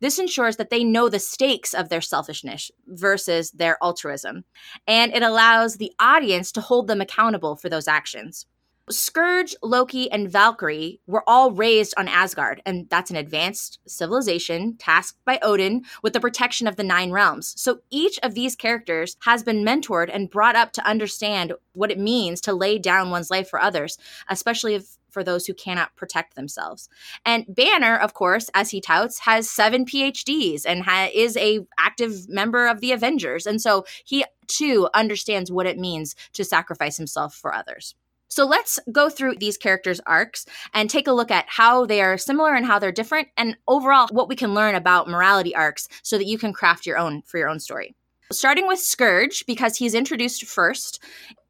This 0.00 0.18
ensures 0.18 0.56
that 0.56 0.70
they 0.70 0.82
know 0.82 1.08
the 1.08 1.18
stakes 1.18 1.74
of 1.74 1.90
their 1.90 2.00
selfishness 2.00 2.70
versus 2.86 3.50
their 3.50 3.76
altruism, 3.82 4.44
and 4.86 5.14
it 5.14 5.22
allows 5.22 5.76
the 5.76 5.92
audience 6.00 6.50
to 6.52 6.60
hold 6.60 6.88
them 6.88 7.00
accountable 7.00 7.54
for 7.54 7.68
those 7.68 7.86
actions. 7.86 8.46
Skurge, 8.90 9.54
Loki, 9.62 10.10
and 10.10 10.30
Valkyrie 10.30 11.00
were 11.06 11.24
all 11.26 11.52
raised 11.52 11.94
on 11.96 12.08
Asgard, 12.08 12.60
and 12.66 12.88
that's 12.90 13.10
an 13.10 13.16
advanced 13.16 13.78
civilization 13.86 14.76
tasked 14.76 15.24
by 15.24 15.38
Odin 15.42 15.84
with 16.02 16.12
the 16.12 16.20
protection 16.20 16.66
of 16.66 16.76
the 16.76 16.84
Nine 16.84 17.10
Realms. 17.10 17.54
So 17.60 17.80
each 17.90 18.18
of 18.22 18.34
these 18.34 18.56
characters 18.56 19.16
has 19.22 19.42
been 19.42 19.64
mentored 19.64 20.10
and 20.12 20.30
brought 20.30 20.56
up 20.56 20.72
to 20.72 20.86
understand 20.86 21.52
what 21.72 21.90
it 21.90 21.98
means 21.98 22.40
to 22.42 22.52
lay 22.52 22.78
down 22.78 23.10
one's 23.10 23.30
life 23.30 23.48
for 23.48 23.60
others, 23.60 23.96
especially 24.28 24.74
if 24.74 24.98
for 25.10 25.24
those 25.24 25.46
who 25.46 25.54
cannot 25.54 25.94
protect 25.96 26.34
themselves. 26.36 26.88
And 27.24 27.44
Banner, 27.48 27.96
of 27.96 28.14
course, 28.14 28.48
as 28.54 28.70
he 28.70 28.80
touts, 28.80 29.20
has 29.20 29.50
seven 29.50 29.84
PhDs 29.84 30.64
and 30.66 30.84
ha- 30.84 31.10
is 31.12 31.36
a 31.36 31.60
active 31.78 32.28
member 32.28 32.66
of 32.66 32.80
the 32.80 32.92
Avengers, 32.92 33.46
and 33.46 33.60
so 33.60 33.84
he 34.04 34.24
too 34.46 34.88
understands 34.94 35.50
what 35.50 35.66
it 35.66 35.78
means 35.78 36.14
to 36.32 36.44
sacrifice 36.44 36.96
himself 36.96 37.34
for 37.34 37.54
others. 37.54 37.94
So 38.30 38.46
let's 38.46 38.78
go 38.92 39.10
through 39.10 39.36
these 39.36 39.56
characters' 39.56 40.00
arcs 40.06 40.46
and 40.72 40.88
take 40.88 41.08
a 41.08 41.12
look 41.12 41.32
at 41.32 41.46
how 41.48 41.84
they 41.84 42.00
are 42.00 42.16
similar 42.16 42.54
and 42.54 42.64
how 42.64 42.78
they're 42.78 42.92
different, 42.92 43.28
and 43.36 43.56
overall 43.66 44.08
what 44.12 44.28
we 44.28 44.36
can 44.36 44.54
learn 44.54 44.76
about 44.76 45.08
morality 45.08 45.54
arcs 45.54 45.88
so 46.02 46.16
that 46.16 46.26
you 46.26 46.38
can 46.38 46.52
craft 46.52 46.86
your 46.86 46.96
own 46.96 47.22
for 47.26 47.38
your 47.38 47.48
own 47.48 47.58
story. 47.58 47.94
Starting 48.32 48.68
with 48.68 48.78
Skurge, 48.78 49.44
because 49.46 49.76
he's 49.76 49.94
introduced 49.94 50.46
first. 50.46 51.02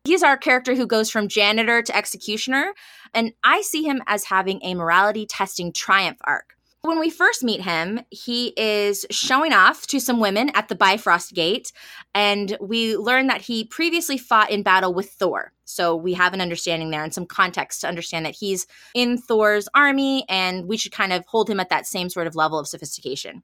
He's 0.05 0.22
our 0.22 0.39
character 0.39 0.74
who 0.74 0.87
goes 0.87 1.11
from 1.11 1.28
janitor 1.28 1.83
to 1.83 1.95
executioner, 1.95 2.72
and 3.12 3.35
I 3.45 3.61
see 3.61 3.83
him 3.83 4.03
as 4.07 4.24
having 4.24 4.61
a 4.62 4.74
morality 4.74 5.26
testing 5.26 5.74
triumph 5.74 6.18
arc. 6.24 6.57
When 6.81 6.99
we 6.99 7.11
first 7.11 7.45
meet 7.45 7.61
him, 7.61 8.01
he 8.09 8.55
is 8.57 9.05
showing 9.11 9.53
off 9.53 9.87
to 9.89 10.01
some 10.01 10.18
women 10.18 10.51
at 10.55 10.68
the 10.68 10.74
Bifrost 10.74 11.35
Gate, 11.35 11.72
and 12.14 12.57
we 12.59 12.97
learn 12.97 13.26
that 13.26 13.43
he 13.43 13.66
previously 13.66 14.16
fought 14.16 14.51
in 14.51 14.62
battle 14.62 14.95
with 14.95 15.11
Thor. 15.11 15.53
So 15.71 15.95
we 15.95 16.14
have 16.14 16.35
an 16.35 16.41
understanding 16.41 16.91
there 16.91 17.05
and 17.05 17.14
some 17.14 17.27
context 17.27 17.81
to 17.81 17.89
understand 17.89 18.27
that 18.27 18.35
he's 18.35 18.66
in 18.95 19.18
Thor's 19.18 19.68
army, 19.75 20.25
and 20.29 20.66
we 20.66 20.77
should 20.77 20.93
kind 20.93 21.12
of 21.12 21.25
hold 21.27 21.49
him 21.49 21.61
at 21.61 21.68
that 21.71 21.87
same 21.87 22.11
sort 22.11 22.27
of 22.27 22.37
level 22.37 22.59
of 22.59 22.68
sophistication. 22.68 23.43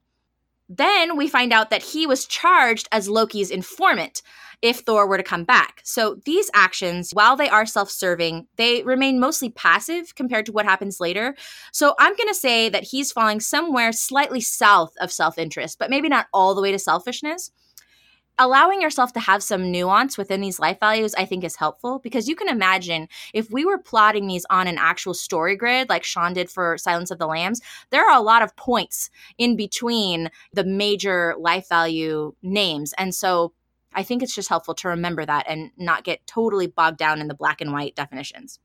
Then 0.68 1.16
we 1.16 1.28
find 1.28 1.52
out 1.52 1.70
that 1.70 1.82
he 1.82 2.06
was 2.06 2.26
charged 2.26 2.88
as 2.90 3.08
Loki's 3.08 3.50
informant 3.50 4.22
if 4.62 4.80
Thor 4.80 5.06
were 5.06 5.16
to 5.16 5.22
come 5.22 5.44
back. 5.44 5.80
So 5.84 6.20
these 6.24 6.50
actions, 6.54 7.12
while 7.12 7.36
they 7.36 7.48
are 7.48 7.66
self 7.66 7.90
serving, 7.90 8.48
they 8.56 8.82
remain 8.82 9.20
mostly 9.20 9.50
passive 9.50 10.14
compared 10.16 10.46
to 10.46 10.52
what 10.52 10.64
happens 10.64 10.98
later. 10.98 11.36
So 11.72 11.94
I'm 12.00 12.16
going 12.16 12.28
to 12.28 12.34
say 12.34 12.68
that 12.70 12.84
he's 12.84 13.12
falling 13.12 13.38
somewhere 13.38 13.92
slightly 13.92 14.40
south 14.40 14.92
of 15.00 15.12
self 15.12 15.38
interest, 15.38 15.78
but 15.78 15.90
maybe 15.90 16.08
not 16.08 16.26
all 16.32 16.54
the 16.54 16.62
way 16.62 16.72
to 16.72 16.78
selfishness 16.78 17.52
allowing 18.38 18.82
yourself 18.82 19.12
to 19.12 19.20
have 19.20 19.42
some 19.42 19.70
nuance 19.70 20.18
within 20.18 20.40
these 20.40 20.58
life 20.58 20.78
values 20.80 21.14
i 21.16 21.24
think 21.24 21.44
is 21.44 21.56
helpful 21.56 21.98
because 22.00 22.28
you 22.28 22.36
can 22.36 22.48
imagine 22.48 23.08
if 23.34 23.50
we 23.50 23.64
were 23.64 23.78
plotting 23.78 24.26
these 24.26 24.46
on 24.50 24.66
an 24.66 24.78
actual 24.78 25.14
story 25.14 25.56
grid 25.56 25.88
like 25.88 26.04
Shawn 26.04 26.32
did 26.32 26.50
for 26.50 26.76
silence 26.78 27.10
of 27.10 27.18
the 27.18 27.26
lambs 27.26 27.60
there 27.90 28.08
are 28.08 28.18
a 28.18 28.22
lot 28.22 28.42
of 28.42 28.54
points 28.56 29.10
in 29.38 29.56
between 29.56 30.30
the 30.52 30.64
major 30.64 31.34
life 31.38 31.68
value 31.68 32.34
names. 32.42 32.94
And 32.98 33.14
so 33.14 33.52
i 33.94 34.02
think 34.02 34.22
it's 34.22 34.34
just 34.34 34.48
helpful 34.48 34.74
to 34.74 34.88
remember 34.88 35.24
that 35.24 35.46
and 35.48 35.70
not 35.76 36.04
get 36.04 36.26
totally 36.26 36.66
bogged 36.66 36.98
down 36.98 37.20
in 37.20 37.28
the 37.28 37.34
black 37.34 37.60
and 37.60 37.72
white 37.72 37.94
definitions 37.94 38.58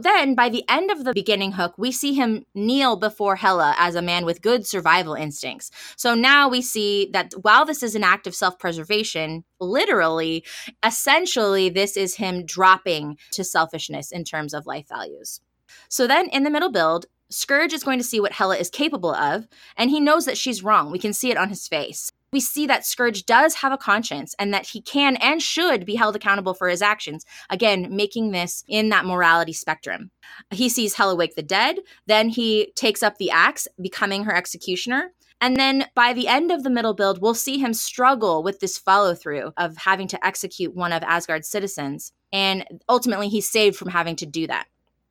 then, 0.00 0.34
by 0.34 0.48
the 0.48 0.64
end 0.68 0.90
of 0.90 1.04
the 1.04 1.12
beginning 1.12 1.52
hook, 1.52 1.74
we 1.76 1.92
see 1.92 2.14
him 2.14 2.44
kneel 2.54 2.96
before 2.96 3.36
Hela 3.36 3.74
as 3.78 3.94
a 3.94 4.02
man 4.02 4.24
with 4.24 4.42
good 4.42 4.66
survival 4.66 5.14
instincts. 5.14 5.70
So 5.96 6.14
now 6.14 6.48
we 6.48 6.62
see 6.62 7.08
that 7.12 7.32
while 7.40 7.64
this 7.64 7.82
is 7.82 7.94
an 7.94 8.04
act 8.04 8.26
of 8.26 8.34
self 8.34 8.58
preservation, 8.58 9.44
literally, 9.60 10.44
essentially, 10.84 11.68
this 11.68 11.96
is 11.96 12.16
him 12.16 12.44
dropping 12.44 13.18
to 13.32 13.44
selfishness 13.44 14.12
in 14.12 14.24
terms 14.24 14.54
of 14.54 14.66
life 14.66 14.88
values. 14.88 15.40
So 15.88 16.06
then 16.06 16.28
in 16.28 16.42
the 16.42 16.50
middle 16.50 16.70
build, 16.70 17.06
Skurge 17.30 17.72
is 17.72 17.84
going 17.84 17.98
to 17.98 18.04
see 18.04 18.20
what 18.20 18.32
Hela 18.32 18.56
is 18.56 18.70
capable 18.70 19.14
of, 19.14 19.46
and 19.76 19.90
he 19.90 20.00
knows 20.00 20.24
that 20.24 20.36
she's 20.36 20.64
wrong. 20.64 20.90
We 20.90 20.98
can 20.98 21.12
see 21.12 21.30
it 21.30 21.36
on 21.36 21.48
his 21.48 21.68
face 21.68 22.12
we 22.32 22.40
see 22.40 22.66
that 22.66 22.82
Skurge 22.82 23.24
does 23.26 23.56
have 23.56 23.72
a 23.72 23.78
conscience 23.78 24.34
and 24.38 24.54
that 24.54 24.68
he 24.68 24.80
can 24.80 25.16
and 25.16 25.42
should 25.42 25.84
be 25.84 25.96
held 25.96 26.16
accountable 26.16 26.54
for 26.54 26.68
his 26.68 26.82
actions. 26.82 27.24
Again, 27.48 27.88
making 27.90 28.30
this 28.30 28.64
in 28.68 28.88
that 28.90 29.04
morality 29.04 29.52
spectrum. 29.52 30.10
He 30.50 30.68
sees 30.68 30.94
Hela 30.94 31.16
wake 31.16 31.34
the 31.34 31.42
dead, 31.42 31.78
then 32.06 32.28
he 32.28 32.72
takes 32.76 33.02
up 33.02 33.18
the 33.18 33.30
axe, 33.30 33.66
becoming 33.80 34.24
her 34.24 34.34
executioner. 34.34 35.12
And 35.40 35.56
then 35.56 35.86
by 35.94 36.12
the 36.12 36.28
end 36.28 36.52
of 36.52 36.62
the 36.62 36.70
middle 36.70 36.92
build, 36.92 37.22
we'll 37.22 37.34
see 37.34 37.58
him 37.58 37.72
struggle 37.72 38.42
with 38.42 38.60
this 38.60 38.76
follow 38.76 39.14
through 39.14 39.52
of 39.56 39.76
having 39.78 40.06
to 40.08 40.26
execute 40.26 40.74
one 40.74 40.92
of 40.92 41.02
Asgard's 41.02 41.48
citizens. 41.48 42.12
And 42.32 42.64
ultimately, 42.88 43.28
he's 43.28 43.50
saved 43.50 43.76
from 43.76 43.88
having 43.88 44.16
to 44.16 44.26
do 44.26 44.46
that. 44.48 44.66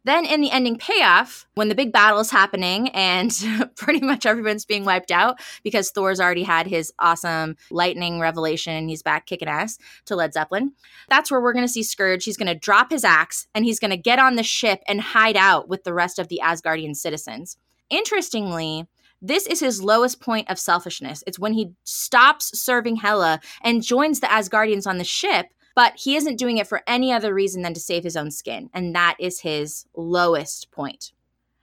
Then 0.06 0.26
in 0.26 0.42
the 0.42 0.52
ending 0.52 0.78
payoff, 0.78 1.46
when 1.56 1.68
the 1.68 1.76
big 1.76 1.92
battle 1.92 2.20
is 2.20 2.32
happening 2.32 2.90
and 2.90 3.32
pretty 3.76 4.00
much 4.00 4.26
everyone's 4.26 4.66
being 4.66 4.86
wiped 4.86 5.12
out 5.12 5.40
because 5.64 5.92
Thor's 5.92 6.22
already 6.22 6.44
had 6.44 6.68
his 6.68 6.94
awesome 7.00 7.58
lightning 7.70 8.20
revelation 8.20 8.74
and 8.74 8.90
he's 8.90 9.04
back 9.04 9.26
kicking 9.26 9.50
ass 9.50 9.78
to 10.06 10.16
Led 10.16 10.34
Zeppelin. 10.34 10.72
That's 11.10 11.30
where 11.30 11.42
we're 11.42 11.54
going 11.54 11.66
to 11.66 11.72
see 11.72 11.82
Skurge. 11.82 12.24
He's 12.24 12.38
going 12.38 12.48
to 12.48 12.56
drop 12.56 12.92
his 12.92 13.04
axe 13.04 13.48
and 13.54 13.66
he's 13.66 13.80
going 13.80 13.92
to 13.92 13.98
get 13.98 14.20
on 14.20 14.36
the 14.36 14.44
ship 14.44 14.82
and 14.88 15.02
hide 15.02 15.38
out 15.38 15.68
with 15.68 15.84
the 15.84 15.94
rest 15.94 16.18
of 16.18 16.30
the 16.30 16.40
Asgardian 16.44 16.96
citizens. 16.96 17.58
Interestingly, 17.90 18.88
this 19.22 19.48
is 19.48 19.60
his 19.60 19.82
lowest 19.82 20.22
point 20.22 20.50
of 20.50 20.58
selfishness. 20.58 21.24
It's 21.28 21.40
when 21.40 21.54
he 21.54 21.74
stops 21.84 22.58
serving 22.58 22.98
Hela 22.98 23.42
and 23.62 23.84
joins 23.84 24.22
the 24.22 24.28
Asgardians 24.28 24.88
on 24.88 24.98
the 24.98 25.04
ship 25.04 25.48
but 25.80 25.96
he 25.96 26.18
isn't 26.18 26.36
doing 26.36 26.58
it 26.58 26.68
for 26.68 26.82
any 26.86 27.10
other 27.10 27.34
reason 27.34 27.62
than 27.62 27.74
to 27.74 27.80
save 27.80 28.04
his 28.04 28.18
own 28.18 28.32
skin. 28.32 28.70
And 28.74 28.94
that 28.96 29.16
is 29.18 29.40
his 29.40 29.86
lowest 29.96 30.70
point. 30.72 31.14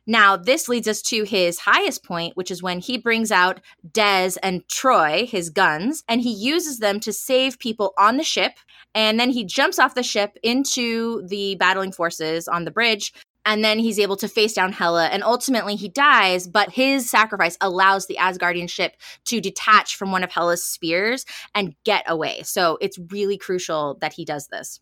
Now, 0.06 0.38
this 0.38 0.70
leads 0.70 0.88
us 0.88 1.02
to 1.02 1.24
his 1.24 1.58
highest 1.58 2.02
point, 2.02 2.34
which 2.34 2.50
is 2.50 2.62
when 2.62 2.78
he 2.78 2.96
brings 2.96 3.30
out 3.30 3.60
Dez 3.86 4.38
and 4.42 4.66
Troy, 4.68 5.26
his 5.30 5.50
guns, 5.50 6.02
and 6.08 6.22
he 6.22 6.32
uses 6.32 6.78
them 6.78 6.98
to 7.00 7.12
save 7.12 7.58
people 7.58 7.92
on 7.98 8.16
the 8.16 8.24
ship. 8.24 8.52
And 8.94 9.20
then 9.20 9.32
he 9.32 9.44
jumps 9.44 9.78
off 9.78 9.94
the 9.94 10.02
ship 10.02 10.38
into 10.42 11.26
the 11.28 11.56
battling 11.56 11.92
forces 11.92 12.48
on 12.48 12.64
the 12.64 12.70
bridge 12.70 13.12
and 13.46 13.64
then 13.64 13.78
he's 13.78 13.98
able 13.98 14.16
to 14.16 14.28
face 14.28 14.52
down 14.52 14.72
Hela 14.72 15.06
and 15.06 15.22
ultimately 15.22 15.76
he 15.76 15.88
dies 15.88 16.46
but 16.46 16.70
his 16.70 17.08
sacrifice 17.08 17.56
allows 17.62 18.06
the 18.06 18.18
Asgardian 18.20 18.68
ship 18.68 18.96
to 19.24 19.40
detach 19.40 19.96
from 19.96 20.12
one 20.12 20.22
of 20.22 20.30
Hela's 20.30 20.66
spears 20.66 21.24
and 21.54 21.74
get 21.84 22.04
away. 22.06 22.42
So 22.42 22.76
it's 22.82 22.98
really 23.10 23.38
crucial 23.38 23.96
that 24.00 24.12
he 24.12 24.24
does 24.24 24.48
this. 24.48 24.80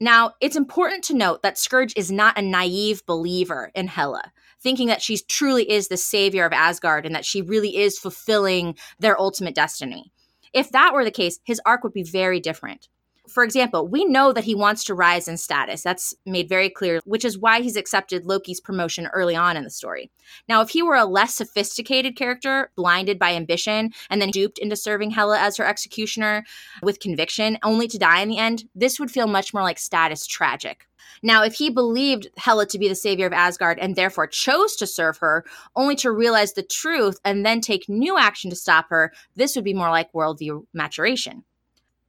Now 0.00 0.34
it's 0.40 0.56
important 0.56 1.04
to 1.04 1.14
note 1.14 1.42
that 1.42 1.56
Skurge 1.56 1.92
is 1.96 2.10
not 2.10 2.38
a 2.38 2.42
naive 2.42 3.04
believer 3.04 3.70
in 3.74 3.88
Hela 3.88 4.32
thinking 4.62 4.88
that 4.88 5.02
she 5.02 5.16
truly 5.16 5.70
is 5.70 5.88
the 5.88 5.96
savior 5.96 6.44
of 6.44 6.52
Asgard 6.52 7.06
and 7.06 7.14
that 7.14 7.24
she 7.24 7.42
really 7.42 7.76
is 7.76 7.98
fulfilling 7.98 8.76
their 8.98 9.18
ultimate 9.18 9.54
destiny. 9.54 10.12
If 10.52 10.70
that 10.72 10.92
were 10.94 11.04
the 11.04 11.10
case 11.10 11.40
his 11.44 11.60
arc 11.66 11.82
would 11.82 11.92
be 11.92 12.02
very 12.02 12.40
different 12.40 12.88
for 13.30 13.44
example, 13.44 13.86
we 13.86 14.04
know 14.04 14.32
that 14.32 14.44
he 14.44 14.54
wants 14.54 14.84
to 14.84 14.94
rise 14.94 15.28
in 15.28 15.36
status. 15.36 15.82
That's 15.82 16.14
made 16.26 16.48
very 16.48 16.68
clear, 16.68 17.00
which 17.04 17.24
is 17.24 17.38
why 17.38 17.60
he's 17.60 17.76
accepted 17.76 18.26
Loki's 18.26 18.60
promotion 18.60 19.06
early 19.08 19.36
on 19.36 19.56
in 19.56 19.64
the 19.64 19.70
story. 19.70 20.10
Now, 20.48 20.60
if 20.60 20.70
he 20.70 20.82
were 20.82 20.96
a 20.96 21.04
less 21.04 21.34
sophisticated 21.34 22.16
character, 22.16 22.70
blinded 22.76 23.18
by 23.18 23.32
ambition, 23.34 23.92
and 24.10 24.20
then 24.20 24.30
duped 24.30 24.58
into 24.58 24.76
serving 24.76 25.10
Hela 25.10 25.38
as 25.38 25.56
her 25.56 25.64
executioner 25.64 26.44
with 26.82 27.00
conviction, 27.00 27.58
only 27.62 27.88
to 27.88 27.98
die 27.98 28.20
in 28.20 28.28
the 28.28 28.38
end, 28.38 28.64
this 28.74 29.00
would 29.00 29.10
feel 29.10 29.26
much 29.26 29.54
more 29.54 29.62
like 29.62 29.78
status 29.78 30.26
tragic. 30.26 30.86
Now, 31.22 31.42
if 31.42 31.54
he 31.54 31.70
believed 31.70 32.28
Hela 32.36 32.66
to 32.66 32.78
be 32.78 32.88
the 32.88 32.94
savior 32.94 33.26
of 33.26 33.32
Asgard 33.32 33.78
and 33.78 33.96
therefore 33.96 34.26
chose 34.26 34.76
to 34.76 34.86
serve 34.86 35.18
her, 35.18 35.44
only 35.76 35.96
to 35.96 36.12
realize 36.12 36.52
the 36.52 36.62
truth 36.62 37.18
and 37.24 37.44
then 37.44 37.60
take 37.60 37.88
new 37.88 38.18
action 38.18 38.50
to 38.50 38.56
stop 38.56 38.88
her, 38.90 39.12
this 39.36 39.54
would 39.54 39.64
be 39.64 39.74
more 39.74 39.90
like 39.90 40.12
worldview 40.12 40.66
maturation. 40.72 41.44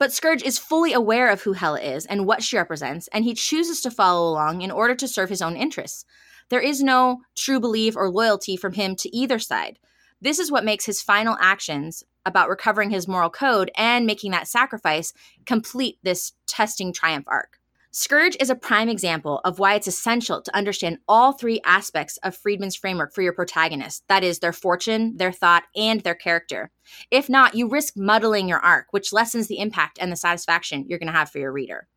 But 0.01 0.09
Skurge 0.09 0.41
is 0.41 0.57
fully 0.57 0.93
aware 0.93 1.29
of 1.29 1.43
who 1.43 1.53
Hela 1.53 1.79
is 1.79 2.07
and 2.07 2.25
what 2.25 2.41
she 2.41 2.57
represents, 2.57 3.07
and 3.09 3.23
he 3.23 3.35
chooses 3.35 3.81
to 3.81 3.91
follow 3.91 4.27
along 4.27 4.63
in 4.63 4.71
order 4.71 4.95
to 4.95 5.07
serve 5.07 5.29
his 5.29 5.43
own 5.43 5.55
interests. 5.55 6.05
There 6.49 6.59
is 6.59 6.81
no 6.81 7.21
true 7.37 7.59
belief 7.59 7.95
or 7.95 8.09
loyalty 8.09 8.57
from 8.57 8.73
him 8.73 8.95
to 8.95 9.15
either 9.15 9.37
side. 9.37 9.77
This 10.19 10.39
is 10.39 10.51
what 10.51 10.65
makes 10.65 10.87
his 10.87 11.03
final 11.03 11.37
actions 11.39 12.03
about 12.25 12.49
recovering 12.49 12.89
his 12.89 13.07
moral 13.07 13.29
code 13.29 13.69
and 13.77 14.07
making 14.07 14.31
that 14.31 14.47
sacrifice 14.47 15.13
complete 15.45 15.99
this 16.01 16.33
testing 16.47 16.91
triumph 16.91 17.25
arc. 17.27 17.59
Skurge 17.93 18.37
is 18.39 18.49
a 18.49 18.55
prime 18.55 18.87
example 18.87 19.41
of 19.43 19.59
why 19.59 19.73
it's 19.73 19.87
essential 19.87 20.41
to 20.41 20.55
understand 20.55 20.99
all 21.09 21.33
three 21.33 21.59
aspects 21.65 22.17
of 22.23 22.37
Friedman's 22.37 22.75
framework 22.75 23.13
for 23.13 23.21
your 23.21 23.33
protagonist 23.33 24.05
that 24.07 24.23
is, 24.23 24.39
their 24.39 24.53
fortune, 24.53 25.17
their 25.17 25.33
thought, 25.33 25.63
and 25.75 25.99
their 25.99 26.15
character. 26.15 26.71
If 27.11 27.27
not, 27.27 27.53
you 27.53 27.67
risk 27.67 27.97
muddling 27.97 28.47
your 28.47 28.59
arc, 28.59 28.87
which 28.91 29.11
lessens 29.11 29.47
the 29.47 29.59
impact 29.59 29.97
and 29.99 30.09
the 30.09 30.15
satisfaction 30.15 30.85
you're 30.87 30.99
going 30.99 31.11
to 31.11 31.17
have 31.17 31.29
for 31.29 31.39
your 31.39 31.51
reader. 31.51 31.89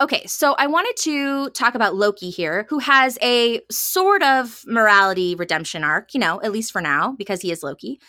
Okay, 0.00 0.26
so 0.26 0.54
I 0.54 0.66
wanted 0.66 0.96
to 1.02 1.50
talk 1.50 1.74
about 1.74 1.94
Loki 1.94 2.30
here, 2.30 2.66
who 2.68 2.78
has 2.78 3.18
a 3.22 3.60
sort 3.70 4.22
of 4.22 4.64
morality 4.66 5.34
redemption 5.34 5.84
arc, 5.84 6.14
you 6.14 6.20
know, 6.20 6.40
at 6.42 6.52
least 6.52 6.72
for 6.72 6.80
now, 6.80 7.14
because 7.18 7.42
he 7.42 7.52
is 7.52 7.62
Loki 7.62 8.00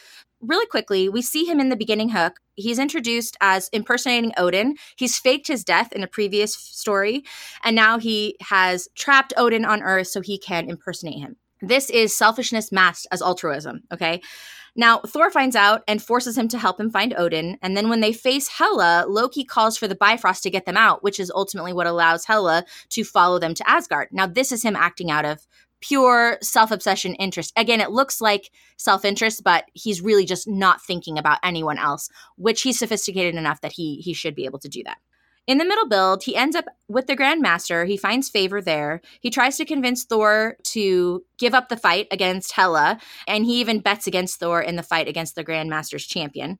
really 0.48 0.66
quickly, 0.66 1.10
we 1.10 1.22
see 1.22 1.46
him 1.46 1.60
in 1.60 1.70
the 1.70 1.76
beginning 1.76 2.10
hook. 2.10 2.40
He's 2.56 2.80
introduced 2.80 3.38
as 3.42 3.70
impersonating 3.74 4.34
Odin. 4.38 4.76
He's 4.96 5.18
faked 5.18 5.48
his 5.48 5.64
death 5.64 5.92
in 5.92 6.04
a 6.04 6.08
previous 6.08 6.54
story, 6.54 7.24
and 7.64 7.76
now 7.76 8.00
he 8.00 8.38
has 8.42 8.88
trapped 8.96 9.34
Odin 9.38 9.66
on 9.66 9.82
Earth 9.82 10.08
so 10.08 10.22
he 10.22 10.38
can 10.38 10.70
impersonate 10.70 11.20
him. 11.20 11.36
This 11.62 11.90
is 11.90 12.16
selfishness 12.16 12.72
masked 12.72 13.08
as 13.12 13.22
altruism, 13.22 13.84
okay? 13.92 14.22
Now, 14.78 15.00
Thor 15.00 15.32
finds 15.32 15.56
out 15.56 15.84
and 15.88 16.04
forces 16.04 16.38
him 16.38 16.50
to 16.50 16.58
help 16.58 16.80
him 16.80 16.92
find 16.92 17.14
Odin. 17.18 17.58
And 17.62 17.78
then 17.78 17.88
when 17.88 18.02
they 18.02 18.12
face 18.12 18.50
Hela, 18.50 19.06
Loki 19.08 19.46
calls 19.46 19.78
for 19.78 19.88
the 19.88 19.96
Bifrost 19.96 20.44
to 20.44 20.50
get 20.50 20.66
them 20.66 20.76
out, 20.76 21.02
which 21.02 21.18
is 21.18 21.32
ultimately 21.34 21.72
what 21.72 21.88
allows 21.88 22.26
Hela 22.26 22.66
to 22.90 23.06
follow 23.06 23.40
them 23.40 23.54
to 23.54 23.70
Asgard. 23.70 24.10
Now, 24.12 24.28
this 24.28 24.52
is 24.52 24.64
him 24.64 24.76
acting 24.76 25.10
out 25.10 25.24
of 25.24 25.48
pure 25.88 26.38
self 26.42 26.72
obsession 26.72 27.16
interest. 27.16 27.54
Again, 27.56 27.82
it 27.82 27.92
looks 27.92 28.22
like 28.22 28.52
self 28.78 29.06
interest, 29.06 29.44
but 29.44 29.66
he's 29.74 30.02
really 30.02 30.26
just 30.26 30.48
not 30.48 30.82
thinking 30.82 31.18
about 31.18 31.40
anyone 31.44 31.78
else, 31.78 32.10
which 32.38 32.62
he's 32.62 32.80
sophisticated 32.80 33.36
enough 33.36 33.62
that 33.62 33.74
he 33.74 33.98
he 33.98 34.14
should 34.14 34.36
be 34.36 34.46
able 34.46 34.60
to 34.60 34.70
do 34.70 34.84
that. 34.84 34.98
In 35.48 35.60
the 35.60 35.66
middle 35.66 35.88
build, 35.88 36.24
he 36.24 36.36
ends 36.36 36.56
up 36.56 36.66
with 36.88 37.06
the 37.06 37.16
Grand 37.16 37.40
Master. 37.40 37.86
He 37.86 37.98
finds 37.98 38.30
favor 38.30 38.62
there. 38.62 39.02
He 39.22 39.30
tries 39.30 39.58
to 39.58 39.66
convince 39.66 40.04
Thor 40.04 40.58
to 40.64 41.24
give 41.38 41.54
up 41.54 41.70
the 41.70 41.78
fight 41.78 42.08
against 42.10 42.54
Hela, 42.54 43.00
and 43.28 43.46
he 43.46 43.60
even 43.60 43.80
bets 43.80 44.08
against 44.08 44.40
Thor 44.40 44.60
in 44.60 44.76
the 44.76 44.82
fight 44.82 45.08
against 45.08 45.36
the 45.36 45.44
Grand 45.44 45.70
Master's 45.70 46.08
champion. 46.08 46.58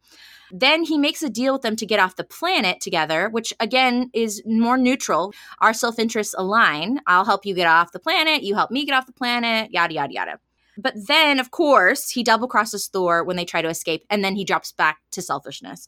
Then 0.52 0.84
he 0.84 0.98
makes 0.98 1.24
a 1.24 1.30
deal 1.30 1.54
with 1.54 1.62
them 1.62 1.76
to 1.78 1.86
get 1.86 2.00
off 2.00 2.16
the 2.16 2.24
planet 2.24 2.82
together, 2.82 3.30
which 3.30 3.54
again 3.60 4.10
is 4.14 4.42
more 4.46 4.78
neutral. 4.78 5.34
Our 5.60 5.74
self 5.74 6.00
interests 6.00 6.36
align. 6.38 7.00
I'll 7.08 7.26
help 7.26 7.46
you 7.46 7.56
get 7.56 7.68
off 7.68 7.92
the 7.92 8.00
planet. 8.00 8.44
You 8.44 8.56
help 8.56 8.72
me 8.72 8.86
get 8.86 8.96
off 8.96 9.06
the 9.06 9.14
planet, 9.14 9.72
yada, 9.72 9.94
yada, 9.94 10.14
yada. 10.14 10.40
But 10.78 10.94
then, 11.08 11.40
of 11.40 11.52
course, 11.52 12.10
he 12.10 12.24
double 12.24 12.48
crosses 12.48 12.88
Thor 12.88 13.24
when 13.24 13.38
they 13.38 13.46
try 13.46 13.62
to 13.62 13.70
escape, 13.70 14.04
and 14.10 14.24
then 14.24 14.36
he 14.36 14.44
drops 14.44 14.72
back 14.72 14.98
to 15.12 15.22
selfishness. 15.22 15.88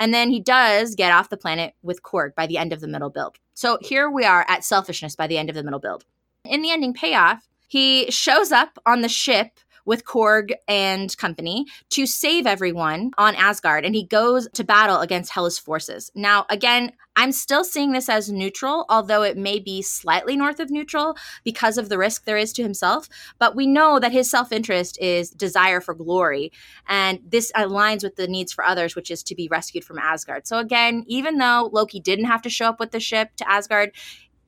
And 0.00 0.12
then 0.12 0.30
he 0.30 0.40
does 0.40 0.94
get 0.94 1.12
off 1.12 1.30
the 1.30 1.36
planet 1.36 1.74
with 1.82 2.02
Korg 2.02 2.34
by 2.34 2.46
the 2.46 2.58
end 2.58 2.72
of 2.72 2.80
the 2.80 2.88
middle 2.88 3.10
build. 3.10 3.36
So 3.54 3.78
here 3.80 4.10
we 4.10 4.24
are 4.24 4.44
at 4.48 4.64
selfishness 4.64 5.14
by 5.14 5.28
the 5.28 5.38
end 5.38 5.48
of 5.48 5.54
the 5.54 5.62
middle 5.62 5.78
build. 5.78 6.04
In 6.44 6.62
the 6.62 6.70
ending 6.70 6.92
payoff, 6.92 7.46
he 7.68 8.10
shows 8.10 8.52
up 8.52 8.78
on 8.86 9.00
the 9.00 9.08
ship 9.08 9.58
with 9.86 10.04
Korg 10.04 10.52
and 10.68 11.16
company 11.16 11.66
to 11.90 12.04
save 12.04 12.46
everyone 12.46 13.12
on 13.16 13.34
Asgard, 13.36 13.84
and 13.84 13.94
he 13.94 14.04
goes 14.04 14.48
to 14.52 14.64
battle 14.64 15.00
against 15.00 15.32
Hela's 15.32 15.58
forces. 15.58 16.10
Now, 16.14 16.44
again, 16.50 16.92
I'm 17.18 17.32
still 17.32 17.64
seeing 17.64 17.92
this 17.92 18.10
as 18.10 18.30
neutral, 18.30 18.84
although 18.90 19.22
it 19.22 19.38
may 19.38 19.58
be 19.58 19.80
slightly 19.80 20.36
north 20.36 20.60
of 20.60 20.70
neutral 20.70 21.16
because 21.44 21.78
of 21.78 21.88
the 21.88 21.96
risk 21.96 22.24
there 22.24 22.36
is 22.36 22.52
to 22.52 22.62
himself. 22.62 23.08
But 23.38 23.56
we 23.56 23.66
know 23.66 23.98
that 23.98 24.12
his 24.12 24.30
self 24.30 24.52
interest 24.52 24.98
is 25.00 25.30
desire 25.30 25.80
for 25.80 25.94
glory. 25.94 26.52
And 26.86 27.20
this 27.26 27.50
aligns 27.52 28.02
with 28.02 28.16
the 28.16 28.28
needs 28.28 28.52
for 28.52 28.64
others, 28.64 28.94
which 28.94 29.10
is 29.10 29.22
to 29.24 29.34
be 29.34 29.48
rescued 29.48 29.84
from 29.84 29.98
Asgard. 29.98 30.46
So, 30.46 30.58
again, 30.58 31.04
even 31.06 31.38
though 31.38 31.70
Loki 31.72 32.00
didn't 32.00 32.26
have 32.26 32.42
to 32.42 32.50
show 32.50 32.66
up 32.66 32.78
with 32.78 32.90
the 32.90 33.00
ship 33.00 33.30
to 33.36 33.50
Asgard, 33.50 33.92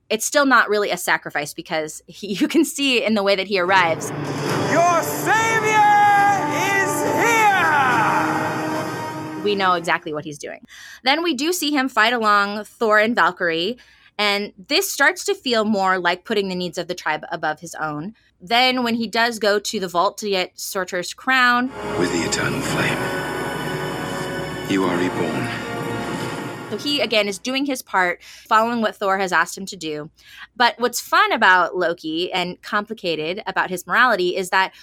it's 0.09 0.25
still 0.25 0.45
not 0.45 0.69
really 0.69 0.91
a 0.91 0.97
sacrifice 0.97 1.53
because 1.53 2.03
he, 2.07 2.27
you 2.33 2.47
can 2.47 2.63
see 2.63 3.03
in 3.03 3.15
the 3.15 3.23
way 3.23 3.35
that 3.35 3.47
he 3.47 3.59
arrives. 3.59 4.11
We 9.43 9.55
know 9.55 9.73
exactly 9.73 10.13
what 10.13 10.25
he's 10.25 10.37
doing. 10.37 10.65
Then 11.03 11.23
we 11.23 11.33
do 11.33 11.53
see 11.53 11.71
him 11.71 11.89
fight 11.89 12.13
along 12.13 12.65
Thor 12.65 12.99
and 12.99 13.15
Valkyrie, 13.15 13.77
and 14.17 14.53
this 14.57 14.91
starts 14.91 15.23
to 15.25 15.33
feel 15.33 15.63
more 15.63 15.97
like 15.97 16.25
putting 16.25 16.49
the 16.49 16.55
needs 16.55 16.77
of 16.77 16.87
the 16.87 16.95
tribe 16.95 17.23
above 17.31 17.61
his 17.61 17.73
own. 17.75 18.15
Then, 18.41 18.83
when 18.83 18.95
he 18.95 19.07
does 19.07 19.39
go 19.39 19.59
to 19.59 19.79
the 19.79 19.87
vault 19.87 20.17
to 20.19 20.29
get 20.29 20.59
Surtur's 20.59 21.13
crown, 21.13 21.71
with 21.97 22.11
the 22.11 22.23
eternal 22.27 22.61
flame, 22.61 22.97
you 24.69 24.83
are 24.83 24.97
reborn. 24.97 25.69
So 26.69 26.77
he 26.77 27.01
again 27.01 27.27
is 27.27 27.39
doing 27.39 27.65
his 27.65 27.81
part, 27.81 28.21
following 28.23 28.81
what 28.81 28.95
Thor 28.95 29.17
has 29.17 29.31
asked 29.31 29.57
him 29.57 29.65
to 29.65 29.75
do. 29.75 30.11
But 30.55 30.75
what's 30.77 31.01
fun 31.01 31.31
about 31.31 31.75
Loki 31.75 32.31
and 32.31 32.61
complicated 32.61 33.41
about 33.47 33.69
his 33.69 33.87
morality 33.87 34.35
is 34.35 34.51
that 34.51 34.73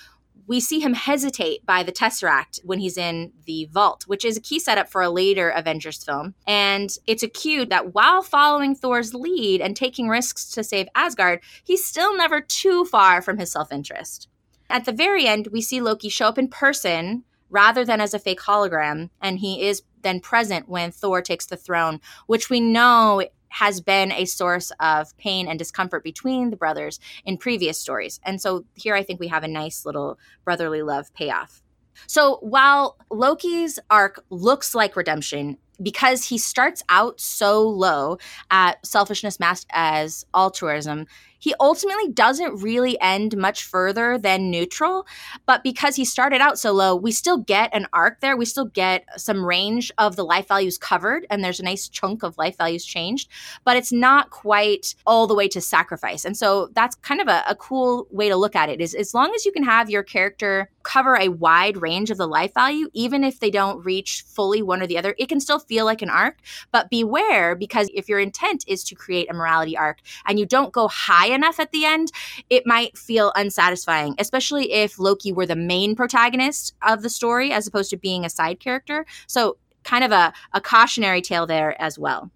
we 0.47 0.61
see 0.61 0.81
him 0.81 0.95
hesitate 0.95 1.65
by 1.67 1.83
the 1.83 1.93
Tesseract 1.93 2.61
when 2.65 2.79
he's 2.79 2.97
in 2.97 3.33
the 3.47 3.69
vault, 3.73 4.05
which 4.07 4.25
is 4.25 4.37
a 4.37 4.41
key 4.41 4.59
setup 4.59 4.89
for 4.89 5.03
a 5.03 5.11
later 5.11 5.51
Avengers 5.51 6.03
film. 6.03 6.35
And 6.47 6.91
it's 7.07 7.23
a 7.23 7.29
cue 7.29 7.67
that 7.67 7.95
while 7.95 8.23
following 8.23 8.75
Thor's 8.75 9.15
lead 9.15 9.61
and 9.61 9.77
taking 9.77 10.09
risks 10.09 10.49
to 10.51 10.63
save 10.63 10.89
Asgard, 10.95 11.41
he's 11.65 11.85
still 11.85 12.17
never 12.17 12.41
too 12.41 12.85
far 12.85 13.23
from 13.23 13.39
his 13.39 13.51
self 13.51 13.73
interest. 13.73 14.29
At 14.69 14.85
the 14.85 14.93
very 14.93 15.27
end, 15.27 15.49
we 15.53 15.61
see 15.61 15.81
Loki 15.81 16.09
show 16.09 16.27
up 16.27 16.39
in 16.39 16.49
person 16.49 17.25
rather 17.51 17.85
than 17.85 18.01
as 18.01 18.13
a 18.15 18.19
fake 18.19 18.41
hologram, 18.41 19.11
and 19.21 19.39
he 19.39 19.67
is 19.67 19.83
then 20.03 20.21
present 20.21 20.69
when 20.69 20.91
Thor 20.91 21.23
takes 21.23 21.47
the 21.47 21.57
throne, 21.57 22.01
which 22.27 22.51
we 22.51 22.61
know 22.61 23.23
has 23.57 23.81
been 23.81 24.13
a 24.13 24.27
source 24.27 24.71
of 24.81 25.17
pain 25.17 25.49
and 25.49 25.59
discomfort 25.59 26.05
between 26.05 26.51
the 26.51 26.57
brothers 26.59 27.01
in 27.25 27.39
previous 27.39 27.79
stories. 27.79 28.21
And 28.23 28.39
so 28.39 28.67
here 28.75 28.95
I 28.95 29.03
think 29.03 29.19
we 29.19 29.29
have 29.29 29.45
a 29.45 29.49
nice 29.49 29.87
little 29.87 30.19
brotherly 30.45 30.83
love 30.83 31.13
payoff. 31.15 31.63
So 32.07 32.37
while 32.43 32.99
Loki's 33.11 33.79
arc 33.89 34.23
looks 34.29 34.75
like 34.75 34.95
redemption, 34.95 35.57
because 35.83 36.25
he 36.25 36.39
starts 36.39 36.83
out 36.89 37.21
so 37.21 37.63
low 37.63 38.19
at 38.51 38.85
selfishness 38.85 39.41
masked 39.41 39.71
as 39.73 40.25
altruism, 40.35 41.07
he 41.39 41.55
ultimately 41.61 42.09
doesn't 42.09 42.63
really 42.63 43.01
end 43.01 43.37
much 43.37 43.63
further 43.63 44.19
than 44.19 44.51
neutral. 44.51 45.07
But 45.45 45.63
because 45.63 45.97
he 45.97 46.05
started 46.05 46.41
out 46.41 46.59
so 46.59 46.73
low, 46.73 46.97
we 46.97 47.13
still 47.13 47.39
get 47.39 47.75
an 47.75 47.87
arc 47.93 48.21
there. 48.21 48.37
We 48.37 48.45
still 48.45 48.65
get 48.65 49.05
some 49.17 49.45
range 49.45 49.93
of 49.99 50.17
the 50.17 50.25
life 50.25 50.49
values 50.49 50.79
covered, 50.79 51.27
and 51.31 51.45
there's 51.45 51.61
a 51.61 51.65
nice 51.65 51.89
chunk 51.89 52.23
of 52.23 52.39
life 52.39 52.57
values 52.57 52.85
changed, 52.85 53.29
but 53.65 53.77
it's 53.77 53.93
not 53.93 54.31
quite 54.31 54.95
all 55.07 55.27
the 55.27 55.35
way 55.35 55.49
to 55.49 55.61
sacrifice. 55.61 56.25
And 56.25 56.37
so 56.37 56.71
that's 56.73 56.97
kind 56.97 57.21
of 57.21 57.29
a, 57.29 57.45
a 57.49 57.55
cool 57.55 58.07
way 58.11 58.29
to 58.29 58.37
look 58.37 58.57
at 58.57 58.69
it 58.69 58.81
is 58.81 58.95
as 58.95 59.15
long 59.15 59.33
as 59.35 59.45
you 59.45 59.53
can 59.53 59.63
have 59.63 59.91
your 59.91 60.03
character 60.03 60.71
cover 60.83 61.17
a 61.17 61.29
wide 61.29 61.77
range 61.77 62.11
of 62.11 62.17
the 62.17 62.29
life 62.29 62.55
value, 62.55 62.89
even 62.93 63.25
if 63.25 63.41
they 63.41 63.51
don't 63.51 63.85
reach 63.85 64.23
fully 64.27 64.63
one 64.63 64.81
or 64.81 64.87
the 64.87 64.99
other, 64.99 65.15
it 65.19 65.29
can 65.29 65.41
still 65.41 65.59
feel 65.67 65.85
like 65.85 66.03
an 66.03 66.11
arc. 66.11 66.39
But 66.73 66.91
beware 66.91 67.55
because 67.55 67.91
if 67.95 68.09
your 68.09 68.19
intent 68.19 68.65
is 68.67 68.85
to 68.85 68.95
create 68.95 69.31
a 69.31 69.35
morality 69.35 69.77
arc 69.77 69.99
and 70.27 70.39
you 70.39 70.47
don't 70.47 70.73
go 70.73 70.89
high 70.89 71.29
enough 71.29 71.61
at 71.61 71.73
the 71.73 71.85
end, 71.85 72.13
it 72.51 72.67
might 72.67 72.97
feel 72.97 73.33
unsatisfying, 73.37 74.15
especially 74.19 74.73
if 74.73 74.99
Loki 74.99 75.33
were 75.33 75.47
the 75.47 75.57
main 75.57 75.95
protagonist 75.95 76.75
of 76.83 77.03
the 77.03 77.11
story 77.11 77.53
as 77.53 77.67
opposed 77.67 77.91
to 77.91 77.97
being 77.97 78.25
a 78.25 78.31
side 78.31 78.61
character. 78.61 79.07
So, 79.27 79.57
kind 79.85 80.03
of 80.03 80.11
a, 80.11 80.33
a 80.53 80.61
cautionary 80.61 81.23
tale 81.23 81.47
there 81.47 81.81
as 81.81 81.97
well. 81.97 82.31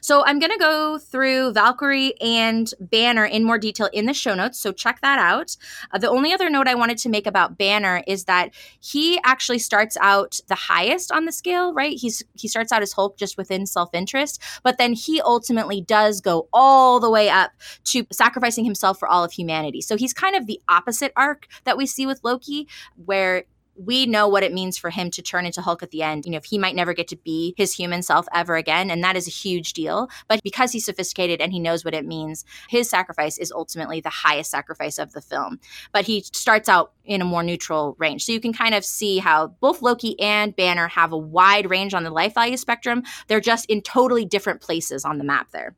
So 0.00 0.24
I'm 0.24 0.38
going 0.38 0.52
to 0.52 0.58
go 0.58 0.98
through 0.98 1.52
Valkyrie 1.52 2.20
and 2.20 2.72
Banner 2.80 3.24
in 3.24 3.44
more 3.44 3.58
detail 3.58 3.88
in 3.92 4.06
the 4.06 4.14
show 4.14 4.34
notes. 4.34 4.58
So 4.58 4.72
check 4.72 5.00
that 5.00 5.18
out. 5.18 5.56
Uh, 5.92 5.98
the 5.98 6.08
only 6.10 6.32
other 6.32 6.50
note 6.50 6.68
I 6.68 6.74
wanted 6.74 6.98
to 6.98 7.08
make 7.08 7.26
about 7.26 7.58
Banner 7.58 8.02
is 8.06 8.24
that 8.24 8.50
he 8.80 9.20
actually 9.24 9.58
starts 9.58 9.96
out 10.00 10.40
the 10.48 10.54
highest 10.54 11.12
on 11.12 11.24
the 11.24 11.32
scale, 11.32 11.72
right? 11.72 11.96
He's 11.98 12.22
he 12.34 12.48
starts 12.48 12.72
out 12.72 12.82
as 12.82 12.92
Hulk 12.92 13.16
just 13.16 13.36
within 13.36 13.66
self-interest, 13.66 14.40
but 14.62 14.78
then 14.78 14.92
he 14.92 15.20
ultimately 15.20 15.80
does 15.80 16.20
go 16.20 16.48
all 16.52 17.00
the 17.00 17.10
way 17.10 17.28
up 17.28 17.52
to 17.84 18.06
sacrificing 18.12 18.64
himself 18.64 18.98
for 18.98 19.08
all 19.08 19.24
of 19.24 19.32
humanity. 19.32 19.80
So 19.80 19.96
he's 19.96 20.12
kind 20.12 20.36
of 20.36 20.46
the 20.46 20.60
opposite 20.68 21.12
arc 21.16 21.46
that 21.64 21.76
we 21.76 21.86
see 21.86 22.06
with 22.06 22.20
Loki 22.22 22.68
where 23.04 23.44
we 23.76 24.06
know 24.06 24.28
what 24.28 24.42
it 24.42 24.52
means 24.52 24.78
for 24.78 24.90
him 24.90 25.10
to 25.12 25.22
turn 25.22 25.46
into 25.46 25.60
Hulk 25.60 25.82
at 25.82 25.90
the 25.90 26.02
end. 26.02 26.26
You 26.26 26.32
know, 26.32 26.40
he 26.44 26.58
might 26.58 26.76
never 26.76 26.94
get 26.94 27.08
to 27.08 27.16
be 27.16 27.54
his 27.56 27.72
human 27.72 28.02
self 28.02 28.26
ever 28.32 28.56
again, 28.56 28.90
and 28.90 29.02
that 29.02 29.16
is 29.16 29.26
a 29.26 29.30
huge 29.30 29.72
deal. 29.72 30.08
But 30.28 30.42
because 30.42 30.72
he's 30.72 30.84
sophisticated 30.84 31.40
and 31.40 31.52
he 31.52 31.60
knows 31.60 31.84
what 31.84 31.94
it 31.94 32.06
means, 32.06 32.44
his 32.68 32.88
sacrifice 32.88 33.38
is 33.38 33.52
ultimately 33.52 34.00
the 34.00 34.10
highest 34.10 34.50
sacrifice 34.50 34.98
of 34.98 35.12
the 35.12 35.20
film. 35.20 35.60
But 35.92 36.04
he 36.04 36.22
starts 36.32 36.68
out 36.68 36.92
in 37.04 37.20
a 37.20 37.24
more 37.24 37.42
neutral 37.42 37.96
range. 37.98 38.24
So 38.24 38.32
you 38.32 38.40
can 38.40 38.52
kind 38.52 38.74
of 38.74 38.84
see 38.84 39.18
how 39.18 39.48
both 39.60 39.82
Loki 39.82 40.18
and 40.20 40.56
Banner 40.56 40.88
have 40.88 41.12
a 41.12 41.18
wide 41.18 41.68
range 41.68 41.94
on 41.94 42.04
the 42.04 42.10
life 42.10 42.34
value 42.34 42.56
spectrum. 42.56 43.02
They're 43.28 43.40
just 43.40 43.66
in 43.66 43.82
totally 43.82 44.24
different 44.24 44.60
places 44.60 45.04
on 45.04 45.18
the 45.18 45.24
map 45.24 45.50
there. 45.52 45.74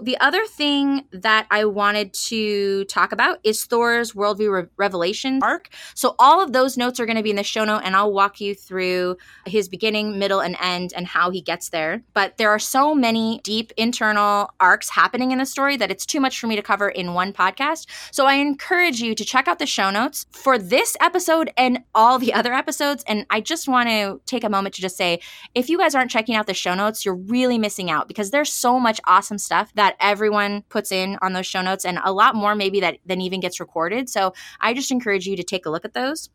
The 0.00 0.18
other 0.18 0.44
thing 0.46 1.04
that 1.12 1.46
I 1.50 1.64
wanted 1.64 2.12
to 2.14 2.84
talk 2.84 3.12
about 3.12 3.38
is 3.44 3.64
Thor's 3.64 4.12
worldview 4.12 4.52
re- 4.52 4.68
revelation 4.76 5.40
arc. 5.42 5.68
So 5.94 6.14
all 6.18 6.42
of 6.42 6.52
those 6.52 6.76
notes 6.76 6.98
are 6.98 7.06
going 7.06 7.16
to 7.16 7.22
be 7.22 7.30
in 7.30 7.36
the 7.36 7.42
show 7.44 7.64
note, 7.64 7.82
and 7.84 7.94
I'll 7.94 8.12
walk 8.12 8.40
you 8.40 8.54
through 8.54 9.16
his 9.46 9.68
beginning, 9.68 10.18
middle, 10.18 10.40
and 10.40 10.56
end 10.60 10.92
and 10.96 11.06
how 11.06 11.30
he 11.30 11.40
gets 11.40 11.68
there. 11.68 12.02
But 12.12 12.38
there 12.38 12.50
are 12.50 12.58
so 12.58 12.94
many 12.94 13.40
deep 13.44 13.72
internal 13.76 14.50
arcs 14.60 14.90
happening 14.90 15.30
in 15.30 15.38
the 15.38 15.46
story 15.46 15.76
that 15.76 15.90
it's 15.90 16.06
too 16.06 16.20
much 16.20 16.38
for 16.38 16.46
me 16.46 16.56
to 16.56 16.62
cover 16.62 16.88
in 16.88 17.14
one 17.14 17.32
podcast. 17.32 17.86
So 18.10 18.26
I 18.26 18.34
encourage 18.34 19.00
you 19.00 19.14
to 19.14 19.24
check 19.24 19.48
out 19.48 19.58
the 19.58 19.66
show 19.66 19.90
notes 19.90 20.26
for 20.30 20.58
this 20.58 20.96
episode 21.00 21.50
and 21.56 21.80
all 21.94 22.18
the 22.18 22.32
other 22.32 22.52
episodes. 22.52 23.04
And 23.06 23.26
I 23.30 23.40
just 23.40 23.68
want 23.68 23.88
to 23.88 24.20
take 24.26 24.44
a 24.44 24.48
moment 24.48 24.74
to 24.76 24.82
just 24.82 24.96
say 24.96 25.20
if 25.54 25.68
you 25.68 25.78
guys 25.78 25.94
aren't 25.94 26.10
checking 26.10 26.34
out 26.34 26.46
the 26.46 26.54
show 26.54 26.74
notes, 26.74 27.04
you're 27.04 27.14
really 27.14 27.58
missing 27.58 27.90
out 27.90 28.08
because 28.08 28.30
there's 28.30 28.52
so 28.52 28.80
much 28.80 29.00
awesome 29.06 29.38
stuff 29.38 29.72
that 29.74 29.83
that 29.84 29.96
everyone 30.00 30.62
puts 30.70 30.90
in 30.90 31.18
on 31.20 31.34
those 31.34 31.46
show 31.46 31.60
notes 31.60 31.84
and 31.84 31.98
a 32.02 32.12
lot 32.12 32.34
more 32.34 32.54
maybe 32.54 32.80
that 32.80 32.96
than 33.04 33.20
even 33.20 33.38
gets 33.38 33.60
recorded. 33.60 34.08
So 34.08 34.32
I 34.58 34.72
just 34.72 34.90
encourage 34.90 35.26
you 35.26 35.36
to 35.36 35.42
take 35.42 35.66
a 35.66 35.70
look 35.70 35.84
at 35.84 35.92
those. 35.92 36.30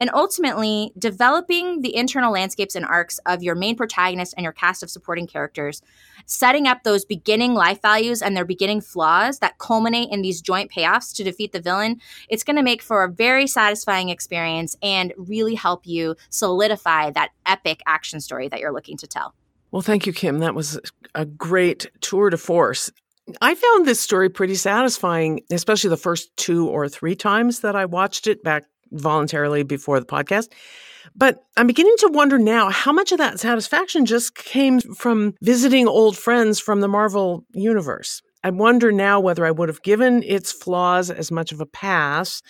And 0.00 0.10
ultimately, 0.12 0.92
developing 0.98 1.80
the 1.82 1.94
internal 1.94 2.32
landscapes 2.32 2.74
and 2.74 2.84
arcs 2.84 3.18
of 3.26 3.42
your 3.42 3.54
main 3.54 3.76
protagonist 3.76 4.34
and 4.36 4.44
your 4.44 4.52
cast 4.52 4.82
of 4.82 4.90
supporting 4.90 5.26
characters, 5.26 5.82
setting 6.26 6.66
up 6.66 6.82
those 6.82 7.04
beginning 7.04 7.54
life 7.54 7.80
values 7.82 8.22
and 8.22 8.36
their 8.36 8.46
beginning 8.46 8.80
flaws 8.80 9.38
that 9.38 9.58
culminate 9.58 10.10
in 10.10 10.22
these 10.22 10.40
joint 10.40 10.70
payoffs 10.70 11.14
to 11.16 11.24
defeat 11.24 11.52
the 11.52 11.60
villain, 11.60 12.00
it's 12.28 12.44
going 12.44 12.56
to 12.56 12.62
make 12.62 12.82
for 12.82 13.04
a 13.04 13.10
very 13.10 13.46
satisfying 13.46 14.08
experience 14.08 14.76
and 14.82 15.12
really 15.16 15.54
help 15.54 15.86
you 15.86 16.16
solidify 16.30 17.10
that 17.10 17.30
epic 17.46 17.80
action 17.86 18.20
story 18.20 18.48
that 18.48 18.60
you're 18.60 18.72
looking 18.72 18.96
to 18.98 19.06
tell. 19.06 19.34
Well, 19.74 19.82
thank 19.82 20.06
you, 20.06 20.12
Kim. 20.12 20.38
That 20.38 20.54
was 20.54 20.78
a 21.16 21.24
great 21.24 21.90
tour 22.00 22.30
de 22.30 22.36
force. 22.36 22.92
I 23.42 23.56
found 23.56 23.84
this 23.84 24.00
story 24.00 24.30
pretty 24.30 24.54
satisfying, 24.54 25.40
especially 25.50 25.90
the 25.90 25.96
first 25.96 26.30
two 26.36 26.68
or 26.68 26.88
three 26.88 27.16
times 27.16 27.58
that 27.58 27.74
I 27.74 27.84
watched 27.84 28.28
it 28.28 28.44
back 28.44 28.66
voluntarily 28.92 29.64
before 29.64 29.98
the 29.98 30.06
podcast. 30.06 30.52
But 31.16 31.42
I'm 31.56 31.66
beginning 31.66 31.96
to 31.98 32.10
wonder 32.12 32.38
now 32.38 32.70
how 32.70 32.92
much 32.92 33.10
of 33.10 33.18
that 33.18 33.40
satisfaction 33.40 34.06
just 34.06 34.36
came 34.36 34.78
from 34.78 35.34
visiting 35.42 35.88
old 35.88 36.16
friends 36.16 36.60
from 36.60 36.80
the 36.80 36.86
Marvel 36.86 37.44
universe. 37.52 38.22
I 38.44 38.50
wonder 38.50 38.92
now 38.92 39.18
whether 39.18 39.44
I 39.44 39.50
would 39.50 39.68
have 39.68 39.82
given 39.82 40.22
its 40.22 40.52
flaws 40.52 41.10
as 41.10 41.32
much 41.32 41.50
of 41.50 41.60
a 41.60 41.66
pass 41.66 42.42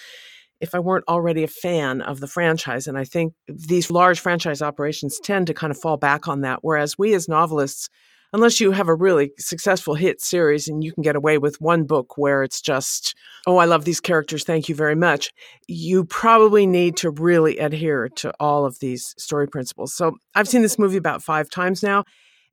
if 0.64 0.74
I 0.74 0.80
weren't 0.80 1.04
already 1.06 1.44
a 1.44 1.48
fan 1.48 2.00
of 2.00 2.18
the 2.20 2.26
franchise. 2.26 2.88
And 2.88 2.98
I 2.98 3.04
think 3.04 3.34
these 3.46 3.90
large 3.90 4.18
franchise 4.18 4.62
operations 4.62 5.20
tend 5.22 5.46
to 5.46 5.54
kind 5.54 5.70
of 5.70 5.78
fall 5.78 5.96
back 5.96 6.26
on 6.26 6.40
that. 6.40 6.60
Whereas 6.62 6.98
we 6.98 7.14
as 7.14 7.28
novelists, 7.28 7.88
unless 8.32 8.60
you 8.60 8.72
have 8.72 8.88
a 8.88 8.94
really 8.94 9.30
successful 9.38 9.94
hit 9.94 10.20
series 10.20 10.66
and 10.66 10.82
you 10.82 10.92
can 10.92 11.02
get 11.02 11.14
away 11.14 11.38
with 11.38 11.60
one 11.60 11.84
book 11.84 12.16
where 12.16 12.42
it's 12.42 12.60
just, 12.60 13.14
oh, 13.46 13.58
I 13.58 13.66
love 13.66 13.84
these 13.84 14.00
characters, 14.00 14.42
thank 14.42 14.68
you 14.68 14.74
very 14.74 14.96
much, 14.96 15.30
you 15.68 16.04
probably 16.04 16.66
need 16.66 16.96
to 16.96 17.10
really 17.10 17.58
adhere 17.58 18.08
to 18.16 18.32
all 18.40 18.64
of 18.64 18.80
these 18.80 19.14
story 19.18 19.46
principles. 19.46 19.94
So 19.94 20.16
I've 20.34 20.48
seen 20.48 20.62
this 20.62 20.78
movie 20.78 20.96
about 20.96 21.22
five 21.22 21.48
times 21.50 21.82
now. 21.82 22.04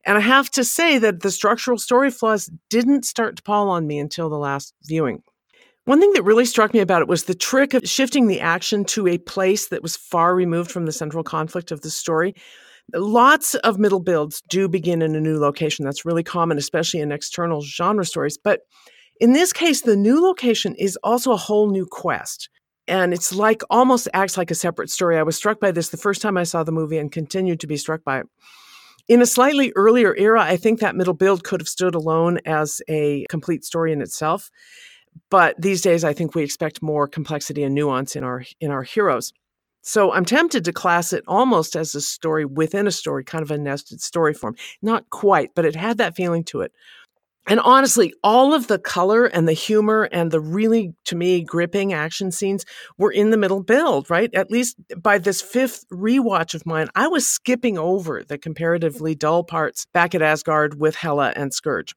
And 0.04 0.18
I 0.18 0.20
have 0.20 0.50
to 0.50 0.64
say 0.64 0.98
that 0.98 1.20
the 1.20 1.30
structural 1.30 1.78
story 1.78 2.10
flaws 2.10 2.50
didn't 2.68 3.04
start 3.04 3.36
to 3.36 3.42
pall 3.42 3.70
on 3.70 3.86
me 3.86 3.98
until 3.98 4.28
the 4.28 4.38
last 4.38 4.74
viewing. 4.84 5.22
One 5.84 6.00
thing 6.00 6.12
that 6.12 6.22
really 6.22 6.44
struck 6.44 6.72
me 6.72 6.80
about 6.80 7.02
it 7.02 7.08
was 7.08 7.24
the 7.24 7.34
trick 7.34 7.74
of 7.74 7.88
shifting 7.88 8.28
the 8.28 8.40
action 8.40 8.84
to 8.86 9.08
a 9.08 9.18
place 9.18 9.68
that 9.68 9.82
was 9.82 9.96
far 9.96 10.34
removed 10.34 10.70
from 10.70 10.86
the 10.86 10.92
central 10.92 11.24
conflict 11.24 11.72
of 11.72 11.80
the 11.80 11.90
story. 11.90 12.34
Lots 12.94 13.54
of 13.56 13.78
middle 13.78 13.98
builds 13.98 14.42
do 14.48 14.68
begin 14.68 15.02
in 15.02 15.16
a 15.16 15.20
new 15.20 15.40
location. 15.40 15.84
That's 15.84 16.04
really 16.04 16.22
common, 16.22 16.56
especially 16.56 17.00
in 17.00 17.10
external 17.10 17.62
genre 17.62 18.04
stories. 18.04 18.38
But 18.38 18.60
in 19.20 19.32
this 19.32 19.52
case, 19.52 19.82
the 19.82 19.96
new 19.96 20.20
location 20.20 20.76
is 20.76 20.96
also 21.02 21.32
a 21.32 21.36
whole 21.36 21.68
new 21.68 21.86
quest. 21.90 22.48
And 22.86 23.12
it's 23.12 23.32
like 23.32 23.62
almost 23.70 24.08
acts 24.12 24.36
like 24.36 24.50
a 24.50 24.56
separate 24.56 24.90
story. 24.90 25.18
I 25.18 25.22
was 25.22 25.36
struck 25.36 25.58
by 25.58 25.72
this 25.72 25.88
the 25.88 25.96
first 25.96 26.22
time 26.22 26.36
I 26.36 26.44
saw 26.44 26.62
the 26.62 26.72
movie 26.72 26.98
and 26.98 27.10
continued 27.10 27.58
to 27.60 27.66
be 27.66 27.76
struck 27.76 28.04
by 28.04 28.20
it. 28.20 28.26
In 29.08 29.20
a 29.20 29.26
slightly 29.26 29.72
earlier 29.74 30.14
era, 30.16 30.42
I 30.42 30.56
think 30.56 30.78
that 30.80 30.94
middle 30.94 31.14
build 31.14 31.42
could 31.42 31.60
have 31.60 31.68
stood 31.68 31.96
alone 31.96 32.38
as 32.46 32.80
a 32.88 33.26
complete 33.28 33.64
story 33.64 33.92
in 33.92 34.00
itself. 34.00 34.48
But 35.30 35.60
these 35.60 35.82
days, 35.82 36.04
I 36.04 36.12
think 36.12 36.34
we 36.34 36.42
expect 36.42 36.82
more 36.82 37.08
complexity 37.08 37.62
and 37.62 37.74
nuance 37.74 38.16
in 38.16 38.24
our 38.24 38.44
in 38.60 38.70
our 38.70 38.82
heroes. 38.82 39.32
So 39.82 40.12
I'm 40.12 40.24
tempted 40.24 40.64
to 40.64 40.72
class 40.72 41.12
it 41.12 41.24
almost 41.26 41.74
as 41.74 41.94
a 41.94 42.00
story 42.00 42.44
within 42.44 42.86
a 42.86 42.92
story, 42.92 43.24
kind 43.24 43.42
of 43.42 43.50
a 43.50 43.58
nested 43.58 44.00
story 44.00 44.32
form. 44.32 44.54
Not 44.80 45.10
quite, 45.10 45.50
but 45.56 45.64
it 45.64 45.74
had 45.74 45.98
that 45.98 46.14
feeling 46.14 46.44
to 46.44 46.60
it. 46.60 46.72
And 47.48 47.58
honestly, 47.58 48.14
all 48.22 48.54
of 48.54 48.68
the 48.68 48.78
color 48.78 49.26
and 49.26 49.48
the 49.48 49.52
humor 49.52 50.04
and 50.12 50.30
the 50.30 50.40
really, 50.40 50.94
to 51.06 51.16
me, 51.16 51.42
gripping 51.42 51.92
action 51.92 52.30
scenes 52.30 52.64
were 52.96 53.10
in 53.10 53.30
the 53.30 53.36
middle 53.36 53.64
build, 53.64 54.08
right? 54.08 54.32
At 54.32 54.52
least 54.52 54.76
by 54.96 55.18
this 55.18 55.42
fifth 55.42 55.84
rewatch 55.92 56.54
of 56.54 56.64
mine, 56.64 56.88
I 56.94 57.08
was 57.08 57.28
skipping 57.28 57.76
over 57.76 58.22
the 58.22 58.38
comparatively 58.38 59.16
dull 59.16 59.42
parts 59.42 59.86
back 59.92 60.14
at 60.14 60.22
Asgard 60.22 60.78
with 60.78 60.94
Hela 60.94 61.32
and 61.34 61.50
Skurge 61.50 61.94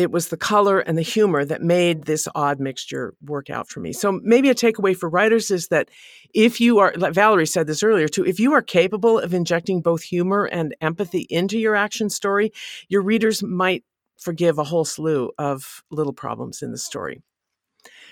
it 0.00 0.10
was 0.10 0.28
the 0.28 0.36
color 0.36 0.80
and 0.80 0.96
the 0.96 1.02
humor 1.02 1.44
that 1.44 1.60
made 1.60 2.04
this 2.04 2.26
odd 2.34 2.58
mixture 2.58 3.14
work 3.22 3.50
out 3.50 3.68
for 3.68 3.80
me. 3.80 3.92
So 3.92 4.18
maybe 4.22 4.48
a 4.48 4.54
takeaway 4.54 4.96
for 4.96 5.10
writers 5.10 5.50
is 5.50 5.68
that 5.68 5.90
if 6.34 6.60
you 6.60 6.78
are, 6.78 6.94
like 6.96 7.12
Valerie 7.12 7.46
said 7.46 7.66
this 7.66 7.82
earlier 7.82 8.08
too, 8.08 8.24
if 8.24 8.40
you 8.40 8.54
are 8.54 8.62
capable 8.62 9.18
of 9.18 9.34
injecting 9.34 9.82
both 9.82 10.02
humor 10.02 10.46
and 10.46 10.74
empathy 10.80 11.26
into 11.28 11.58
your 11.58 11.76
action 11.76 12.08
story, 12.08 12.50
your 12.88 13.02
readers 13.02 13.42
might 13.42 13.84
forgive 14.16 14.58
a 14.58 14.64
whole 14.64 14.86
slew 14.86 15.30
of 15.38 15.82
little 15.90 16.14
problems 16.14 16.62
in 16.62 16.72
the 16.72 16.78
story. 16.78 17.22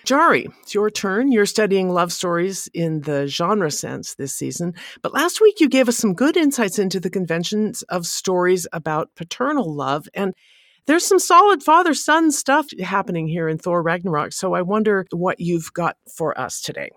Jarie, 0.05 0.47
it's 0.62 0.74
your 0.74 0.91
turn. 0.91 1.32
You're 1.32 1.47
studying 1.47 1.91
love 1.91 2.12
stories 2.12 2.68
in 2.72 3.01
the 3.03 3.26
genre 3.26 3.70
sense 3.70 4.14
this 4.14 4.34
season. 4.34 4.74
But 5.03 5.12
last 5.12 5.41
week 5.41 5.61
you 5.61 5.68
gave 5.68 5.89
us 5.89 5.97
some 5.97 6.14
good 6.14 6.36
insights 6.36 6.78
into 6.78 7.01
the 7.01 7.11
conventions 7.11 7.82
of 7.82 8.07
stories 8.07 8.66
about 8.72 9.14
paternal 9.16 9.74
love. 9.74 10.09
And 10.14 10.34
there's 10.89 11.07
some 11.07 11.18
solid 11.18 11.62
father 11.62 11.93
son 11.93 12.32
stuff 12.32 12.66
happening 12.80 13.28
here 13.28 13.47
in 13.47 13.59
Thor 13.59 13.82
Ragnarok. 13.82 14.32
So 14.32 14.55
I 14.55 14.62
wonder 14.62 15.07
what 15.12 15.39
you've 15.39 15.70
got 15.74 15.97
for 16.16 16.39
us 16.41 16.62
today. 16.62 16.91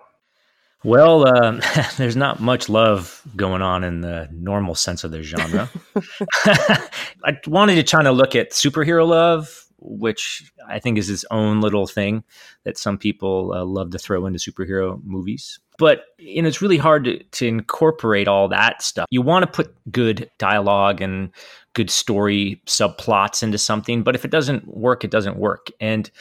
Well, 0.84 1.28
um, 1.28 1.62
there's 1.98 2.16
not 2.16 2.40
much 2.40 2.70
love 2.70 3.22
going 3.36 3.62
on 3.62 3.84
in 3.84 4.00
the 4.02 4.30
normal 4.32 4.76
sense 4.76 5.04
of 5.04 5.12
the 5.12 5.22
genre. 5.22 5.70
I 6.46 7.38
wanted 7.46 7.76
to 7.76 7.84
try 7.84 8.02
to 8.02 8.14
look 8.14 8.34
at 8.34 8.52
superhero 8.52 9.06
love, 9.06 9.66
which 9.78 10.52
I 10.70 10.80
think 10.80 10.98
is 10.98 11.10
its 11.10 11.26
own 11.30 11.60
little 11.60 11.86
thing 11.86 12.24
that 12.64 12.78
some 12.78 12.98
people 12.98 13.52
uh, 13.54 13.66
love 13.66 13.92
to 13.92 14.00
throw 14.00 14.26
into 14.26 14.40
superhero 14.40 15.04
movies. 15.04 15.60
But 15.82 16.06
you 16.20 16.44
know, 16.44 16.48
it's 16.48 16.62
really 16.62 16.78
hard 16.78 17.06
to, 17.06 17.24
to 17.24 17.48
incorporate 17.48 18.28
all 18.28 18.48
that 18.50 18.84
stuff. 18.84 19.08
You 19.10 19.24
want 19.24 19.42
to 19.42 19.52
put 19.52 19.76
good 19.92 20.30
dialogue 20.38 21.02
and 21.02 21.32
good 21.74 21.90
story 21.90 22.62
subplots 22.68 23.42
into 23.42 23.58
something, 23.58 24.04
but 24.04 24.14
if 24.14 24.24
it 24.24 24.30
doesn't 24.30 24.68
work, 24.68 25.04
it 25.04 25.10
doesn't 25.10 25.38
work. 25.38 25.70
And 25.80 26.12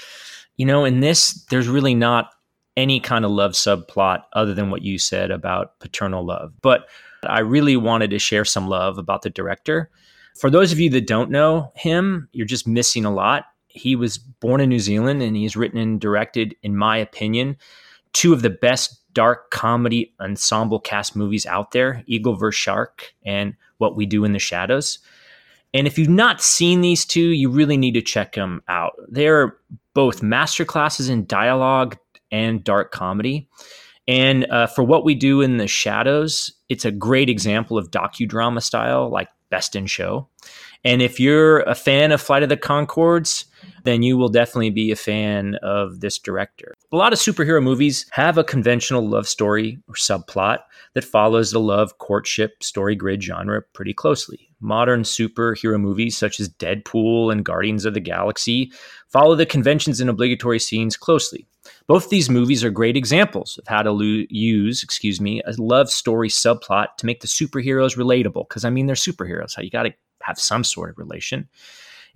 you 0.56 0.64
know, 0.64 0.86
in 0.86 1.00
this, 1.00 1.44
there's 1.50 1.68
really 1.68 1.94
not 1.94 2.30
any 2.74 3.00
kind 3.00 3.22
of 3.22 3.32
love 3.32 3.52
subplot 3.52 4.22
other 4.32 4.54
than 4.54 4.70
what 4.70 4.80
you 4.80 4.98
said 4.98 5.30
about 5.30 5.78
paternal 5.78 6.24
love. 6.24 6.54
But 6.62 6.88
I 7.24 7.40
really 7.40 7.76
wanted 7.76 8.08
to 8.12 8.18
share 8.18 8.46
some 8.46 8.66
love 8.66 8.96
about 8.96 9.20
the 9.20 9.28
director. 9.28 9.90
For 10.38 10.48
those 10.48 10.72
of 10.72 10.80
you 10.80 10.88
that 10.88 11.06
don't 11.06 11.30
know 11.30 11.70
him, 11.76 12.30
you're 12.32 12.46
just 12.46 12.66
missing 12.66 13.04
a 13.04 13.12
lot. 13.12 13.44
He 13.68 13.94
was 13.94 14.16
born 14.16 14.62
in 14.62 14.70
New 14.70 14.78
Zealand 14.78 15.20
and 15.20 15.36
he's 15.36 15.54
written 15.54 15.78
and 15.78 16.00
directed, 16.00 16.56
in 16.62 16.78
my 16.78 16.96
opinion, 16.96 17.58
two 18.14 18.32
of 18.32 18.40
the 18.40 18.48
best 18.48 18.99
dark 19.12 19.50
comedy 19.50 20.14
ensemble 20.20 20.80
cast 20.80 21.16
movies 21.16 21.46
out 21.46 21.72
there 21.72 22.02
Eagle 22.06 22.34
vs. 22.34 22.58
Shark 22.58 23.14
and 23.24 23.54
What 23.78 23.96
We 23.96 24.06
Do 24.06 24.24
in 24.24 24.32
the 24.32 24.38
Shadows. 24.38 24.98
And 25.72 25.86
if 25.86 25.98
you've 25.98 26.08
not 26.08 26.42
seen 26.42 26.80
these 26.80 27.04
two, 27.04 27.28
you 27.28 27.48
really 27.48 27.76
need 27.76 27.94
to 27.94 28.02
check 28.02 28.34
them 28.34 28.62
out. 28.68 28.92
They're 29.08 29.56
both 29.94 30.20
masterclasses 30.20 31.08
in 31.08 31.26
dialogue 31.26 31.96
and 32.32 32.64
dark 32.64 32.90
comedy. 32.92 33.48
And 34.08 34.50
uh, 34.50 34.66
for 34.66 34.82
what 34.82 35.04
we 35.04 35.14
do 35.14 35.40
in 35.40 35.58
the 35.58 35.68
shadows, 35.68 36.52
it's 36.68 36.84
a 36.84 36.90
great 36.90 37.28
example 37.28 37.78
of 37.78 37.90
docudrama 37.90 38.62
style, 38.62 39.08
like 39.08 39.28
Best 39.50 39.76
in 39.76 39.86
Show. 39.86 40.28
And 40.84 41.02
if 41.02 41.20
you're 41.20 41.60
a 41.60 41.74
fan 41.74 42.10
of 42.10 42.20
Flight 42.20 42.42
of 42.42 42.48
the 42.48 42.56
Conchords, 42.56 43.44
then 43.84 44.02
you 44.02 44.16
will 44.16 44.28
definitely 44.28 44.70
be 44.70 44.90
a 44.90 44.96
fan 44.96 45.56
of 45.62 46.00
this 46.00 46.18
director. 46.18 46.76
A 46.92 46.96
lot 46.96 47.12
of 47.12 47.20
superhero 47.20 47.62
movies 47.62 48.04
have 48.10 48.36
a 48.36 48.42
conventional 48.42 49.08
love 49.08 49.28
story 49.28 49.78
or 49.86 49.94
subplot 49.94 50.58
that 50.94 51.04
follows 51.04 51.52
the 51.52 51.60
love 51.60 51.98
courtship 51.98 52.64
story 52.64 52.96
grid 52.96 53.22
genre 53.22 53.62
pretty 53.74 53.94
closely. 53.94 54.50
Modern 54.58 55.04
superhero 55.04 55.80
movies 55.80 56.18
such 56.18 56.40
as 56.40 56.48
Deadpool 56.48 57.30
and 57.30 57.44
Guardians 57.44 57.84
of 57.84 57.94
the 57.94 58.00
Galaxy 58.00 58.72
follow 59.06 59.36
the 59.36 59.46
conventions 59.46 60.00
and 60.00 60.10
obligatory 60.10 60.58
scenes 60.58 60.96
closely. 60.96 61.46
Both 61.86 62.10
these 62.10 62.28
movies 62.28 62.64
are 62.64 62.70
great 62.70 62.96
examples 62.96 63.56
of 63.58 63.68
how 63.68 63.82
to 63.82 63.92
lo- 63.92 64.26
use, 64.28 64.82
excuse 64.82 65.20
me, 65.20 65.40
a 65.42 65.52
love 65.58 65.90
story 65.90 66.28
subplot 66.28 66.96
to 66.96 67.06
make 67.06 67.20
the 67.20 67.28
superheroes 67.28 67.96
relatable. 67.96 68.48
Because 68.48 68.64
I 68.64 68.70
mean, 68.70 68.86
they're 68.86 68.96
superheroes. 68.96 69.54
How 69.54 69.62
you 69.62 69.70
got 69.70 69.84
to 69.84 69.94
have 70.22 70.40
some 70.40 70.64
sort 70.64 70.90
of 70.90 70.98
relation. 70.98 71.48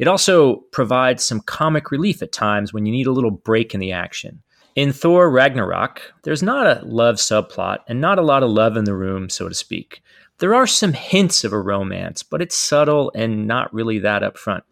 It 0.01 0.09
also 0.09 0.65
provides 0.73 1.23
some 1.23 1.43
comic 1.43 1.93
relief 1.93 2.23
at 2.23 2.33
times 2.33 2.73
when 2.73 2.87
you 2.87 2.93
need 2.93 3.07
a 3.07 3.13
little 3.13 3.31
break 3.31 3.73
in 3.73 3.79
the 3.79 3.93
action. 3.93 4.43
In 4.77 4.93
Thor 4.93 5.31
Ragnarok, 5.31 6.03
there's 6.25 6.43
not 6.43 6.67
a 6.67 6.85
love 6.85 7.17
subplot 7.17 7.79
and 7.87 8.01
not 8.01 8.19
a 8.19 8.23
lot 8.23 8.43
of 8.43 8.51
love 8.51 8.77
in 8.77 8.85
the 8.85 8.95
room, 8.95 9.31
so 9.31 9.49
to 9.49 9.55
speak. 9.55 10.03
There 10.39 10.55
are 10.55 10.67
some 10.67 10.93
hints 10.93 11.45
of 11.45 11.53
a 11.53 11.61
romance, 11.61 12.25
but 12.25 12.43
it's 12.43 12.59
subtle 12.59 13.13
and 13.15 13.47
not 13.47 13.73
really 13.73 14.01
that 14.01 14.23
upfront. 14.23 14.63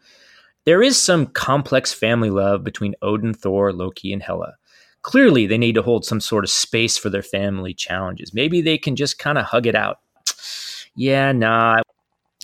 There 0.65 0.83
is 0.83 1.01
some 1.01 1.27
complex 1.27 1.93
family 1.93 2.31
love 2.31 2.65
between 2.65 2.97
Odin, 3.01 3.33
Thor, 3.33 3.73
Loki, 3.73 4.13
and 4.13 4.23
Hela. 4.23 4.55
Clearly, 5.03 5.47
they 5.47 5.59
need 5.59 5.77
to 5.77 5.83
hold 5.83 6.05
some 6.05 6.21
sort 6.21 6.45
of 6.45 6.51
space 6.51 6.99
for 6.99 7.09
their 7.09 7.23
family 7.23 7.73
challenges. 7.73 8.35
Maybe 8.35 8.61
they 8.61 8.79
can 8.79 8.97
just 8.97 9.21
kind 9.21 9.39
of 9.39 9.45
hug 9.45 9.67
it 9.67 9.77
out. 9.77 10.01
Yeah, 10.97 11.31
nah, 11.31 11.81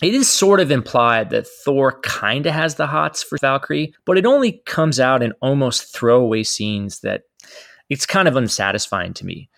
it 0.01 0.13
is 0.13 0.31
sort 0.31 0.61
of 0.61 0.71
implied 0.71 1.29
that 1.31 1.47
Thor 1.47 1.99
kind 2.01 2.45
of 2.45 2.53
has 2.53 2.75
the 2.75 2.87
hots 2.87 3.21
for 3.21 3.37
Valkyrie, 3.37 3.93
but 4.05 4.17
it 4.17 4.25
only 4.25 4.61
comes 4.65 4.97
out 4.99 5.21
in 5.21 5.33
almost 5.41 5.93
throwaway 5.93 6.43
scenes 6.43 7.01
that 7.01 7.23
it's 7.89 8.05
kind 8.05 8.27
of 8.27 8.35
unsatisfying 8.35 9.13
to 9.15 9.25
me. 9.25 9.49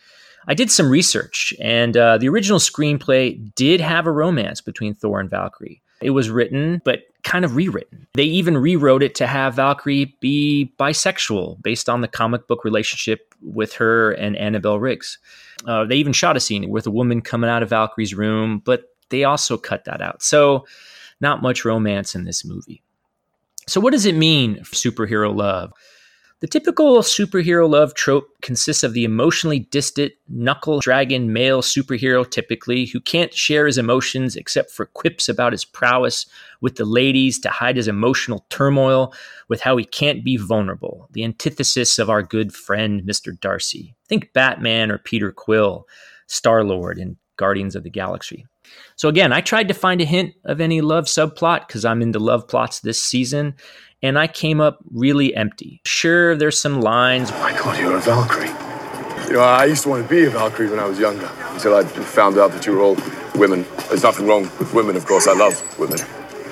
I 0.47 0.53
did 0.53 0.71
some 0.71 0.89
research, 0.89 1.53
and 1.61 1.95
uh, 1.95 2.17
the 2.17 2.29
original 2.29 2.59
screenplay 2.59 3.53
did 3.55 3.79
have 3.79 4.07
a 4.07 4.11
romance 4.11 4.59
between 4.59 4.95
Thor 4.95 5.19
and 5.19 5.29
Valkyrie. 5.29 5.81
It 6.01 6.11
was 6.11 6.31
written, 6.31 6.81
but 6.83 7.03
kind 7.23 7.45
of 7.45 7.55
rewritten. 7.55 8.07
They 8.13 8.23
even 8.23 8.57
rewrote 8.57 9.03
it 9.03 9.13
to 9.15 9.27
have 9.27 9.55
Valkyrie 9.55 10.15
be 10.19 10.73
bisexual 10.79 11.61
based 11.61 11.89
on 11.89 12.01
the 12.01 12.07
comic 12.07 12.47
book 12.47 12.65
relationship 12.65 13.35
with 13.41 13.73
her 13.73 14.11
and 14.13 14.35
Annabelle 14.35 14.79
Riggs. 14.79 15.19
Uh, 15.67 15.85
they 15.85 15.95
even 15.97 16.13
shot 16.13 16.35
a 16.35 16.39
scene 16.39 16.67
with 16.69 16.87
a 16.87 16.91
woman 16.91 17.21
coming 17.21 17.49
out 17.49 17.61
of 17.61 17.69
Valkyrie's 17.69 18.15
room, 18.15 18.63
but 18.65 18.85
they 19.09 19.23
also 19.23 19.57
cut 19.57 19.85
that 19.85 20.01
out. 20.01 20.23
So, 20.23 20.65
not 21.19 21.43
much 21.43 21.63
romance 21.63 22.15
in 22.15 22.23
this 22.23 22.43
movie. 22.43 22.81
So, 23.67 23.79
what 23.79 23.91
does 23.91 24.07
it 24.07 24.15
mean 24.15 24.57
superhero 24.63 25.35
love? 25.35 25.71
The 26.41 26.47
typical 26.47 26.97
superhero 27.03 27.69
love 27.69 27.93
trope 27.93 28.27
consists 28.41 28.83
of 28.83 28.93
the 28.93 29.03
emotionally 29.03 29.59
distant, 29.59 30.13
knuckle 30.27 30.79
dragon 30.79 31.31
male 31.31 31.61
superhero, 31.61 32.27
typically, 32.27 32.87
who 32.87 32.99
can't 32.99 33.31
share 33.31 33.67
his 33.67 33.77
emotions 33.77 34.35
except 34.35 34.71
for 34.71 34.87
quips 34.87 35.29
about 35.29 35.51
his 35.51 35.63
prowess 35.63 36.25
with 36.59 36.77
the 36.77 36.85
ladies 36.85 37.37
to 37.41 37.49
hide 37.49 37.77
his 37.77 37.87
emotional 37.87 38.47
turmoil 38.49 39.13
with 39.49 39.61
how 39.61 39.77
he 39.77 39.85
can't 39.85 40.23
be 40.23 40.35
vulnerable. 40.35 41.07
The 41.11 41.23
antithesis 41.23 41.99
of 41.99 42.09
our 42.09 42.23
good 42.23 42.55
friend, 42.55 43.03
Mr. 43.03 43.39
Darcy. 43.39 43.93
Think 44.09 44.33
Batman 44.33 44.89
or 44.89 44.97
Peter 44.97 45.31
Quill, 45.31 45.87
Star 46.25 46.63
Lord 46.63 46.97
in 46.97 47.17
Guardians 47.37 47.75
of 47.75 47.83
the 47.83 47.91
Galaxy. 47.91 48.47
So 48.95 49.09
again, 49.09 49.31
I 49.33 49.41
tried 49.41 49.67
to 49.67 49.73
find 49.73 50.01
a 50.01 50.05
hint 50.05 50.33
of 50.45 50.61
any 50.61 50.81
love 50.81 51.05
subplot 51.05 51.67
because 51.67 51.85
I'm 51.85 52.01
into 52.01 52.19
love 52.19 52.47
plots 52.47 52.79
this 52.79 53.03
season, 53.03 53.55
and 54.01 54.17
I 54.17 54.27
came 54.27 54.59
up 54.59 54.79
really 54.91 55.35
empty. 55.35 55.81
Sure, 55.85 56.35
there's 56.35 56.59
some 56.59 56.81
lines. 56.81 57.29
Oh 57.31 57.39
my 57.39 57.53
god, 57.53 57.79
you're 57.79 57.97
a 57.97 58.01
Valkyrie. 58.01 58.49
You 59.27 59.37
know, 59.37 59.43
I 59.43 59.65
used 59.65 59.83
to 59.83 59.89
want 59.89 60.03
to 60.03 60.09
be 60.09 60.25
a 60.25 60.29
Valkyrie 60.29 60.69
when 60.69 60.79
I 60.79 60.85
was 60.85 60.99
younger 60.99 61.29
until 61.51 61.75
I 61.75 61.83
found 61.83 62.37
out 62.37 62.51
that 62.51 62.65
you 62.65 62.73
were 62.73 62.81
all 62.81 62.97
women. 63.35 63.65
There's 63.87 64.03
nothing 64.03 64.27
wrong 64.27 64.43
with 64.59 64.73
women, 64.73 64.95
of 64.95 65.05
course. 65.05 65.27
I 65.27 65.33
love 65.33 65.79
women. 65.79 65.99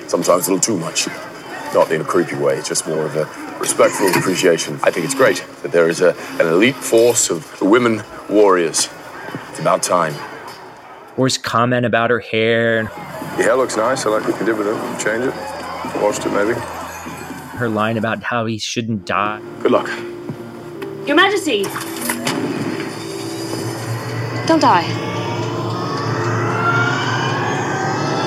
Sometimes 0.08 0.48
a 0.48 0.54
little 0.54 0.60
too 0.60 0.78
much. 0.80 1.08
Not 1.74 1.92
in 1.92 2.02
a 2.02 2.06
creepy 2.06 2.36
way, 2.36 2.62
just 2.64 2.88
more 2.88 3.06
of 3.06 3.16
a 3.16 3.26
respectful 3.60 4.08
appreciation. 4.08 4.80
I 4.84 4.92
think 4.92 5.06
it's 5.06 5.14
great 5.14 5.46
that 5.62 5.72
there 5.72 5.90
is 5.90 6.02
a, 6.02 6.16
an 6.40 6.48
elite 6.48 6.76
force 6.76 7.30
of 7.30 7.62
women 7.62 8.02
warriors. 8.30 8.90
It's 9.50 9.60
about 9.60 9.84
time. 9.84 10.14
Or 11.18 11.26
his 11.26 11.38
comment 11.38 11.86
about 11.86 12.12
her 12.12 12.20
hair. 12.20 12.84
Your 12.84 13.44
hair 13.44 13.56
looks 13.56 13.76
nice. 13.76 14.06
I 14.06 14.10
like 14.10 14.26
what 14.26 14.40
you 14.40 14.46
did 14.46 14.58
with 14.58 14.68
it. 14.68 15.04
Change 15.04 15.26
it. 15.26 16.02
Washed 16.02 16.26
it, 16.26 16.32
maybe. 16.32 16.79
Her 17.60 17.68
line 17.68 17.98
about 17.98 18.24
how 18.24 18.46
he 18.46 18.58
shouldn't 18.58 19.06
die. 19.06 19.42
Good 19.60 19.72
luck. 19.72 19.90
Your 21.06 21.18
Majesty! 21.18 21.64
Don't 24.48 24.62
die. 24.62 24.88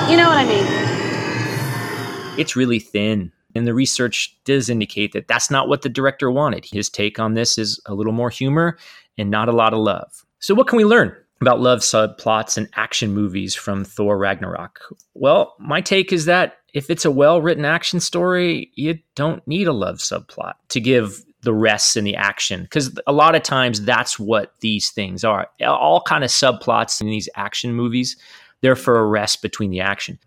You 0.07 0.17
know 0.17 0.27
what 0.27 0.37
I 0.37 0.45
mean. 0.45 2.39
It's 2.39 2.55
really 2.55 2.77
thin. 2.77 3.31
And 3.55 3.65
the 3.65 3.73
research 3.73 4.37
does 4.45 4.69
indicate 4.69 5.13
that 5.13 5.27
that's 5.27 5.49
not 5.49 5.67
what 5.67 5.81
the 5.81 5.89
director 5.89 6.29
wanted. 6.29 6.65
His 6.71 6.87
take 6.87 7.17
on 7.17 7.33
this 7.33 7.57
is 7.57 7.81
a 7.87 7.95
little 7.95 8.13
more 8.13 8.29
humor 8.29 8.77
and 9.17 9.31
not 9.31 9.49
a 9.49 9.51
lot 9.51 9.73
of 9.73 9.79
love. 9.79 10.23
So, 10.41 10.53
what 10.53 10.67
can 10.67 10.77
we 10.77 10.85
learn 10.85 11.11
about 11.43 11.59
love 11.59 11.79
subplots 11.79 12.57
and 12.57 12.69
action 12.75 13.13
movies 13.13 13.53
from 13.53 13.85
Thor 13.85 14.17
Ragnarok? 14.17 14.79
Well, 15.13 15.55
my 15.59 15.81
take 15.81 16.11
is 16.11 16.25
that 16.25 16.57
if 16.73 16.89
it's 16.89 17.05
a 17.05 17.11
well 17.11 17.41
written 17.41 17.65
action 17.65 17.99
story, 17.99 18.71
you 18.75 18.97
don't 19.15 19.47
need 19.47 19.67
a 19.67 19.73
love 19.73 19.97
subplot 19.97 20.53
to 20.69 20.81
give 20.81 21.23
the 21.43 21.53
rest 21.53 21.95
in 21.97 22.03
the 22.03 22.15
action 22.15 22.63
because 22.63 22.97
a 23.05 23.11
lot 23.11 23.35
of 23.35 23.43
times 23.43 23.81
that's 23.81 24.17
what 24.17 24.53
these 24.61 24.89
things 24.91 25.23
are 25.23 25.47
all 25.61 26.01
kind 26.01 26.23
of 26.23 26.29
subplots 26.29 27.01
in 27.01 27.07
these 27.07 27.29
action 27.35 27.73
movies 27.73 28.15
they're 28.61 28.77
for 28.77 28.97
a 28.97 29.05
rest 29.05 29.41
between 29.41 29.69
the 29.69 29.81
action 29.81 30.17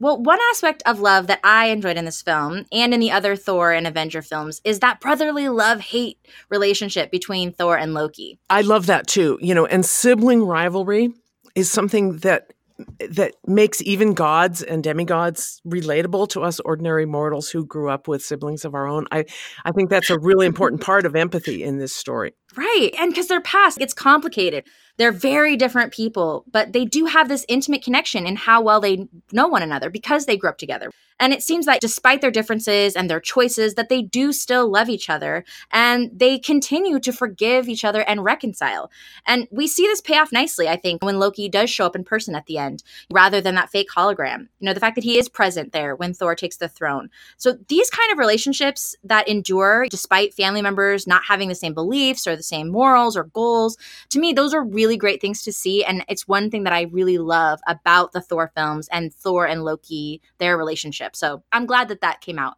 well, 0.00 0.20
one 0.20 0.38
aspect 0.50 0.82
of 0.86 1.00
love 1.00 1.28
that 1.28 1.40
I 1.44 1.66
enjoyed 1.66 1.96
in 1.96 2.04
this 2.04 2.22
film 2.22 2.66
and 2.72 2.92
in 2.92 3.00
the 3.00 3.12
other 3.12 3.36
Thor 3.36 3.72
and 3.72 3.86
Avenger 3.86 4.22
films 4.22 4.60
is 4.64 4.80
that 4.80 5.00
brotherly 5.00 5.48
love 5.48 5.80
hate 5.80 6.18
relationship 6.50 7.10
between 7.10 7.52
Thor 7.52 7.76
and 7.76 7.94
Loki. 7.94 8.38
I 8.50 8.62
love 8.62 8.86
that 8.86 9.06
too. 9.06 9.38
You 9.40 9.54
know, 9.54 9.66
and 9.66 9.84
sibling 9.84 10.42
rivalry 10.42 11.12
is 11.54 11.70
something 11.70 12.18
that 12.18 12.50
that 12.98 13.34
makes 13.46 13.80
even 13.82 14.14
gods 14.14 14.60
and 14.60 14.82
demigods 14.82 15.62
relatable 15.64 16.28
to 16.28 16.42
us 16.42 16.58
ordinary 16.60 17.06
mortals 17.06 17.48
who 17.48 17.64
grew 17.64 17.88
up 17.88 18.08
with 18.08 18.20
siblings 18.20 18.64
of 18.64 18.74
our 18.74 18.88
own. 18.88 19.06
I 19.12 19.26
I 19.64 19.70
think 19.70 19.90
that's 19.90 20.10
a 20.10 20.18
really 20.18 20.46
important 20.46 20.80
part 20.80 21.06
of 21.06 21.14
empathy 21.14 21.62
in 21.62 21.78
this 21.78 21.94
story. 21.94 22.34
Right. 22.56 22.90
And 22.98 23.12
because 23.12 23.28
they're 23.28 23.40
past, 23.40 23.80
it's 23.80 23.94
complicated. 23.94 24.64
They're 24.96 25.12
very 25.12 25.56
different 25.56 25.92
people, 25.92 26.44
but 26.50 26.72
they 26.72 26.84
do 26.84 27.06
have 27.06 27.28
this 27.28 27.44
intimate 27.48 27.82
connection 27.82 28.26
in 28.26 28.36
how 28.36 28.60
well 28.60 28.80
they 28.80 29.08
know 29.32 29.48
one 29.48 29.62
another 29.62 29.90
because 29.90 30.26
they 30.26 30.36
grew 30.36 30.50
up 30.50 30.58
together. 30.58 30.90
And 31.20 31.32
it 31.32 31.42
seems 31.42 31.66
that 31.66 31.80
despite 31.80 32.20
their 32.20 32.30
differences 32.30 32.96
and 32.96 33.08
their 33.08 33.20
choices 33.20 33.74
that 33.74 33.88
they 33.88 34.02
do 34.02 34.32
still 34.32 34.70
love 34.70 34.88
each 34.88 35.08
other 35.08 35.44
and 35.70 36.10
they 36.12 36.38
continue 36.38 36.98
to 37.00 37.12
forgive 37.12 37.68
each 37.68 37.84
other 37.84 38.02
and 38.02 38.24
reconcile. 38.24 38.90
And 39.26 39.46
we 39.50 39.66
see 39.66 39.86
this 39.86 40.00
pay 40.00 40.18
off 40.18 40.32
nicely, 40.32 40.68
I 40.68 40.76
think, 40.76 41.04
when 41.04 41.18
Loki 41.18 41.48
does 41.48 41.70
show 41.70 41.86
up 41.86 41.94
in 41.94 42.04
person 42.04 42.34
at 42.34 42.46
the 42.46 42.58
end 42.58 42.82
rather 43.12 43.40
than 43.40 43.54
that 43.54 43.70
fake 43.70 43.88
hologram. 43.94 44.48
You 44.58 44.66
know, 44.66 44.74
the 44.74 44.80
fact 44.80 44.96
that 44.96 45.04
he 45.04 45.18
is 45.18 45.28
present 45.28 45.72
there 45.72 45.94
when 45.94 46.14
Thor 46.14 46.34
takes 46.34 46.56
the 46.56 46.68
throne. 46.68 47.10
So 47.36 47.56
these 47.68 47.90
kind 47.90 48.10
of 48.10 48.18
relationships 48.18 48.96
that 49.04 49.28
endure 49.28 49.86
despite 49.90 50.34
family 50.34 50.62
members 50.62 51.06
not 51.06 51.22
having 51.28 51.48
the 51.48 51.54
same 51.54 51.74
beliefs 51.74 52.26
or 52.26 52.36
the 52.36 52.42
same 52.42 52.68
morals 52.68 53.16
or 53.16 53.24
goals, 53.24 53.76
to 54.10 54.18
me 54.18 54.32
those 54.32 54.52
are 54.54 54.64
really 54.64 54.96
great 54.96 55.20
things 55.20 55.42
to 55.42 55.52
see 55.52 55.84
and 55.84 56.04
it's 56.08 56.26
one 56.26 56.50
thing 56.50 56.64
that 56.64 56.72
I 56.72 56.82
really 56.82 57.18
love 57.18 57.60
about 57.66 58.12
the 58.12 58.20
Thor 58.20 58.50
films 58.54 58.88
and 58.90 59.14
Thor 59.14 59.46
and 59.46 59.64
Loki 59.64 60.20
their 60.38 60.56
relationship 60.56 61.03
relationship. 61.04 61.16
So 61.16 61.42
I'm 61.52 61.66
glad 61.66 61.88
that 61.88 62.00
that 62.00 62.20
came 62.20 62.38
out. 62.38 62.54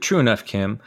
True 0.00 0.18
enough, 0.18 0.44
Kim. 0.44 0.80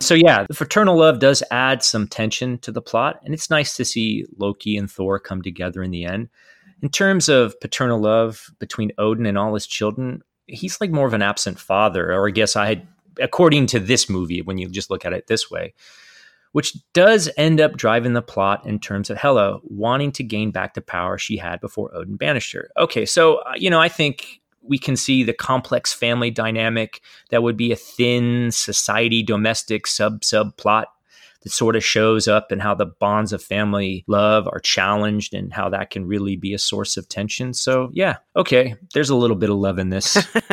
So 0.00 0.14
yeah, 0.14 0.46
the 0.48 0.54
fraternal 0.54 0.96
love 0.96 1.18
does 1.18 1.42
add 1.50 1.82
some 1.82 2.08
tension 2.08 2.58
to 2.58 2.72
the 2.72 2.80
plot, 2.80 3.20
and 3.24 3.34
it's 3.34 3.50
nice 3.50 3.76
to 3.76 3.84
see 3.84 4.24
Loki 4.38 4.76
and 4.76 4.90
Thor 4.90 5.18
come 5.18 5.42
together 5.42 5.82
in 5.82 5.90
the 5.90 6.04
end. 6.04 6.30
In 6.82 6.88
terms 6.88 7.28
of 7.28 7.58
paternal 7.60 8.00
love 8.00 8.50
between 8.58 8.92
Odin 8.96 9.26
and 9.26 9.36
all 9.36 9.52
his 9.52 9.66
children, 9.66 10.22
he's 10.46 10.80
like 10.80 10.90
more 10.90 11.06
of 11.06 11.12
an 11.12 11.22
absent 11.22 11.58
father, 11.58 12.12
or 12.12 12.26
I 12.26 12.30
guess 12.30 12.56
I 12.56 12.66
had, 12.66 12.88
according 13.20 13.66
to 13.68 13.80
this 13.80 14.08
movie, 14.08 14.40
when 14.40 14.56
you 14.56 14.70
just 14.70 14.90
look 14.90 15.04
at 15.04 15.12
it 15.12 15.26
this 15.26 15.50
way, 15.50 15.74
which 16.52 16.74
does 16.94 17.28
end 17.36 17.60
up 17.60 17.76
driving 17.76 18.14
the 18.14 18.22
plot 18.22 18.64
in 18.64 18.78
terms 18.78 19.10
of 19.10 19.18
Hela 19.18 19.60
wanting 19.64 20.12
to 20.12 20.24
gain 20.24 20.50
back 20.50 20.72
the 20.72 20.80
power 20.80 21.18
she 21.18 21.36
had 21.36 21.60
before 21.60 21.94
Odin 21.94 22.16
banished 22.16 22.54
her. 22.54 22.70
Okay, 22.78 23.04
so, 23.04 23.36
uh, 23.36 23.52
you 23.54 23.68
know, 23.68 23.80
I 23.80 23.90
think 23.90 24.39
we 24.62 24.78
can 24.78 24.96
see 24.96 25.22
the 25.22 25.32
complex 25.32 25.92
family 25.92 26.30
dynamic 26.30 27.00
that 27.30 27.42
would 27.42 27.56
be 27.56 27.72
a 27.72 27.76
thin 27.76 28.50
society 28.50 29.22
domestic 29.22 29.86
sub 29.86 30.20
subplot 30.20 30.86
that 31.42 31.50
sort 31.50 31.76
of 31.76 31.84
shows 31.84 32.28
up 32.28 32.52
and 32.52 32.60
how 32.60 32.74
the 32.74 32.86
bonds 32.86 33.32
of 33.32 33.42
family 33.42 34.04
love 34.06 34.46
are 34.46 34.60
challenged 34.60 35.32
and 35.32 35.52
how 35.52 35.68
that 35.70 35.90
can 35.90 36.06
really 36.06 36.36
be 36.36 36.52
a 36.52 36.58
source 36.58 36.96
of 36.96 37.08
tension. 37.08 37.54
So, 37.54 37.90
yeah, 37.92 38.16
okay, 38.36 38.74
there's 38.92 39.10
a 39.10 39.16
little 39.16 39.36
bit 39.36 39.50
of 39.50 39.56
love 39.56 39.78
in 39.78 39.88
this. 39.88 40.16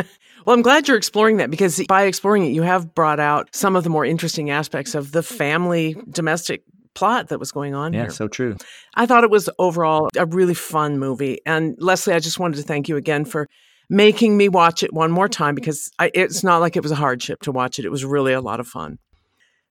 well, 0.46 0.56
I'm 0.56 0.62
glad 0.62 0.88
you're 0.88 0.98
exploring 0.98 1.38
that 1.38 1.52
because 1.52 1.84
by 1.88 2.04
exploring 2.04 2.46
it, 2.46 2.54
you 2.54 2.62
have 2.62 2.96
brought 2.96 3.20
out 3.20 3.54
some 3.54 3.76
of 3.76 3.84
the 3.84 3.90
more 3.90 4.06
interesting 4.06 4.50
aspects 4.50 4.96
of 4.96 5.12
the 5.12 5.24
family 5.24 5.96
domestic 6.10 6.64
plot 6.94 7.28
that 7.28 7.40
was 7.40 7.52
going 7.52 7.76
on 7.76 7.94
yeah, 7.94 8.04
here. 8.04 8.10
so 8.10 8.28
true. 8.28 8.56
I 8.96 9.06
thought 9.06 9.24
it 9.24 9.30
was 9.30 9.50
overall 9.60 10.10
a 10.18 10.26
really 10.26 10.56
fun 10.56 10.98
movie. 10.98 11.40
And 11.46 11.76
Leslie, 11.80 12.14
I 12.14 12.20
just 12.20 12.40
wanted 12.40 12.58
to 12.58 12.64
thank 12.64 12.90
you 12.90 12.96
again 12.96 13.24
for 13.26 13.48
making 13.90 14.38
me 14.38 14.50
watch 14.50 14.84
it 14.84 14.94
one 14.94 15.12
more 15.12 15.30
time 15.42 15.56
because 15.56 15.90
I, 16.00 16.12
it's 16.14 16.44
not 16.44 16.62
like 16.62 16.76
it 16.76 16.84
was 16.84 16.92
a 16.92 16.96
hardship 16.96 17.42
to 17.44 17.52
watch 17.52 17.80
it. 17.80 17.86
It 17.86 17.92
was 17.92 18.06
really 18.06 18.34
a 18.34 18.42
lot 18.42 18.60
of 18.60 18.68
fun. 18.68 19.00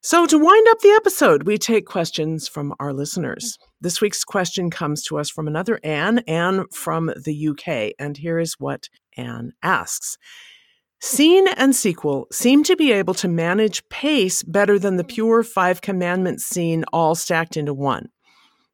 So, 0.02 0.24
to 0.24 0.38
wind 0.38 0.66
up 0.70 0.78
the 0.80 0.90
episode, 0.90 1.48
we 1.48 1.58
take 1.58 1.84
questions 1.84 2.46
from 2.46 2.72
our 2.78 2.92
listeners. 2.92 3.56
Mm-hmm. 3.56 3.70
This 3.80 4.00
week's 4.00 4.24
question 4.24 4.70
comes 4.70 5.02
to 5.04 5.18
us 5.18 5.30
from 5.30 5.48
another 5.48 5.80
Anne, 5.82 6.20
Anne 6.28 6.66
from 6.72 7.12
the 7.16 7.48
UK. 7.48 7.94
And 7.98 8.16
here 8.16 8.38
is 8.38 8.54
what 8.58 8.88
Anne 9.16 9.52
asks 9.62 10.16
Scene 11.00 11.48
and 11.48 11.74
sequel 11.74 12.26
seem 12.32 12.62
to 12.64 12.76
be 12.76 12.92
able 12.92 13.14
to 13.14 13.28
manage 13.28 13.86
pace 13.88 14.42
better 14.42 14.78
than 14.78 14.96
the 14.96 15.02
mm-hmm. 15.02 15.14
pure 15.14 15.42
Five 15.42 15.80
Commandments 15.80 16.44
scene 16.44 16.84
all 16.92 17.14
stacked 17.14 17.56
into 17.56 17.74
one. 17.74 18.08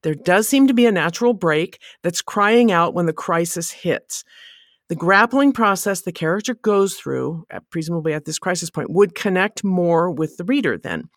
There 0.02 0.14
does 0.14 0.48
seem 0.48 0.66
to 0.66 0.74
be 0.74 0.86
a 0.86 0.92
natural 0.92 1.32
break 1.32 1.80
that's 2.02 2.22
crying 2.22 2.70
out 2.70 2.94
when 2.94 3.06
the 3.06 3.12
crisis 3.12 3.70
hits. 3.70 4.24
The 4.92 4.96
grappling 4.96 5.54
process 5.54 6.02
the 6.02 6.12
character 6.12 6.54
goes 6.54 6.96
through, 6.96 7.46
presumably 7.70 8.12
at 8.12 8.26
this 8.26 8.38
crisis 8.38 8.68
point, 8.68 8.90
would 8.90 9.14
connect 9.14 9.64
more 9.64 10.10
with 10.10 10.36
the 10.36 10.44
reader 10.44 10.76
then. 10.76 11.08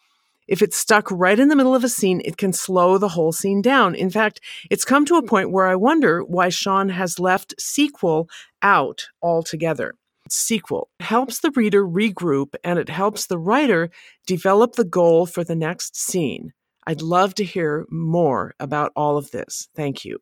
If 0.47 0.61
it's 0.61 0.77
stuck 0.77 1.11
right 1.11 1.37
in 1.37 1.49
the 1.49 1.57
middle 1.57 1.75
of 1.75 1.83
a 1.83 1.89
scene, 1.89 2.21
it 2.23 2.37
can 2.37 2.53
slow 2.53 2.97
the 2.97 3.09
whole 3.09 3.33
scene 3.33 3.61
down. 3.61 3.93
In 3.93 4.09
fact, 4.09 4.39
it's 4.71 4.85
come 4.85 5.03
to 5.07 5.17
a 5.17 5.27
point 5.27 5.51
where 5.51 5.67
I 5.67 5.75
wonder 5.75 6.23
why 6.23 6.47
Shawn 6.47 6.87
has 6.87 7.19
left 7.19 7.53
sequel 7.59 8.29
out 8.61 9.09
altogether. 9.21 9.95
Sequel 10.29 10.87
helps 11.01 11.41
the 11.41 11.51
reader 11.51 11.85
regroup 11.85 12.55
and 12.63 12.79
it 12.79 12.87
helps 12.87 13.27
the 13.27 13.37
writer 13.37 13.89
develop 14.25 14.75
the 14.75 14.85
goal 14.85 15.25
for 15.25 15.43
the 15.43 15.53
next 15.53 15.97
scene. 15.97 16.53
I'd 16.87 17.01
love 17.01 17.35
to 17.35 17.43
hear 17.43 17.85
more 17.91 18.55
about 18.57 18.93
all 18.95 19.17
of 19.17 19.31
this. 19.31 19.67
Thank 19.75 20.05
you. 20.05 20.19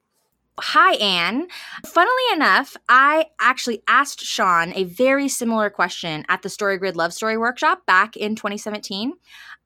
Hi, 0.60 0.94
Anne. 0.98 1.48
Funnily 1.84 2.14
enough, 2.32 2.78
I 2.88 3.26
actually 3.40 3.82
asked 3.88 4.22
Shawn 4.22 4.72
a 4.76 4.84
very 4.84 5.28
similar 5.28 5.72
question 5.72 6.26
at 6.30 6.44
the 6.44 6.50
StoryGrid 6.50 6.94
Love 6.94 7.12
Story 7.12 7.40
Workshop 7.40 7.88
back 7.88 8.16
in 8.16 8.36
2017. 8.36 9.14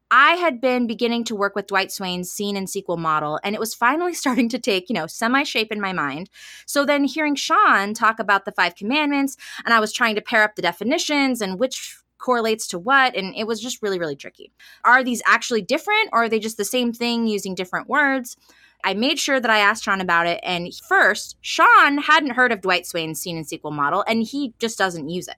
I 0.09 0.35
had 0.35 0.61
been 0.61 0.87
beginning 0.87 1.25
to 1.25 1.35
work 1.35 1.55
with 1.55 1.67
Dwight 1.67 1.91
Swain's 1.91 2.31
scene 2.31 2.55
and 2.55 2.69
sequel 2.69 2.95
model, 2.95 3.37
and 3.43 3.53
it 3.53 3.59
was 3.59 3.75
finally 3.75 4.13
starting 4.15 4.47
to 4.47 4.59
take, 4.59 4.87
you 4.87 4.93
know, 4.93 5.07
semi 5.07 5.43
shape 5.43 5.73
in 5.73 5.81
my 5.81 5.91
mind. 5.91 6.29
So 6.65 6.85
then 6.85 7.03
hearing 7.03 7.35
Shawn 7.35 7.93
talk 7.93 8.17
about 8.17 8.45
the 8.45 8.53
five 8.53 8.75
commandments, 8.75 9.35
and 9.65 9.73
I 9.73 9.81
was 9.81 9.91
trying 9.91 10.15
to 10.15 10.21
pair 10.21 10.43
up 10.43 10.55
the 10.55 10.61
definitions 10.61 11.41
and 11.41 11.59
which 11.59 11.97
correlates 12.17 12.65
to 12.67 12.79
what, 12.79 13.13
and 13.13 13.35
it 13.35 13.45
was 13.45 13.61
just 13.61 13.81
really, 13.81 13.99
really 13.99 14.15
tricky. 14.15 14.53
Are 14.85 15.03
these 15.03 15.21
actually 15.25 15.63
different, 15.63 16.11
or 16.13 16.23
are 16.23 16.29
they 16.29 16.39
just 16.39 16.55
the 16.55 16.63
same 16.63 16.93
thing 16.93 17.27
using 17.27 17.55
different 17.55 17.89
words? 17.89 18.37
I 18.83 18.93
made 18.93 19.19
sure 19.19 19.39
that 19.39 19.51
I 19.51 19.59
asked 19.59 19.83
Shawn 19.83 20.01
about 20.01 20.27
it. 20.27 20.39
And 20.43 20.73
first, 20.87 21.37
Shawn 21.41 21.97
hadn't 21.97 22.31
heard 22.31 22.51
of 22.51 22.61
Dwight 22.61 22.85
Swain's 22.85 23.19
scene 23.19 23.37
and 23.37 23.47
sequel 23.47 23.71
model, 23.71 24.03
and 24.07 24.23
he 24.23 24.53
just 24.59 24.77
doesn't 24.77 25.09
use 25.09 25.27
it. 25.27 25.35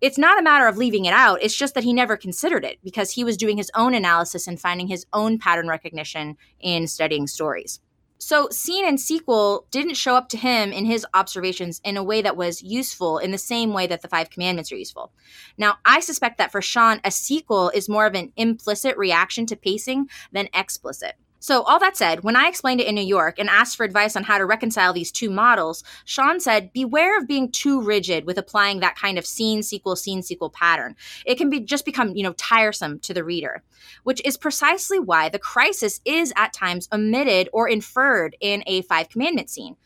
It's 0.00 0.16
not 0.16 0.38
a 0.38 0.42
matter 0.42 0.66
of 0.66 0.78
leaving 0.78 1.04
it 1.04 1.12
out, 1.12 1.42
it's 1.42 1.56
just 1.56 1.74
that 1.74 1.84
he 1.84 1.92
never 1.92 2.16
considered 2.16 2.64
it 2.64 2.78
because 2.82 3.10
he 3.10 3.22
was 3.22 3.36
doing 3.36 3.58
his 3.58 3.70
own 3.74 3.92
analysis 3.92 4.46
and 4.46 4.58
finding 4.58 4.88
his 4.88 5.04
own 5.12 5.38
pattern 5.38 5.68
recognition 5.68 6.38
in 6.58 6.86
studying 6.86 7.26
stories. 7.26 7.80
So, 8.22 8.48
scene 8.50 8.86
and 8.86 9.00
sequel 9.00 9.66
didn't 9.70 9.94
show 9.94 10.14
up 10.14 10.28
to 10.30 10.36
him 10.36 10.72
in 10.72 10.84
his 10.84 11.06
observations 11.14 11.80
in 11.84 11.96
a 11.96 12.04
way 12.04 12.20
that 12.20 12.36
was 12.36 12.62
useful 12.62 13.16
in 13.16 13.30
the 13.30 13.38
same 13.38 13.72
way 13.72 13.86
that 13.86 14.02
the 14.02 14.08
Five 14.08 14.28
Commandments 14.28 14.70
are 14.70 14.76
useful. 14.76 15.12
Now, 15.56 15.78
I 15.86 16.00
suspect 16.00 16.36
that 16.36 16.52
for 16.52 16.60
Shawn, 16.60 17.00
a 17.02 17.10
sequel 17.10 17.70
is 17.70 17.88
more 17.88 18.04
of 18.04 18.14
an 18.14 18.32
implicit 18.36 18.96
reaction 18.98 19.46
to 19.46 19.56
pacing 19.56 20.10
than 20.32 20.50
explicit. 20.52 21.14
So, 21.42 21.62
all 21.62 21.78
that 21.78 21.96
said, 21.96 22.22
when 22.22 22.36
I 22.36 22.48
explained 22.48 22.82
it 22.82 22.86
in 22.86 22.94
New 22.94 23.00
York 23.00 23.38
and 23.38 23.48
asked 23.48 23.78
for 23.78 23.84
advice 23.84 24.14
on 24.14 24.24
how 24.24 24.36
to 24.36 24.44
reconcile 24.44 24.92
these 24.92 25.10
two 25.10 25.30
models, 25.30 25.82
Shawn 26.04 26.38
said, 26.38 26.70
Beware 26.74 27.18
of 27.18 27.26
being 27.26 27.50
too 27.50 27.80
rigid 27.80 28.26
with 28.26 28.36
applying 28.36 28.80
that 28.80 28.94
kind 28.94 29.18
of 29.18 29.24
scene 29.24 29.62
sequel, 29.62 29.96
scene 29.96 30.22
sequel 30.22 30.50
pattern. 30.50 30.96
It 31.24 31.36
can 31.36 31.48
be 31.48 31.60
just 31.60 31.86
become, 31.86 32.14
you 32.14 32.22
know, 32.22 32.34
tiresome 32.34 33.00
to 33.00 33.14
the 33.14 33.24
reader, 33.24 33.62
which 34.04 34.20
is 34.22 34.36
precisely 34.36 34.98
why 34.98 35.30
the 35.30 35.38
crisis 35.38 36.02
is 36.04 36.30
at 36.36 36.52
times 36.52 36.88
omitted 36.92 37.48
or 37.54 37.66
inferred 37.68 38.36
in 38.40 38.62
a 38.66 38.82
Five 38.82 39.08
Commandment 39.08 39.48
scene. 39.48 39.76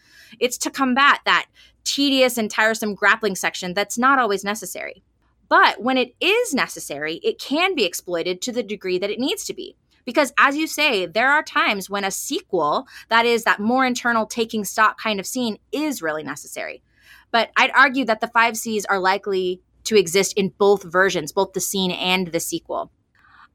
It's 0.40 0.58
to 0.58 0.70
combat 0.70 1.20
that 1.24 1.46
tedious 1.84 2.36
and 2.36 2.50
tiresome 2.50 2.96
grappling 2.96 3.36
section 3.36 3.74
that's 3.74 3.96
not 3.96 4.18
always 4.18 4.42
necessary. 4.42 5.04
But 5.48 5.80
when 5.80 5.98
it 5.98 6.16
is 6.20 6.52
necessary, 6.52 7.20
it 7.22 7.38
can 7.38 7.76
be 7.76 7.84
exploited 7.84 8.42
to 8.42 8.50
the 8.50 8.62
degree 8.64 8.98
that 8.98 9.10
it 9.10 9.20
needs 9.20 9.44
to 9.44 9.54
be. 9.54 9.76
Because 10.04 10.32
as 10.38 10.56
you 10.56 10.66
say, 10.66 11.06
there 11.06 11.30
are 11.30 11.42
times 11.42 11.88
when 11.88 12.04
a 12.04 12.10
sequel, 12.10 12.86
that 13.08 13.26
is, 13.26 13.44
that 13.44 13.60
more 13.60 13.86
internal 13.86 14.26
taking 14.26 14.64
stock 14.64 15.00
kind 15.00 15.18
of 15.18 15.26
scene, 15.26 15.58
is 15.72 16.02
really 16.02 16.22
necessary. 16.22 16.82
But 17.30 17.50
I'd 17.56 17.72
argue 17.72 18.04
that 18.04 18.20
the 18.20 18.28
five 18.28 18.56
C's 18.56 18.84
are 18.84 18.98
likely 18.98 19.60
to 19.84 19.96
exist 19.96 20.34
in 20.36 20.52
both 20.58 20.82
versions, 20.82 21.32
both 21.32 21.52
the 21.52 21.60
scene 21.60 21.90
and 21.90 22.28
the 22.28 22.40
sequel. 22.40 22.90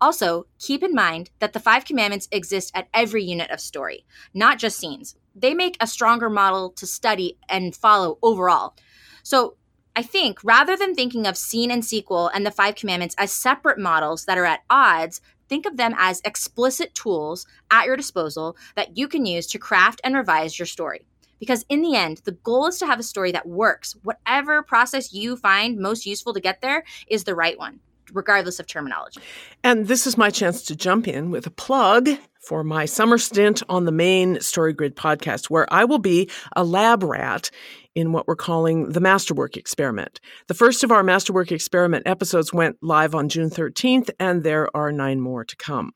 Also, 0.02 0.46
keep 0.60 0.82
in 0.82 0.94
mind 0.94 1.30
that 1.40 1.54
the 1.54 1.60
five 1.60 1.84
commandments 1.84 2.30
exist 2.32 2.72
at 2.74 2.88
every 2.94 3.24
unit 3.24 3.52
of 3.52 3.60
story, 3.60 4.06
not 4.34 4.58
just 4.58 4.78
scenes. 4.78 5.16
They 5.36 5.54
make 5.54 5.76
a 5.80 5.88
stronger 5.88 6.30
model 6.30 6.72
to 6.72 6.88
study 6.88 7.38
and 7.50 7.76
follow 7.76 8.18
overall. 8.22 8.76
So, 9.24 9.56
I 9.96 10.02
think 10.04 10.40
rather 10.44 10.78
than 10.78 10.96
thinking 10.96 11.28
of 11.28 11.36
scene 11.36 11.72
and 11.72 11.84
sequel 11.84 12.30
and 12.30 12.46
the 12.46 12.52
five 12.52 12.76
commandments 12.76 13.16
as 13.18 13.34
separate 13.34 13.78
models 13.78 14.26
that 14.26 14.38
are 14.38 14.46
at 14.46 14.62
odds, 14.70 15.20
think 15.50 15.66
of 15.66 15.78
them 15.78 15.94
as 15.98 16.22
explicit 16.24 16.94
tools 16.94 17.46
at 17.72 17.86
your 17.86 17.98
disposal 17.98 18.56
that 18.76 18.98
you 18.98 19.08
can 19.08 19.26
use 19.26 19.48
to 19.48 19.60
craft 19.60 20.00
and 20.04 20.16
revise 20.16 20.58
your 20.58 20.66
story. 20.66 21.06
Because 21.40 21.66
in 21.70 21.82
the 21.82 21.96
end, 21.96 22.22
the 22.26 22.34
goal 22.34 22.68
is 22.68 22.78
to 22.80 22.86
have 22.86 23.00
a 23.00 23.04
story 23.04 23.32
that 23.32 23.48
works. 23.48 23.96
Whatever 24.04 24.62
process 24.62 25.14
you 25.14 25.36
find 25.36 25.80
most 25.80 26.06
useful 26.06 26.34
to 26.34 26.40
get 26.40 26.62
there 26.62 26.84
is 27.08 27.24
the 27.24 27.36
right 27.36 27.58
one, 27.58 27.80
regardless 28.14 28.60
of 28.60 28.68
terminology. 28.68 29.22
And 29.64 29.88
this 29.88 30.06
is 30.06 30.18
my 30.18 30.30
chance 30.30 30.64
to 30.64 30.76
jump 30.76 31.08
in 31.08 31.32
with 31.32 31.48
a 31.48 31.52
plug 31.52 32.10
for 32.42 32.64
my 32.64 32.86
summer 32.86 33.18
stint 33.18 33.64
on 33.70 33.86
the 33.86 33.92
main 33.92 34.36
StoryGrid 34.38 34.96
podcast, 34.96 35.50
where 35.50 35.72
I 35.74 35.86
will 35.86 36.00
be 36.00 36.30
a 36.56 36.64
lab 36.64 37.04
rat 37.04 37.50
in 37.96 38.12
what 38.12 38.28
we're 38.28 38.36
calling 38.36 38.90
the 38.90 39.00
Masterwork 39.00 39.58
Experiment. 39.58 40.20
The 40.48 40.54
first 40.54 40.84
of 40.84 40.92
our 40.92 41.04
Masterwork 41.04 41.52
Experiment 41.52 42.08
episodes 42.08 42.54
went 42.54 42.78
live 42.82 43.16
on 43.16 43.30
June 43.30 43.50
13th, 43.50 44.10
and 44.20 44.44
there 44.44 44.76
are 44.76 44.92
nine 44.92 45.20
more 45.22 45.44
to 45.44 45.56
come. 45.56 45.92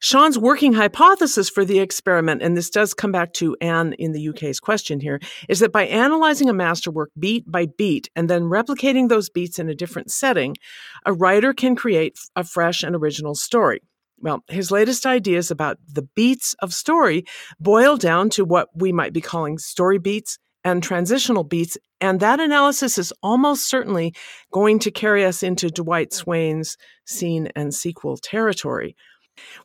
Shawn's 0.00 0.38
working 0.38 0.74
hypothesis 0.74 1.48
for 1.48 1.64
the 1.64 1.78
experiment, 1.78 2.42
and 2.42 2.56
this 2.56 2.70
does 2.70 2.94
come 2.94 3.12
back 3.12 3.32
to 3.34 3.56
Anne 3.60 3.94
in 3.94 4.12
the 4.12 4.28
UK's 4.28 4.60
question 4.60 5.00
here, 5.00 5.20
is 5.48 5.60
that 5.60 5.72
by 5.72 5.86
analyzing 5.86 6.48
a 6.48 6.54
masterwork 6.54 7.10
beat 7.18 7.50
by 7.50 7.66
beat 7.78 8.10
and 8.14 8.28
then 8.28 8.42
replicating 8.42 9.08
those 9.08 9.30
beats 9.30 9.58
in 9.58 9.68
a 9.68 9.74
different 9.74 10.10
setting, 10.10 10.56
a 11.04 11.12
writer 11.12 11.54
can 11.54 11.76
create 11.76 12.18
a 12.34 12.44
fresh 12.44 12.82
and 12.82 12.94
original 12.94 13.34
story. 13.34 13.80
Well, 14.18 14.42
his 14.48 14.70
latest 14.70 15.04
ideas 15.04 15.50
about 15.50 15.78
the 15.86 16.08
beats 16.14 16.54
of 16.60 16.72
story 16.72 17.24
boil 17.60 17.96
down 17.96 18.30
to 18.30 18.44
what 18.44 18.68
we 18.74 18.92
might 18.92 19.12
be 19.12 19.20
calling 19.20 19.58
story 19.58 19.98
beats 19.98 20.38
and 20.66 20.82
transitional 20.82 21.44
beats. 21.44 21.78
And 22.00 22.18
that 22.18 22.40
analysis 22.40 22.98
is 22.98 23.12
almost 23.22 23.68
certainly 23.68 24.12
going 24.52 24.80
to 24.80 24.90
carry 24.90 25.24
us 25.24 25.44
into 25.44 25.70
Dwight 25.70 26.10
mm. 26.10 26.14
Swain's 26.14 26.76
scene 27.06 27.48
and 27.54 27.72
sequel 27.72 28.16
territory. 28.16 28.96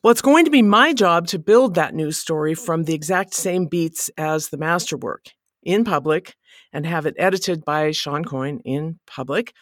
Well, 0.02 0.12
it's 0.12 0.22
going 0.22 0.44
to 0.44 0.50
be 0.50 0.62
my 0.62 0.92
job 0.92 1.26
to 1.28 1.40
build 1.40 1.74
that 1.74 1.92
new 1.92 2.12
story 2.12 2.54
from 2.54 2.84
the 2.84 2.94
exact 2.94 3.34
same 3.34 3.66
beats 3.66 4.10
as 4.16 4.50
the 4.50 4.58
masterwork 4.58 5.26
in 5.64 5.82
public 5.82 6.36
and 6.72 6.86
have 6.86 7.04
it 7.04 7.16
edited 7.18 7.64
by 7.64 7.90
Shawn 7.90 8.24
Coyne 8.24 8.60
in 8.64 9.00
public. 9.04 9.54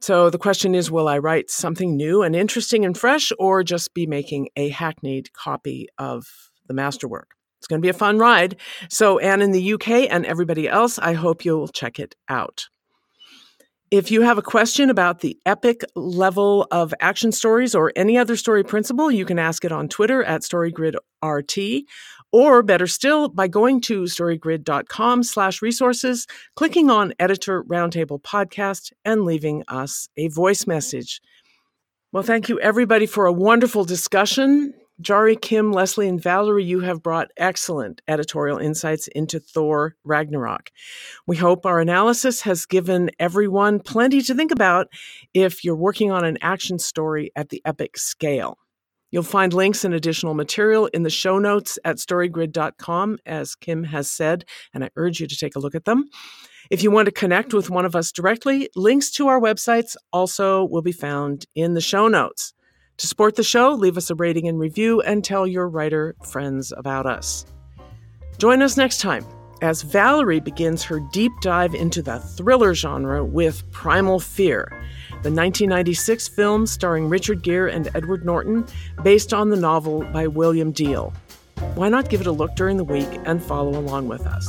So 0.00 0.28
the 0.28 0.38
question 0.38 0.74
is 0.74 0.90
will 0.90 1.06
I 1.06 1.18
write 1.18 1.50
something 1.50 1.96
new 1.96 2.22
and 2.24 2.34
interesting 2.34 2.84
and 2.84 2.98
fresh 2.98 3.30
or 3.38 3.62
just 3.62 3.94
be 3.94 4.08
making 4.08 4.48
a 4.56 4.70
hackneyed 4.70 5.32
copy 5.34 5.86
of 5.98 6.24
the 6.66 6.74
masterwork? 6.74 7.28
It's 7.64 7.68
going 7.68 7.80
to 7.80 7.86
be 7.86 7.88
a 7.88 7.94
fun 7.94 8.18
ride. 8.18 8.56
So, 8.90 9.18
Anne 9.20 9.40
in 9.40 9.52
the 9.52 9.72
UK 9.72 9.88
and 10.10 10.26
everybody 10.26 10.68
else, 10.68 10.98
I 10.98 11.14
hope 11.14 11.46
you'll 11.46 11.68
check 11.68 11.98
it 11.98 12.14
out. 12.28 12.66
If 13.90 14.10
you 14.10 14.20
have 14.20 14.36
a 14.36 14.42
question 14.42 14.90
about 14.90 15.20
the 15.20 15.38
epic 15.46 15.82
level 15.96 16.66
of 16.70 16.92
action 17.00 17.32
stories 17.32 17.74
or 17.74 17.90
any 17.96 18.18
other 18.18 18.36
story 18.36 18.64
principle, 18.64 19.10
you 19.10 19.24
can 19.24 19.38
ask 19.38 19.64
it 19.64 19.72
on 19.72 19.88
Twitter 19.88 20.22
at 20.22 20.42
StoryGridRT, 20.42 21.84
or 22.32 22.62
better 22.62 22.86
still, 22.86 23.30
by 23.30 23.48
going 23.48 23.80
to 23.80 24.02
storygrid.com 24.02 25.22
slash 25.22 25.62
resources, 25.62 26.26
clicking 26.54 26.90
on 26.90 27.14
Editor 27.18 27.64
Roundtable 27.64 28.20
Podcast, 28.20 28.92
and 29.06 29.24
leaving 29.24 29.64
us 29.68 30.06
a 30.18 30.28
voice 30.28 30.66
message. 30.66 31.22
Well, 32.12 32.24
thank 32.24 32.50
you 32.50 32.60
everybody 32.60 33.06
for 33.06 33.24
a 33.24 33.32
wonderful 33.32 33.86
discussion. 33.86 34.74
Jarie, 35.02 35.40
Kim, 35.40 35.72
Leslie, 35.72 36.08
and 36.08 36.22
Valerie, 36.22 36.62
you 36.62 36.78
have 36.80 37.02
brought 37.02 37.32
excellent 37.36 38.00
editorial 38.06 38.58
insights 38.58 39.08
into 39.08 39.40
Thor 39.40 39.96
Ragnarok. 40.04 40.70
We 41.26 41.36
hope 41.36 41.66
our 41.66 41.80
analysis 41.80 42.42
has 42.42 42.64
given 42.64 43.10
everyone 43.18 43.80
plenty 43.80 44.22
to 44.22 44.34
think 44.34 44.52
about 44.52 44.86
if 45.32 45.64
you're 45.64 45.74
working 45.74 46.12
on 46.12 46.24
an 46.24 46.38
action 46.42 46.78
story 46.78 47.32
at 47.34 47.48
the 47.48 47.60
epic 47.64 47.98
scale. 47.98 48.56
You'll 49.10 49.24
find 49.24 49.52
links 49.52 49.84
and 49.84 49.94
additional 49.94 50.34
material 50.34 50.86
in 50.86 51.02
the 51.02 51.10
show 51.10 51.38
notes 51.40 51.76
at 51.84 51.96
storygrid.com, 51.96 53.18
as 53.26 53.56
Kim 53.56 53.84
has 53.84 54.08
said, 54.10 54.44
and 54.72 54.84
I 54.84 54.90
urge 54.94 55.18
you 55.18 55.26
to 55.26 55.36
take 55.36 55.56
a 55.56 55.60
look 55.60 55.74
at 55.74 55.86
them. 55.86 56.04
If 56.70 56.84
you 56.84 56.92
want 56.92 57.06
to 57.06 57.12
connect 57.12 57.52
with 57.52 57.68
one 57.68 57.84
of 57.84 57.96
us 57.96 58.12
directly, 58.12 58.68
links 58.76 59.10
to 59.12 59.26
our 59.26 59.40
websites 59.40 59.96
also 60.12 60.64
will 60.64 60.82
be 60.82 60.92
found 60.92 61.46
in 61.56 61.74
the 61.74 61.80
show 61.80 62.06
notes. 62.06 62.54
To 62.98 63.06
support 63.06 63.36
the 63.36 63.42
show, 63.42 63.72
leave 63.72 63.96
us 63.96 64.10
a 64.10 64.14
rating 64.14 64.46
and 64.46 64.58
review 64.58 65.00
and 65.00 65.24
tell 65.24 65.46
your 65.46 65.68
writer 65.68 66.14
friends 66.24 66.72
about 66.76 67.06
us. 67.06 67.44
Join 68.38 68.62
us 68.62 68.76
next 68.76 69.00
time 69.00 69.24
as 69.62 69.82
Valerie 69.82 70.40
begins 70.40 70.82
her 70.82 71.00
deep 71.12 71.32
dive 71.40 71.74
into 71.74 72.02
the 72.02 72.18
thriller 72.18 72.74
genre 72.74 73.24
with 73.24 73.68
Primal 73.72 74.20
Fear, 74.20 74.68
the 75.22 75.30
1996 75.30 76.28
film 76.28 76.66
starring 76.66 77.08
Richard 77.08 77.42
Gere 77.42 77.72
and 77.72 77.88
Edward 77.94 78.24
Norton, 78.24 78.66
based 79.02 79.32
on 79.32 79.48
the 79.48 79.56
novel 79.56 80.04
by 80.12 80.26
William 80.26 80.72
Diehl. 80.72 81.14
Why 81.74 81.88
not 81.88 82.10
give 82.10 82.20
it 82.20 82.26
a 82.26 82.32
look 82.32 82.54
during 82.56 82.76
the 82.76 82.84
week 82.84 83.08
and 83.24 83.42
follow 83.42 83.78
along 83.78 84.08
with 84.08 84.26
us? 84.26 84.46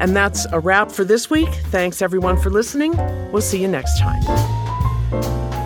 And 0.00 0.16
that's 0.16 0.46
a 0.46 0.58
wrap 0.58 0.90
for 0.90 1.04
this 1.04 1.30
week. 1.30 1.50
Thanks 1.66 2.02
everyone 2.02 2.40
for 2.40 2.50
listening. 2.50 2.96
We'll 3.30 3.42
see 3.42 3.60
you 3.60 3.68
next 3.68 3.98
time. 3.98 5.59